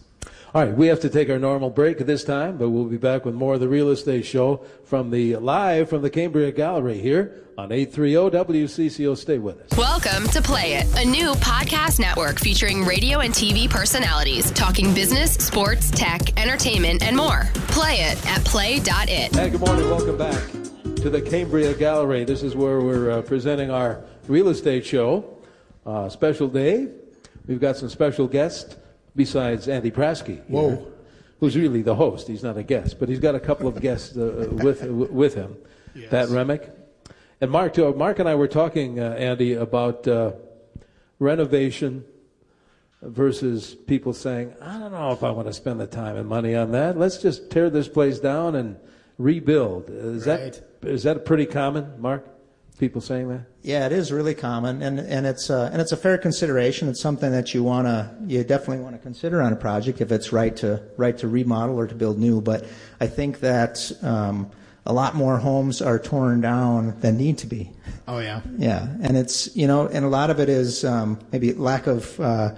All 0.55 0.62
right, 0.62 0.77
we 0.77 0.88
have 0.88 1.01
to 1.01 1.09
take 1.09 1.31
our 1.31 1.38
normal 1.38 1.71
break 1.71 1.99
at 2.03 2.07
this 2.07 2.25
time, 2.25 2.59
but 2.59 2.69
we'll 2.69 2.85
be 2.85 2.99
back 2.99 3.25
with 3.25 3.35
more 3.35 3.55
of 3.55 3.61
the 3.61 3.69
Real 3.69 3.88
Estate 3.88 4.27
Show 4.27 4.67
from 4.85 5.09
the 5.09 5.37
live 5.37 5.88
from 5.88 6.03
the 6.03 6.11
Cambria 6.11 6.53
Gallery 6.53 6.99
here 7.01 7.47
on 7.57 7.73
830 7.73 8.37
WCCO. 8.37 9.17
Stay 9.17 9.38
with 9.38 9.59
us. 9.62 9.79
Welcome 9.79 10.29
to 10.29 10.43
Play 10.43 10.75
It, 10.75 10.87
a 10.99 11.09
new 11.09 11.33
podcast 11.37 11.99
network 12.01 12.38
featuring 12.38 12.85
radio 12.85 13.21
and 13.21 13.33
TV 13.33 13.67
personalities 13.67 14.51
talking 14.51 14.93
business, 14.93 15.33
sports, 15.37 15.91
tech, 15.91 16.38
entertainment, 16.38 17.03
and 17.03 17.17
more. 17.17 17.49
Play 17.69 18.03
it 18.03 18.27
at 18.27 18.45
play.it. 18.45 19.35
Hey, 19.35 19.49
good 19.49 19.61
morning. 19.61 19.88
Welcome 19.88 20.19
back 20.19 20.51
to 20.97 21.09
the 21.09 21.23
Cambria 21.23 21.73
Gallery. 21.73 22.25
This 22.25 22.43
is 22.43 22.55
where 22.55 22.83
we're 22.83 23.11
uh, 23.11 23.23
presenting 23.23 23.71
our 23.71 24.05
real 24.29 24.49
estate 24.49 24.85
show. 24.85 25.35
Uh, 25.87 26.11
special 26.11 26.47
day. 26.47 26.88
We've 27.47 27.59
got 27.59 27.79
some 27.79 27.88
special 27.88 28.29
guests 28.29 28.77
besides 29.14 29.68
Andy 29.68 29.90
Prasky. 29.90 30.40
here, 30.48 30.79
Who's 31.40 31.57
really 31.57 31.83
the 31.83 31.96
host. 31.96 32.29
He's 32.29 32.42
not 32.44 32.57
a 32.57 32.62
guest, 32.62 33.01
but 33.01 33.09
he's 33.09 33.18
got 33.18 33.35
a 33.35 33.40
couple 33.40 33.66
of 33.66 33.81
guests 33.81 34.16
uh, 34.16 34.48
with 34.62 34.85
with 34.85 35.35
him. 35.35 35.57
Pat 36.09 36.29
Remick. 36.29 36.70
And 37.40 37.51
Marc, 37.51 37.75
too. 37.75 37.92
Marc 37.94 38.20
and 38.20 38.29
I 38.29 38.37
were 38.37 38.46
talking, 38.46 39.01
uh, 39.01 39.11
Andy, 39.18 39.55
about 39.55 40.07
uh, 40.07 40.33
renovation 41.18 42.05
versus 43.03 43.75
people 43.75 44.12
saying, 44.12 44.55
I 44.62 44.79
don't 44.79 44.92
know 44.92 45.11
if 45.11 45.25
I 45.25 45.31
want 45.33 45.48
to 45.48 45.53
spend 45.53 45.81
the 45.81 45.88
time 45.88 46.16
and 46.16 46.29
money 46.29 46.55
on 46.55 46.70
that. 46.72 46.96
Let's 46.96 47.18
just 47.18 47.51
tear 47.51 47.68
this 47.68 47.88
place 47.88 48.20
down 48.20 48.55
and 48.55 48.77
rebuild. 49.18 49.90
Is 49.90 50.27
Right. 50.27 50.53
that 50.81 50.88
is 50.88 51.03
that 51.03 51.25
pretty 51.25 51.46
common, 51.46 52.01
Mark? 52.01 52.25
People 52.79 53.01
saying 53.01 53.29
that? 53.29 53.43
Yeah, 53.63 53.87
it 53.87 53.93
is 53.93 54.11
really 54.11 54.35
common, 54.35 54.83
and 54.83 54.99
and 54.99 55.27
it's 55.27 55.51
uh, 55.51 55.71
and 55.73 55.81
it's 55.81 55.93
a 55.93 55.97
fair 55.97 56.19
consideration. 56.19 56.89
It's 56.89 57.01
something 57.01 57.31
that 57.31 57.55
you 57.55 57.63
wanna 57.63 58.17
you 58.27 58.43
definitely 58.43 58.83
want 58.83 58.97
to 58.97 59.03
consider 59.03 59.41
on 59.41 59.53
a 59.53 59.57
project 59.57 60.01
if 60.01 60.11
it's 60.11 60.33
right 60.33 60.57
to 60.57 60.83
right 60.97 61.17
to 61.19 61.29
remodel 61.29 61.79
or 61.79 61.87
to 61.87 61.95
build 61.95 62.19
new. 62.19 62.41
But 62.41 62.67
I 62.99 63.07
think 63.07 63.41
that 63.41 63.93
um, 64.03 64.51
a 64.85 64.93
lot 64.93 65.15
more 65.15 65.39
homes 65.39 65.81
are 65.81 65.99
torn 65.99 66.41
down 66.41 66.99
than 67.01 67.17
need 67.17 67.39
to 67.39 67.47
be. 67.47 67.71
Oh 68.09 68.19
yeah. 68.19 68.41
Yeah, 68.57 68.89
and 69.01 69.17
it's 69.17 69.55
you 69.55 69.67
know, 69.67 69.87
and 69.87 70.05
a 70.05 70.09
lot 70.09 70.31
of 70.31 70.41
it 70.41 70.49
is 70.49 70.85
um, 70.85 71.21
maybe 71.31 71.53
lack 71.53 71.87
of 71.87 72.19
uh, 72.19 72.55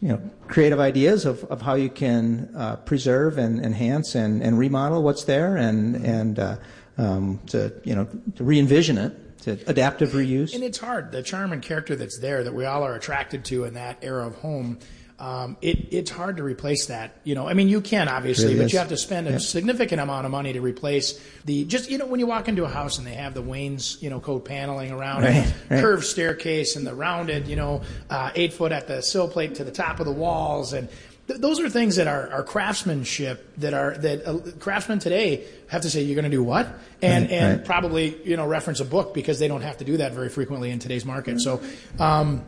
you 0.00 0.08
know 0.08 0.30
creative 0.46 0.78
ideas 0.78 1.24
of, 1.24 1.42
of 1.44 1.62
how 1.62 1.74
you 1.74 1.88
can 1.88 2.50
uh, 2.56 2.76
preserve 2.76 3.38
and 3.38 3.64
enhance 3.64 4.14
and, 4.14 4.42
and 4.42 4.58
remodel 4.58 5.02
what's 5.02 5.24
there 5.24 5.56
and 5.56 5.96
and 5.96 6.38
uh, 6.38 6.56
um, 6.98 7.40
to 7.46 7.72
you 7.84 7.94
know 7.94 8.06
to 8.36 8.44
re-envision 8.44 8.98
it 8.98 9.25
to 9.46 9.58
adaptive 9.68 10.10
reuse. 10.10 10.54
And 10.54 10.62
it's 10.62 10.78
hard. 10.78 11.10
The 11.12 11.22
charm 11.22 11.52
and 11.52 11.62
character 11.62 11.96
that's 11.96 12.18
there 12.18 12.44
that 12.44 12.54
we 12.54 12.64
all 12.64 12.82
are 12.82 12.94
attracted 12.94 13.44
to 13.46 13.64
in 13.64 13.74
that 13.74 13.98
era 14.02 14.26
of 14.26 14.34
home. 14.36 14.78
Um, 15.18 15.56
it, 15.62 15.88
it's 15.94 16.10
hard 16.10 16.36
to 16.36 16.42
replace 16.42 16.86
that. 16.86 17.16
You 17.24 17.34
know, 17.34 17.48
I 17.48 17.54
mean, 17.54 17.68
you 17.68 17.80
can 17.80 18.06
obviously, 18.06 18.48
Really 18.48 18.58
but 18.58 18.64
is. 18.66 18.72
you 18.74 18.78
have 18.80 18.90
to 18.90 18.98
spend 18.98 19.28
a 19.28 19.40
significant 19.40 19.98
amount 19.98 20.26
of 20.26 20.30
money 20.30 20.52
to 20.52 20.60
replace 20.60 21.18
the 21.46 21.64
just 21.64 21.90
you 21.90 21.96
know 21.96 22.04
when 22.04 22.20
you 22.20 22.26
walk 22.26 22.48
into 22.48 22.64
a 22.64 22.68
house 22.68 22.98
and 22.98 23.06
they 23.06 23.14
have 23.14 23.32
the 23.32 23.40
Wayne's 23.40 23.96
you 24.02 24.10
know 24.10 24.20
coat 24.20 24.44
paneling 24.44 24.92
around 24.92 25.22
Right, 25.22 25.54
right. 25.70 25.80
curved 25.80 26.04
staircase 26.04 26.76
and 26.76 26.86
the 26.86 26.94
rounded 26.94 27.48
you 27.48 27.56
know 27.56 27.80
uh, 28.10 28.30
eight 28.34 28.52
foot 28.52 28.72
at 28.72 28.88
the 28.88 29.00
sill 29.00 29.26
plate 29.26 29.54
to 29.54 29.64
the 29.64 29.72
top 29.72 30.00
of 30.00 30.06
the 30.06 30.12
walls 30.12 30.74
and. 30.74 30.88
Th- 31.26 31.40
those 31.40 31.60
are 31.60 31.68
things 31.68 31.96
that 31.96 32.06
are, 32.06 32.30
are 32.30 32.42
craftsmanship 32.42 33.56
that 33.58 33.74
are 33.74 33.96
that 33.98 34.26
uh, 34.26 34.38
craftsmen 34.58 34.98
today 34.98 35.44
have 35.68 35.82
to 35.82 35.90
say 35.90 36.02
you're 36.02 36.14
going 36.14 36.30
to 36.30 36.36
do 36.36 36.42
what 36.42 36.66
and 37.02 37.24
Right, 37.24 37.32
and 37.32 37.58
right. 37.58 37.66
probably 37.66 38.16
you 38.24 38.36
know 38.36 38.46
reference 38.46 38.80
a 38.80 38.84
book 38.84 39.12
because 39.12 39.38
they 39.38 39.48
don't 39.48 39.62
have 39.62 39.78
to 39.78 39.84
do 39.84 39.96
that 39.98 40.12
very 40.12 40.28
frequently 40.28 40.70
in 40.70 40.78
today's 40.78 41.04
market. 41.04 41.40
So, 41.40 41.60
um, 41.98 42.44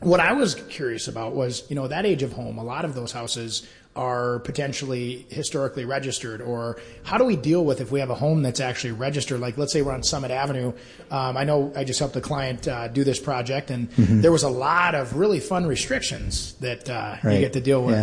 what 0.00 0.20
I 0.20 0.32
was 0.32 0.54
curious 0.54 1.08
about 1.08 1.34
was 1.34 1.64
you 1.70 1.76
know 1.76 1.88
that 1.88 2.04
age 2.04 2.22
of 2.22 2.32
home. 2.32 2.58
A 2.58 2.64
lot 2.64 2.84
of 2.84 2.94
those 2.94 3.12
houses 3.12 3.66
are 3.96 4.38
potentially 4.40 5.26
historically 5.30 5.84
registered, 5.84 6.40
or 6.40 6.78
how 7.02 7.18
do 7.18 7.24
we 7.24 7.34
deal 7.36 7.64
with 7.64 7.80
if 7.80 7.90
we 7.90 8.00
have 8.00 8.10
a 8.10 8.14
home 8.14 8.42
that's 8.42 8.60
actually 8.60 8.92
registered? 8.92 9.40
Like 9.40 9.58
let's 9.58 9.72
say 9.72 9.82
we're 9.82 9.92
on 9.92 10.02
Summit 10.02 10.30
Avenue. 10.30 10.72
Um, 11.10 11.36
I 11.36 11.44
know 11.44 11.72
I 11.74 11.84
just 11.84 11.98
helped 11.98 12.14
a 12.16 12.20
client 12.20 12.68
uh, 12.68 12.88
do 12.88 13.02
this 13.04 13.18
project, 13.18 13.70
and 13.70 13.90
Mm-hmm. 13.96 14.20
there 14.20 14.32
was 14.32 14.42
a 14.42 14.50
lot 14.50 14.94
of 14.94 15.16
really 15.16 15.40
fun 15.40 15.66
restrictions 15.66 16.52
that 16.60 16.88
uh, 16.90 17.16
you 17.24 17.40
get 17.40 17.54
to 17.54 17.60
deal 17.60 17.82
with. 17.82 17.96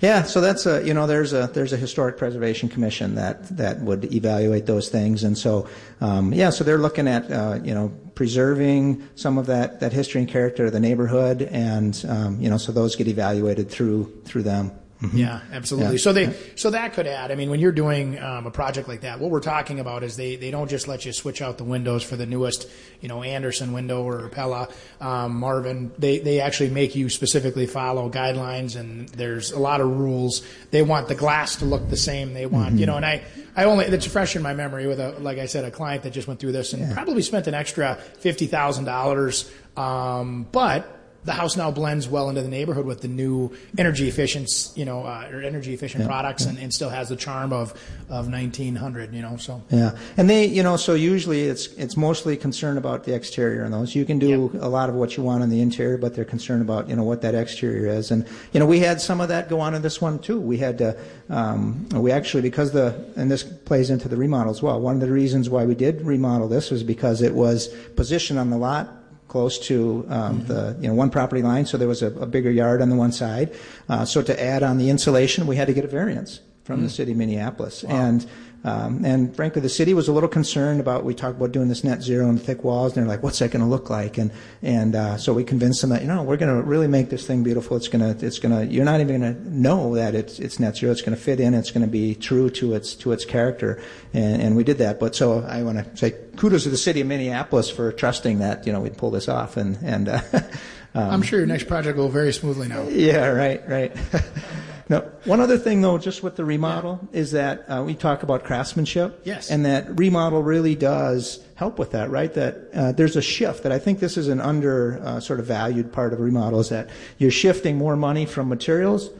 Yeah, 0.00 0.20
yeah. 0.20 0.22
So 0.22 0.40
that's 0.40 0.64
a 0.64 0.82
you 0.86 0.94
know 0.94 1.06
there's 1.06 1.32
a 1.34 1.48
there's 1.52 1.72
a 1.72 1.76
historic 1.76 2.16
preservation 2.16 2.68
commission 2.68 3.14
that 3.16 3.54
that 3.56 3.80
would 3.80 4.12
evaluate 4.14 4.64
those 4.66 4.88
things, 4.88 5.22
and 5.22 5.36
so 5.36 5.68
um, 6.00 6.32
yeah, 6.32 6.50
so 6.50 6.64
they're 6.64 6.78
looking 6.78 7.06
at 7.06 7.30
uh, 7.30 7.58
you 7.62 7.74
know 7.74 7.92
preserving 8.14 9.06
some 9.16 9.36
of 9.38 9.46
that 9.46 9.80
that 9.80 9.92
history 9.92 10.20
and 10.22 10.30
character 10.30 10.66
of 10.66 10.72
the 10.72 10.80
neighborhood, 10.80 11.42
and 11.42 12.04
um, 12.08 12.40
you 12.40 12.48
know 12.48 12.56
so 12.56 12.72
those 12.72 12.96
get 12.96 13.06
evaluated 13.06 13.70
through 13.70 14.10
through 14.24 14.42
them. 14.44 14.72
Yeah, 15.12 15.40
absolutely. 15.52 15.96
Yeah. 15.96 15.98
So 15.98 16.12
they, 16.12 16.34
so 16.56 16.70
that 16.70 16.94
could 16.94 17.06
add. 17.06 17.30
I 17.30 17.34
mean, 17.34 17.50
when 17.50 17.60
you're 17.60 17.72
doing 17.72 18.18
um, 18.18 18.46
a 18.46 18.50
project 18.50 18.88
like 18.88 19.02
that, 19.02 19.20
what 19.20 19.30
we're 19.30 19.40
talking 19.40 19.80
about 19.80 20.02
is 20.02 20.16
they, 20.16 20.36
they 20.36 20.50
don't 20.50 20.70
just 20.70 20.88
let 20.88 21.04
you 21.04 21.12
switch 21.12 21.42
out 21.42 21.58
the 21.58 21.64
windows 21.64 22.02
for 22.02 22.16
the 22.16 22.26
newest, 22.26 22.68
you 23.00 23.08
know, 23.08 23.22
Andersen 23.22 23.72
window 23.72 24.02
or 24.02 24.28
Pella, 24.30 24.68
um, 25.00 25.36
Marvin. 25.36 25.92
They 25.98 26.20
they 26.20 26.40
actually 26.40 26.70
make 26.70 26.94
you 26.94 27.08
specifically 27.08 27.66
follow 27.66 28.08
guidelines, 28.08 28.76
and 28.76 29.08
there's 29.10 29.52
a 29.52 29.58
lot 29.58 29.80
of 29.80 29.88
rules. 29.98 30.42
They 30.70 30.82
want 30.82 31.08
the 31.08 31.14
glass 31.14 31.56
to 31.56 31.64
look 31.64 31.90
the 31.90 31.96
same. 31.96 32.32
They 32.32 32.46
want, 32.46 32.76
you 32.78 32.86
know, 32.86 32.96
and 32.96 33.04
I 33.04 33.22
I 33.56 33.64
only 33.64 33.84
it's 33.84 34.06
fresh 34.06 34.36
in 34.36 34.42
my 34.42 34.54
memory 34.54 34.86
with 34.86 35.00
a 35.00 35.10
like 35.18 35.38
I 35.38 35.46
said 35.46 35.64
a 35.64 35.70
client 35.70 36.04
that 36.04 36.10
just 36.12 36.28
went 36.28 36.40
through 36.40 36.52
this 36.52 36.72
and 36.72 36.94
probably 36.94 37.22
spent 37.22 37.46
an 37.46 37.54
extra 37.54 37.96
fifty 37.96 38.46
thousand 38.46 38.84
dollars, 38.84 39.50
um, 39.76 40.46
but 40.50 41.03
the 41.24 41.32
house 41.32 41.56
now 41.56 41.70
blends 41.70 42.08
well 42.08 42.28
into 42.28 42.42
the 42.42 42.48
neighborhood 42.48 42.84
with 42.84 43.00
the 43.00 43.08
new 43.08 43.50
energy 43.78 44.08
efficient, 44.08 44.50
you 44.74 44.84
know, 44.84 45.04
uh, 45.04 45.28
or 45.32 45.42
energy 45.42 45.72
efficient 45.72 46.06
products, 46.06 46.44
and, 46.44 46.58
and 46.58 46.72
still 46.72 46.90
has 46.90 47.08
the 47.08 47.16
charm 47.16 47.52
of 47.52 47.72
of 48.10 48.30
1900, 48.30 49.14
you 49.14 49.22
know. 49.22 49.36
So 49.36 49.62
Yeah, 49.70 49.96
and 50.16 50.28
they, 50.28 50.46
you 50.46 50.62
know, 50.62 50.76
so 50.76 50.94
usually 50.94 51.44
it's 51.44 51.68
it's 51.74 51.96
mostly 51.96 52.36
concerned 52.36 52.78
about 52.78 53.04
the 53.04 53.14
exterior 53.14 53.64
on 53.64 53.70
those. 53.70 53.94
You 53.94 54.04
can 54.04 54.18
do 54.18 54.50
a 54.60 54.68
lot 54.68 54.88
of 54.88 54.94
what 54.94 55.16
you 55.16 55.22
want 55.22 55.42
on 55.42 55.48
the 55.48 55.60
interior, 55.60 55.96
but 55.96 56.14
they're 56.14 56.24
concerned 56.24 56.62
about 56.62 56.88
you 56.88 56.96
know 56.96 57.04
what 57.04 57.22
that 57.22 57.34
exterior 57.34 57.86
is. 57.86 58.10
And 58.10 58.26
you 58.52 58.60
know, 58.60 58.66
we 58.66 58.80
had 58.80 59.00
some 59.00 59.20
of 59.20 59.28
that 59.28 59.48
go 59.48 59.60
on 59.60 59.74
in 59.74 59.82
this 59.82 60.00
one 60.00 60.18
too. 60.18 60.38
We 60.40 60.58
had 60.58 60.78
to, 60.78 60.96
um, 61.30 61.88
we 61.90 62.12
actually 62.12 62.42
because 62.42 62.72
the 62.72 63.12
and 63.16 63.30
this 63.30 63.42
plays 63.42 63.88
into 63.88 64.08
the 64.08 64.16
remodel 64.16 64.50
as 64.50 64.62
well. 64.62 64.80
One 64.80 64.96
of 64.96 65.00
the 65.00 65.12
reasons 65.12 65.48
why 65.48 65.64
we 65.64 65.74
did 65.74 66.02
remodel 66.02 66.48
this 66.48 66.70
was 66.70 66.82
because 66.82 67.22
it 67.22 67.34
was 67.34 67.68
positioned 67.96 68.38
on 68.38 68.50
the 68.50 68.58
lot 68.58 69.03
close 69.28 69.58
to 69.58 70.06
um, 70.08 70.44
the 70.46 70.76
you 70.80 70.88
know 70.88 70.94
one 70.94 71.10
property 71.10 71.42
line, 71.42 71.66
so 71.66 71.76
there 71.76 71.88
was 71.88 72.02
a, 72.02 72.08
a 72.18 72.26
bigger 72.26 72.50
yard 72.50 72.82
on 72.82 72.88
the 72.88 72.96
one 72.96 73.12
side. 73.12 73.54
Uh, 73.88 74.04
so 74.04 74.22
to 74.22 74.42
add 74.42 74.62
on 74.62 74.78
the 74.78 74.90
insulation, 74.90 75.46
we 75.46 75.56
had 75.56 75.66
to 75.66 75.74
get 75.74 75.84
a 75.84 75.88
variance 75.88 76.40
from 76.64 76.82
the 76.82 76.88
city 76.88 77.12
of 77.12 77.18
Minneapolis, 77.18 77.84
and 77.84 78.26
um, 78.64 79.04
and 79.04 79.36
frankly, 79.36 79.60
the 79.60 79.68
city 79.68 79.92
was 79.92 80.08
a 80.08 80.12
little 80.12 80.28
concerned 80.28 80.80
about. 80.80 81.04
We 81.04 81.14
talked 81.14 81.36
about 81.36 81.52
doing 81.52 81.68
this 81.68 81.84
net 81.84 82.02
zero 82.02 82.30
and 82.30 82.42
thick 82.42 82.64
walls, 82.64 82.96
and 82.96 83.02
they're 83.02 83.14
like, 83.14 83.22
"What's 83.22 83.38
that 83.40 83.50
going 83.50 83.62
to 83.62 83.68
look 83.68 83.90
like?" 83.90 84.16
And 84.16 84.30
and 84.62 84.96
uh, 84.96 85.18
so 85.18 85.34
we 85.34 85.44
convinced 85.44 85.82
them 85.82 85.90
that 85.90 86.00
you 86.00 86.08
know 86.08 86.22
we're 86.22 86.38
going 86.38 86.54
to 86.54 86.62
really 86.62 86.88
make 86.88 87.10
this 87.10 87.26
thing 87.26 87.42
beautiful. 87.42 87.76
It's 87.76 87.88
going 87.88 88.00
to 88.00 88.26
it's 88.26 88.38
going 88.38 88.56
to 88.56 88.72
you're 88.72 88.86
not 88.86 89.00
even 89.00 89.20
going 89.20 89.34
to 89.34 89.50
know 89.50 89.94
that 89.96 90.14
it's 90.14 90.38
it's 90.38 90.58
net 90.58 90.78
zero. 90.78 90.92
It's 90.92 91.02
going 91.02 91.14
to 91.14 91.22
fit 91.22 91.40
in. 91.40 91.52
It's 91.52 91.70
going 91.70 91.84
to 91.84 91.92
be 91.92 92.14
true 92.14 92.48
to 92.50 92.72
its 92.72 92.94
to 92.96 93.12
its 93.12 93.26
character, 93.26 93.82
and, 94.14 94.40
and 94.40 94.56
we 94.56 94.64
did 94.64 94.78
that. 94.78 94.98
But 94.98 95.14
so 95.14 95.42
I 95.42 95.62
want 95.62 95.84
to 95.84 95.96
say 95.98 96.14
kudos 96.36 96.62
to 96.62 96.70
the 96.70 96.78
city 96.78 97.02
of 97.02 97.06
Minneapolis 97.06 97.68
for 97.68 97.92
trusting 97.92 98.38
that 98.38 98.66
you 98.66 98.72
know 98.72 98.80
we'd 98.80 98.96
pull 98.96 99.10
this 99.10 99.28
off, 99.28 99.58
and 99.58 99.76
and 99.82 100.08
uh, 100.08 100.20
I'm 100.94 101.20
sure 101.20 101.38
your 101.38 101.46
next 101.46 101.64
project 101.64 101.98
will 101.98 102.06
go 102.06 102.12
very 102.12 102.32
smoothly 102.32 102.68
now. 102.68 102.84
yeah, 102.84 103.26
right, 103.26 103.68
right. 103.68 103.96
now, 104.88 105.00
one 105.24 105.40
other 105.40 105.56
thing 105.56 105.80
though, 105.80 105.98
just 105.98 106.22
with 106.22 106.36
the 106.36 106.44
remodel, 106.44 107.00
is 107.12 107.32
that 107.32 107.64
uh, 107.68 107.82
we 107.84 107.94
talk 107.94 108.22
about 108.22 108.44
craftsmanship. 108.44 109.22
Yes. 109.24 109.50
And 109.50 109.64
that 109.64 109.98
remodel 109.98 110.42
really 110.42 110.74
does 110.74 111.42
help 111.54 111.78
with 111.78 111.92
that, 111.92 112.10
right? 112.10 112.32
That 112.34 112.68
uh, 112.74 112.92
there's 112.92 113.16
a 113.16 113.22
shift 113.22 113.62
that 113.62 113.72
I 113.72 113.78
think 113.78 114.00
this 114.00 114.16
is 114.16 114.28
an 114.28 114.40
under 114.40 115.00
uh, 115.02 115.20
sort 115.20 115.40
of 115.40 115.46
valued 115.46 115.92
part 115.92 116.12
of 116.12 116.20
remodel 116.20 116.60
is 116.60 116.68
that 116.68 116.90
you're 117.18 117.30
shifting 117.30 117.78
more 117.78 117.96
money 117.96 118.26
from 118.26 118.48
materials 118.48 119.10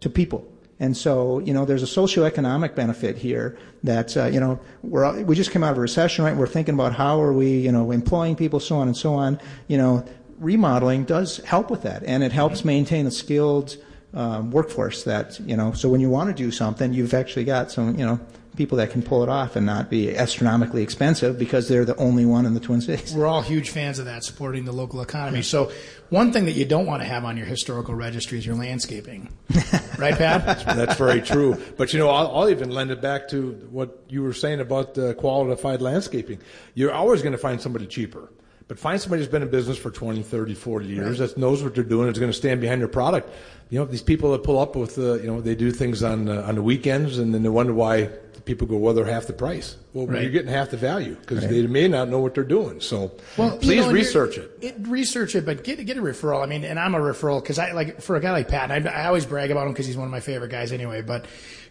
to 0.00 0.10
people. 0.10 0.46
And 0.80 0.96
so, 0.96 1.38
you 1.38 1.54
know, 1.54 1.64
there's 1.64 1.82
a 1.82 1.86
socioeconomic 1.86 2.74
benefit 2.74 3.16
here 3.16 3.56
that, 3.84 4.16
uh, 4.16 4.26
you 4.26 4.40
know, 4.40 4.58
we're, 4.82 5.22
we 5.22 5.36
just 5.36 5.52
came 5.52 5.62
out 5.62 5.72
of 5.72 5.78
a 5.78 5.80
recession, 5.80 6.24
right? 6.24 6.36
We're 6.36 6.48
thinking 6.48 6.74
about 6.74 6.94
how 6.94 7.22
are 7.22 7.32
we, 7.32 7.58
you 7.58 7.72
know, 7.72 7.92
employing 7.92 8.34
people, 8.34 8.60
so 8.60 8.76
on 8.76 8.88
and 8.88 8.96
so 8.96 9.14
on. 9.14 9.40
You 9.68 9.78
know, 9.78 10.04
remodeling 10.38 11.04
does 11.04 11.38
help 11.38 11.70
with 11.70 11.82
that, 11.82 12.02
and 12.04 12.24
it 12.24 12.32
helps 12.32 12.64
maintain 12.64 13.06
a 13.06 13.10
skilled 13.10 13.76
um, 14.14 14.50
workforce 14.50 15.04
that, 15.04 15.38
you 15.40 15.56
know, 15.56 15.72
so 15.72 15.88
when 15.88 16.00
you 16.00 16.08
want 16.08 16.34
to 16.34 16.34
do 16.34 16.50
something, 16.50 16.92
you've 16.92 17.14
actually 17.14 17.44
got 17.44 17.70
some, 17.70 17.98
you 17.98 18.06
know, 18.06 18.20
people 18.56 18.78
that 18.78 18.90
can 18.90 19.02
pull 19.02 19.22
it 19.22 19.28
off 19.28 19.56
and 19.56 19.66
not 19.66 19.90
be 19.90 20.16
astronomically 20.16 20.82
expensive 20.82 21.38
because 21.38 21.68
they're 21.68 21.84
the 21.84 21.96
only 21.96 22.24
one 22.24 22.46
in 22.46 22.54
the 22.54 22.60
Twin 22.60 22.80
Cities. 22.80 23.14
We're 23.14 23.26
all 23.26 23.42
huge 23.42 23.70
fans 23.70 23.98
of 23.98 24.04
that, 24.04 24.24
supporting 24.24 24.64
the 24.64 24.72
local 24.72 25.00
economy. 25.00 25.42
So, 25.42 25.72
one 26.10 26.32
thing 26.32 26.44
that 26.44 26.52
you 26.52 26.64
don't 26.64 26.86
want 26.86 27.02
to 27.02 27.08
have 27.08 27.24
on 27.24 27.36
your 27.36 27.46
historical 27.46 27.94
registry 27.94 28.38
is 28.38 28.46
your 28.46 28.54
landscaping, 28.54 29.28
right, 29.98 30.14
Pat? 30.14 30.64
That's 30.64 30.96
very 30.96 31.20
true. 31.20 31.60
But 31.76 31.92
you 31.92 31.98
know, 31.98 32.10
I'll, 32.10 32.36
I'll 32.36 32.48
even 32.48 32.70
lend 32.70 32.90
it 32.90 33.00
back 33.00 33.28
to 33.30 33.52
what 33.70 34.04
you 34.08 34.22
were 34.22 34.34
saying 34.34 34.60
about 34.60 34.96
uh, 34.96 35.14
qualified 35.14 35.82
landscaping. 35.82 36.40
You're 36.74 36.92
always 36.92 37.22
going 37.22 37.32
to 37.32 37.38
find 37.38 37.60
somebody 37.60 37.86
cheaper. 37.86 38.30
But 38.66 38.78
find 38.78 38.98
somebody 39.00 39.20
who's 39.20 39.28
been 39.30 39.42
in 39.42 39.50
business 39.50 39.76
for 39.76 39.90
20, 39.90 40.22
30, 40.22 40.54
40 40.54 40.86
years 40.86 41.18
that 41.18 41.36
knows 41.36 41.62
what 41.62 41.74
they're 41.74 41.84
doing, 41.84 42.08
is 42.10 42.18
going 42.18 42.32
to 42.32 42.36
stand 42.36 42.62
behind 42.62 42.80
their 42.80 42.88
product. 42.88 43.28
You 43.68 43.78
know, 43.78 43.84
these 43.84 44.00
people 44.02 44.32
that 44.32 44.42
pull 44.42 44.58
up 44.58 44.74
with, 44.74 44.96
uh, 44.98 45.14
you 45.14 45.26
know, 45.26 45.40
they 45.42 45.54
do 45.54 45.70
things 45.70 46.02
on 46.02 46.28
uh, 46.28 46.42
on 46.48 46.54
the 46.54 46.62
weekends, 46.62 47.18
and 47.18 47.34
then 47.34 47.42
they 47.42 47.48
wonder 47.50 47.74
why 47.74 48.08
people 48.46 48.66
go, 48.66 48.76
well, 48.76 48.92
they're 48.92 49.06
half 49.06 49.26
the 49.26 49.32
price. 49.32 49.76
Well, 49.94 50.06
Right. 50.06 50.20
you're 50.22 50.30
getting 50.30 50.50
half 50.50 50.68
the 50.70 50.76
value 50.76 51.14
because 51.14 51.46
they 51.46 51.66
may 51.66 51.88
not 51.88 52.10
know 52.10 52.18
what 52.20 52.34
they're 52.34 52.44
doing. 52.44 52.80
So 52.80 53.12
Well, 53.38 53.56
please 53.58 53.84
you're- 53.84 53.92
research 53.92 54.36
it. 54.36 54.50
it. 54.60 54.74
Research 54.80 55.34
it, 55.34 55.46
but 55.46 55.64
get 55.64 55.84
get 55.86 55.96
a 55.96 56.02
referral. 56.02 56.42
I 56.42 56.46
mean, 56.46 56.62
and 56.64 56.78
I'm 56.78 56.94
a 56.94 56.98
referral 57.00 57.42
because 57.42 57.58
I 57.58 57.72
like 57.72 58.00
for 58.02 58.16
a 58.16 58.20
guy 58.20 58.32
like 58.32 58.48
Pat. 58.48 58.70
I, 58.70 58.76
I 58.86 59.06
always 59.06 59.24
brag 59.26 59.50
about 59.50 59.66
him 59.66 59.72
because 59.72 59.86
he's 59.86 59.96
one 59.96 60.04
of 60.06 60.10
my 60.10 60.20
favorite 60.20 60.50
guys 60.50 60.72
anyway. 60.72 61.00
But 61.02 61.24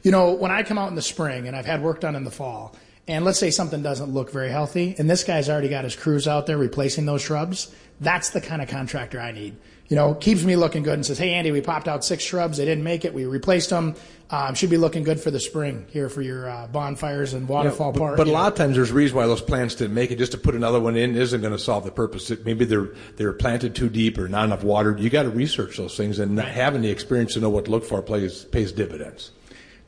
you 0.04 0.12
know, 0.12 0.34
when 0.34 0.50
I 0.52 0.64
come 0.64 0.78
out 0.80 0.90
in 0.90 0.96
the 0.96 1.02
spring 1.02 1.48
and 1.48 1.56
I've 1.56 1.66
had 1.68 1.82
work 1.84 2.00
done 2.02 2.16
in 2.16 2.24
the 2.24 2.32
fall, 2.32 2.76
and 3.08 3.26
let's 3.26 3.40
say 3.40 3.52
something 3.52 3.82
doesn't 3.84 4.14
look 4.14 4.32
very 4.32 4.50
healthy, 4.50 4.96
and 4.98 5.10
this 5.10 5.24
guy's 5.24 5.50
already 5.50 5.70
got 5.70 5.84
his 5.84 5.96
crews 5.96 6.28
out 6.28 6.46
there 6.46 6.58
replacing 6.58 7.06
those 7.06 7.22
shrubs, 7.22 7.74
that's 8.00 8.30
the 8.30 8.42
kind 8.42 8.62
of 8.62 8.70
contractor 8.70 9.20
I 9.20 9.32
need. 9.32 9.56
You 9.90 9.98
know, 9.98 10.14
keeps 10.16 10.44
me 10.44 10.56
looking 10.56 10.82
good 10.82 10.94
and 10.94 11.06
says, 11.06 11.18
"Hey, 11.20 11.32
Andy, 11.34 11.52
we 11.52 11.60
popped 11.62 11.88
out 11.90 12.04
six 12.06 12.24
shrubs. 12.24 12.58
They 12.58 12.66
didn't 12.66 12.86
make 12.86 13.04
it. 13.06 13.14
We 13.14 13.26
replaced 13.26 13.70
them. 13.70 13.96
Um, 14.32 14.56
should 14.56 14.70
be 14.70 14.78
looking 14.78 15.04
good 15.04 15.20
for 15.20 15.30
the 15.30 15.40
spring 15.40 15.86
here 15.90 16.10
for 16.10 16.22
your 16.24 16.50
uh, 16.50 16.68
bonfires 16.68 17.34
and 17.34 17.48
waterfall 17.48 17.92
but, 17.92 18.00
park." 18.00 18.18
but 18.18 18.26
a 18.26 18.32
know. 18.32 18.34
lot 18.38 18.52
of 18.54 18.58
times 18.58 18.76
there's 18.76 18.90
a 18.92 18.94
reason 18.94 19.18
why 19.18 19.28
those 19.28 19.42
plants 19.42 19.76
didn't 19.76 19.94
make 19.94 20.10
it. 20.10 20.16
Just 20.18 20.32
to 20.32 20.38
put 20.38 20.56
another 20.56 20.80
one 20.80 20.96
in 20.96 21.16
isn't 21.16 21.42
going 21.42 21.54
to 21.54 21.60
solve 21.60 21.84
the 21.84 21.92
purpose. 21.92 22.32
It- 22.32 22.46
Maybe 22.46 22.64
they're 22.66 22.90
they're 23.18 23.34
planted 23.34 23.76
too 23.76 23.90
deep 23.90 24.18
or 24.18 24.30
not 24.30 24.46
enough 24.46 24.64
water. 24.64 24.96
You 24.98 25.10
got 25.10 25.24
to 25.24 25.30
research 25.30 25.78
those 25.78 25.96
things, 25.98 26.18
and 26.18 26.40
having 26.40 26.82
the 26.82 26.90
experience 26.90 27.34
to 27.34 27.42
know 27.42 27.50
what 27.50 27.66
to 27.66 27.72
look 27.72 27.84
for 27.84 28.02
plays 28.02 28.46
pays 28.46 28.72
dividends. 28.72 29.32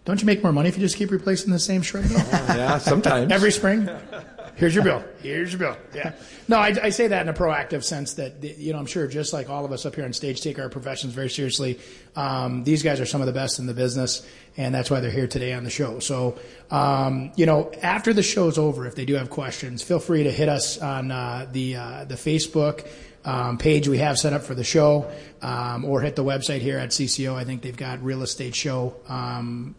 Don't 0.05 0.21
you 0.21 0.27
make 0.27 0.43
more 0.43 0.53
money 0.53 0.69
if 0.69 0.77
you 0.77 0.81
just 0.81 0.97
keep 0.97 1.11
replacing 1.11 1.51
the 1.51 1.59
same 1.59 1.81
shrub? 1.81 2.05
Yeah, 2.55 2.77
sometimes 2.77 3.31
Every 3.31 3.51
spring? 3.51 3.89
Here's 4.55 4.73
your 4.73 4.85
bill. 4.85 5.03
Here's 5.21 5.51
your 5.51 5.59
bill. 5.59 5.77
Yeah. 5.93 6.13
No, 6.47 6.57
I, 6.57 6.73
I, 6.81 6.89
say 6.89 7.07
that 7.07 7.21
in 7.23 7.27
a 7.27 7.33
proactive 7.33 7.83
sense 7.83 8.13
that, 8.13 8.41
you 8.41 8.71
know, 8.71 8.79
I'm 8.79 8.85
sure 8.85 9.05
just 9.05 9.33
like 9.33 9.49
all 9.49 9.65
of 9.65 9.73
us 9.73 9.85
up 9.85 9.95
here 9.95 10.05
on 10.05 10.13
stage 10.13 10.39
take 10.39 10.59
our 10.59 10.69
professions 10.69 11.13
very 11.13 11.29
seriously. 11.29 11.77
Um, 12.15 12.63
these 12.63 12.81
guys 12.81 13.01
are 13.01 13.05
some 13.05 13.19
of 13.19 13.27
the 13.27 13.33
best 13.33 13.59
in 13.59 13.65
the 13.65 13.73
business, 13.73 14.25
and 14.55 14.73
that's 14.73 14.89
why 14.89 15.01
they're 15.01 15.11
here 15.11 15.27
today 15.27 15.51
on 15.51 15.65
the 15.65 15.69
show. 15.69 15.99
So, 15.99 16.39
um, 16.71 17.33
you 17.35 17.45
know, 17.45 17.69
after 17.81 18.13
the 18.13 18.23
show's 18.23 18.57
over, 18.57 18.85
if 18.85 18.95
they 18.95 19.03
do 19.03 19.15
have 19.15 19.29
questions, 19.29 19.81
feel 19.81 19.99
free 19.99 20.23
to 20.23 20.31
hit 20.31 20.47
us 20.47 20.77
on 20.77 21.11
uh, 21.11 21.47
the 21.51 21.75
uh, 21.75 22.05
the 22.05 22.15
Facebook. 22.15 22.87
Um, 23.25 23.57
page 23.57 23.87
we 23.87 23.97
have 23.97 24.19
set 24.19 24.33
up 24.33 24.43
for 24.43 24.53
the 24.53 24.63
show, 24.63 25.11
um, 25.41 25.83
or 25.83 25.99
hit 25.99 26.15
the 26.15 26.23
website 26.23 26.59
here 26.59 26.77
at 26.77 26.91
CCO. 26.91 27.33
I 27.33 27.43
think 27.43 27.63
they've 27.63 27.75
got 27.75 28.03
real 28.03 28.21
estate 28.21 28.53
show 28.53 28.97
um, 29.09 29.73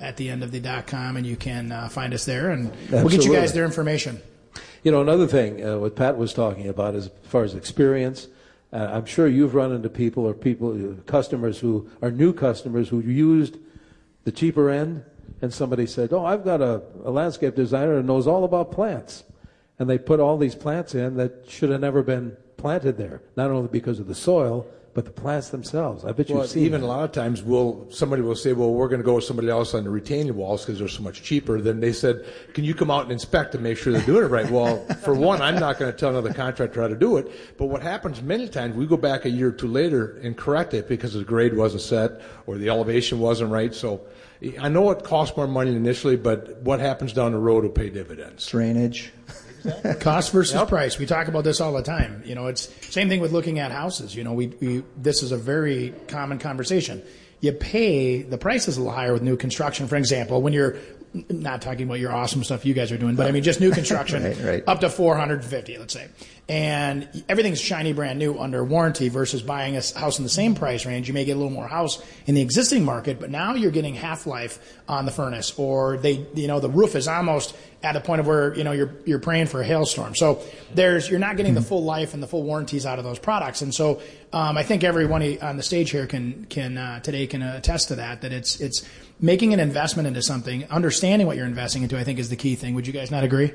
at 0.00 0.16
the 0.16 0.30
end 0.30 0.42
of 0.42 0.50
the 0.50 0.60
dot 0.60 0.86
com, 0.86 1.16
and 1.16 1.26
you 1.26 1.36
can 1.36 1.72
uh, 1.72 1.88
find 1.88 2.14
us 2.14 2.24
there, 2.24 2.50
and 2.50 2.70
Absolutely. 2.70 3.02
we'll 3.02 3.10
get 3.10 3.24
you 3.24 3.32
guys 3.32 3.52
their 3.52 3.64
information. 3.64 4.20
You 4.82 4.92
know, 4.92 5.00
another 5.00 5.26
thing, 5.26 5.64
uh, 5.64 5.78
what 5.78 5.96
Pat 5.96 6.16
was 6.16 6.32
talking 6.32 6.68
about 6.68 6.94
is 6.94 7.06
as 7.06 7.12
far 7.24 7.42
as 7.42 7.54
experience. 7.54 8.28
Uh, 8.72 8.88
I'm 8.92 9.06
sure 9.06 9.26
you've 9.26 9.54
run 9.54 9.72
into 9.72 9.88
people 9.88 10.26
or 10.26 10.34
people, 10.34 10.92
uh, 10.92 10.94
customers 11.02 11.58
who 11.58 11.90
are 12.02 12.10
new 12.10 12.32
customers 12.32 12.88
who 12.88 13.00
used 13.00 13.56
the 14.24 14.32
cheaper 14.32 14.70
end, 14.70 15.04
and 15.42 15.52
somebody 15.52 15.86
said, 15.86 16.12
"Oh, 16.12 16.24
I've 16.24 16.44
got 16.44 16.60
a, 16.60 16.82
a 17.04 17.10
landscape 17.10 17.54
designer 17.54 17.96
that 17.96 18.04
knows 18.04 18.26
all 18.26 18.44
about 18.44 18.70
plants," 18.70 19.24
and 19.78 19.88
they 19.88 19.98
put 19.98 20.20
all 20.20 20.36
these 20.36 20.54
plants 20.54 20.94
in 20.94 21.16
that 21.16 21.48
should 21.48 21.70
have 21.70 21.80
never 21.80 22.02
been 22.02 22.36
planted 22.56 22.98
there, 22.98 23.22
not 23.36 23.50
only 23.50 23.68
because 23.68 24.00
of 24.00 24.06
the 24.06 24.14
soil, 24.14 24.66
but 24.98 25.04
the 25.04 25.12
plants 25.12 25.50
themselves. 25.50 26.04
I 26.04 26.10
bet 26.10 26.28
well, 26.28 26.40
you've 26.40 26.50
seen 26.50 26.64
even 26.64 26.80
that. 26.80 26.86
a 26.88 26.88
lot 26.88 27.04
of 27.04 27.12
times, 27.12 27.40
will 27.40 27.86
somebody 27.88 28.20
will 28.20 28.34
say, 28.34 28.52
"Well, 28.52 28.72
we're 28.72 28.88
going 28.88 28.98
to 29.00 29.04
go 29.04 29.14
with 29.14 29.22
somebody 29.22 29.48
else 29.48 29.72
on 29.72 29.84
the 29.84 29.90
retaining 29.90 30.34
walls 30.34 30.64
because 30.66 30.80
they're 30.80 30.88
so 30.88 31.04
much 31.04 31.22
cheaper." 31.22 31.60
Then 31.60 31.78
they 31.78 31.92
said, 31.92 32.26
"Can 32.52 32.64
you 32.64 32.74
come 32.74 32.90
out 32.90 33.04
and 33.04 33.12
inspect 33.12 33.54
and 33.54 33.62
make 33.62 33.78
sure 33.78 33.92
they're 33.92 34.02
doing 34.02 34.24
it 34.24 34.26
right?" 34.26 34.50
well, 34.50 34.84
for 35.04 35.14
one, 35.14 35.40
I'm 35.40 35.54
not 35.54 35.78
going 35.78 35.92
to 35.92 35.96
tell 35.96 36.10
another 36.10 36.34
contractor 36.34 36.82
how 36.82 36.88
to 36.88 36.96
do 36.96 37.16
it. 37.16 37.30
But 37.58 37.66
what 37.66 37.80
happens 37.80 38.20
many 38.22 38.48
times, 38.48 38.74
we 38.74 38.86
go 38.86 38.96
back 38.96 39.24
a 39.24 39.30
year 39.30 39.50
or 39.50 39.52
two 39.52 39.68
later 39.68 40.18
and 40.24 40.36
correct 40.36 40.74
it 40.74 40.88
because 40.88 41.12
the 41.12 41.22
grade 41.22 41.56
wasn't 41.56 41.82
set 41.82 42.20
or 42.48 42.58
the 42.58 42.68
elevation 42.68 43.20
wasn't 43.20 43.52
right. 43.52 43.72
So 43.72 44.00
I 44.60 44.68
know 44.68 44.90
it 44.90 45.04
costs 45.04 45.36
more 45.36 45.46
money 45.46 45.76
initially, 45.76 46.16
but 46.16 46.60
what 46.62 46.80
happens 46.80 47.12
down 47.12 47.30
the 47.30 47.38
road 47.38 47.62
will 47.62 47.70
pay 47.70 47.88
dividends. 47.88 48.48
Drainage. 48.48 49.12
Cost 50.00 50.32
versus 50.32 50.54
yep. 50.54 50.68
price. 50.68 50.98
We 50.98 51.06
talk 51.06 51.28
about 51.28 51.44
this 51.44 51.60
all 51.60 51.72
the 51.72 51.82
time. 51.82 52.22
You 52.24 52.34
know, 52.34 52.46
it's 52.46 52.68
same 52.92 53.08
thing 53.08 53.20
with 53.20 53.32
looking 53.32 53.58
at 53.58 53.72
houses. 53.72 54.14
You 54.14 54.24
know, 54.24 54.32
we, 54.32 54.48
we 54.48 54.82
this 54.96 55.22
is 55.22 55.32
a 55.32 55.36
very 55.36 55.94
common 56.08 56.38
conversation. 56.38 57.02
You 57.40 57.52
pay 57.52 58.22
the 58.22 58.38
price 58.38 58.68
is 58.68 58.76
a 58.76 58.80
little 58.80 58.94
higher 58.94 59.12
with 59.12 59.22
new 59.22 59.36
construction. 59.36 59.86
For 59.86 59.96
example, 59.96 60.42
when 60.42 60.52
you're 60.52 60.76
not 61.28 61.62
talking 61.62 61.86
about 61.86 62.00
your 62.00 62.12
awesome 62.12 62.44
stuff 62.44 62.64
you 62.64 62.74
guys 62.74 62.92
are 62.92 62.98
doing, 62.98 63.16
but 63.16 63.26
I 63.26 63.32
mean 63.32 63.42
just 63.42 63.60
new 63.60 63.70
construction 63.72 64.24
right, 64.24 64.40
right. 64.42 64.64
up 64.66 64.80
to 64.80 64.90
450, 64.90 65.78
let's 65.78 65.94
say. 65.94 66.08
And 66.48 67.06
everything's 67.28 67.60
shiny 67.60 67.92
brand 67.92 68.18
new 68.18 68.38
under 68.38 68.64
warranty 68.64 69.10
versus 69.10 69.42
buying 69.42 69.76
a 69.76 69.82
house 69.98 70.18
in 70.18 70.24
the 70.24 70.30
same 70.30 70.54
price 70.54 70.86
range. 70.86 71.06
You 71.06 71.12
may 71.12 71.26
get 71.26 71.32
a 71.32 71.36
little 71.36 71.52
more 71.52 71.68
house 71.68 72.02
in 72.26 72.34
the 72.34 72.40
existing 72.40 72.84
market, 72.84 73.20
but 73.20 73.30
now 73.30 73.54
you're 73.54 73.70
getting 73.70 73.94
half 73.94 74.26
life 74.26 74.58
on 74.88 75.04
the 75.04 75.12
furnace 75.12 75.58
or 75.58 75.98
they, 75.98 76.26
you 76.34 76.46
know, 76.46 76.58
the 76.58 76.70
roof 76.70 76.96
is 76.96 77.06
almost 77.06 77.54
at 77.82 77.96
a 77.96 78.00
point 78.00 78.20
of 78.20 78.26
where, 78.26 78.54
you 78.56 78.64
know, 78.64 78.72
you're, 78.72 78.94
you're 79.04 79.18
praying 79.18 79.46
for 79.46 79.60
a 79.60 79.64
hailstorm. 79.64 80.14
So 80.14 80.42
there's, 80.74 81.10
you're 81.10 81.20
not 81.20 81.36
getting 81.36 81.54
the 81.54 81.60
full 81.60 81.84
life 81.84 82.14
and 82.14 82.22
the 82.22 82.26
full 82.26 82.42
warranties 82.42 82.86
out 82.86 82.98
of 82.98 83.04
those 83.04 83.18
products. 83.18 83.60
And 83.60 83.74
so, 83.74 84.00
um, 84.32 84.56
I 84.56 84.62
think 84.62 84.82
everyone 84.84 85.38
on 85.38 85.58
the 85.58 85.62
stage 85.62 85.90
here 85.90 86.06
can, 86.06 86.46
can, 86.46 86.78
uh, 86.78 87.00
today 87.00 87.26
can 87.26 87.42
attest 87.42 87.88
to 87.88 87.96
that, 87.96 88.22
that 88.22 88.32
it's, 88.32 88.58
it's, 88.60 88.88
making 89.20 89.52
an 89.52 89.60
investment 89.60 90.06
into 90.06 90.22
something, 90.22 90.64
understanding 90.70 91.26
what 91.26 91.36
you're 91.36 91.46
investing 91.46 91.82
into, 91.82 91.98
I 91.98 92.04
think 92.04 92.18
is 92.18 92.30
the 92.30 92.36
key 92.36 92.54
thing. 92.54 92.74
Would 92.74 92.86
you 92.86 92.92
guys 92.92 93.10
not 93.10 93.24
agree? 93.24 93.52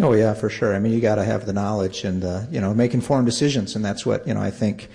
Oh 0.00 0.12
yeah, 0.12 0.34
for 0.34 0.50
sure. 0.50 0.74
I 0.74 0.78
mean, 0.78 0.92
you 0.92 1.00
got 1.00 1.14
to 1.14 1.24
have 1.24 1.46
the 1.46 1.52
knowledge 1.52 2.04
and 2.04 2.22
uh, 2.22 2.42
you 2.50 2.60
know 2.60 2.74
make 2.74 2.92
informed 2.92 3.26
decisions, 3.26 3.76
and 3.76 3.84
that's 3.84 4.04
what 4.04 4.26
you 4.26 4.34
know. 4.34 4.42
I 4.42 4.50
think 4.50 4.88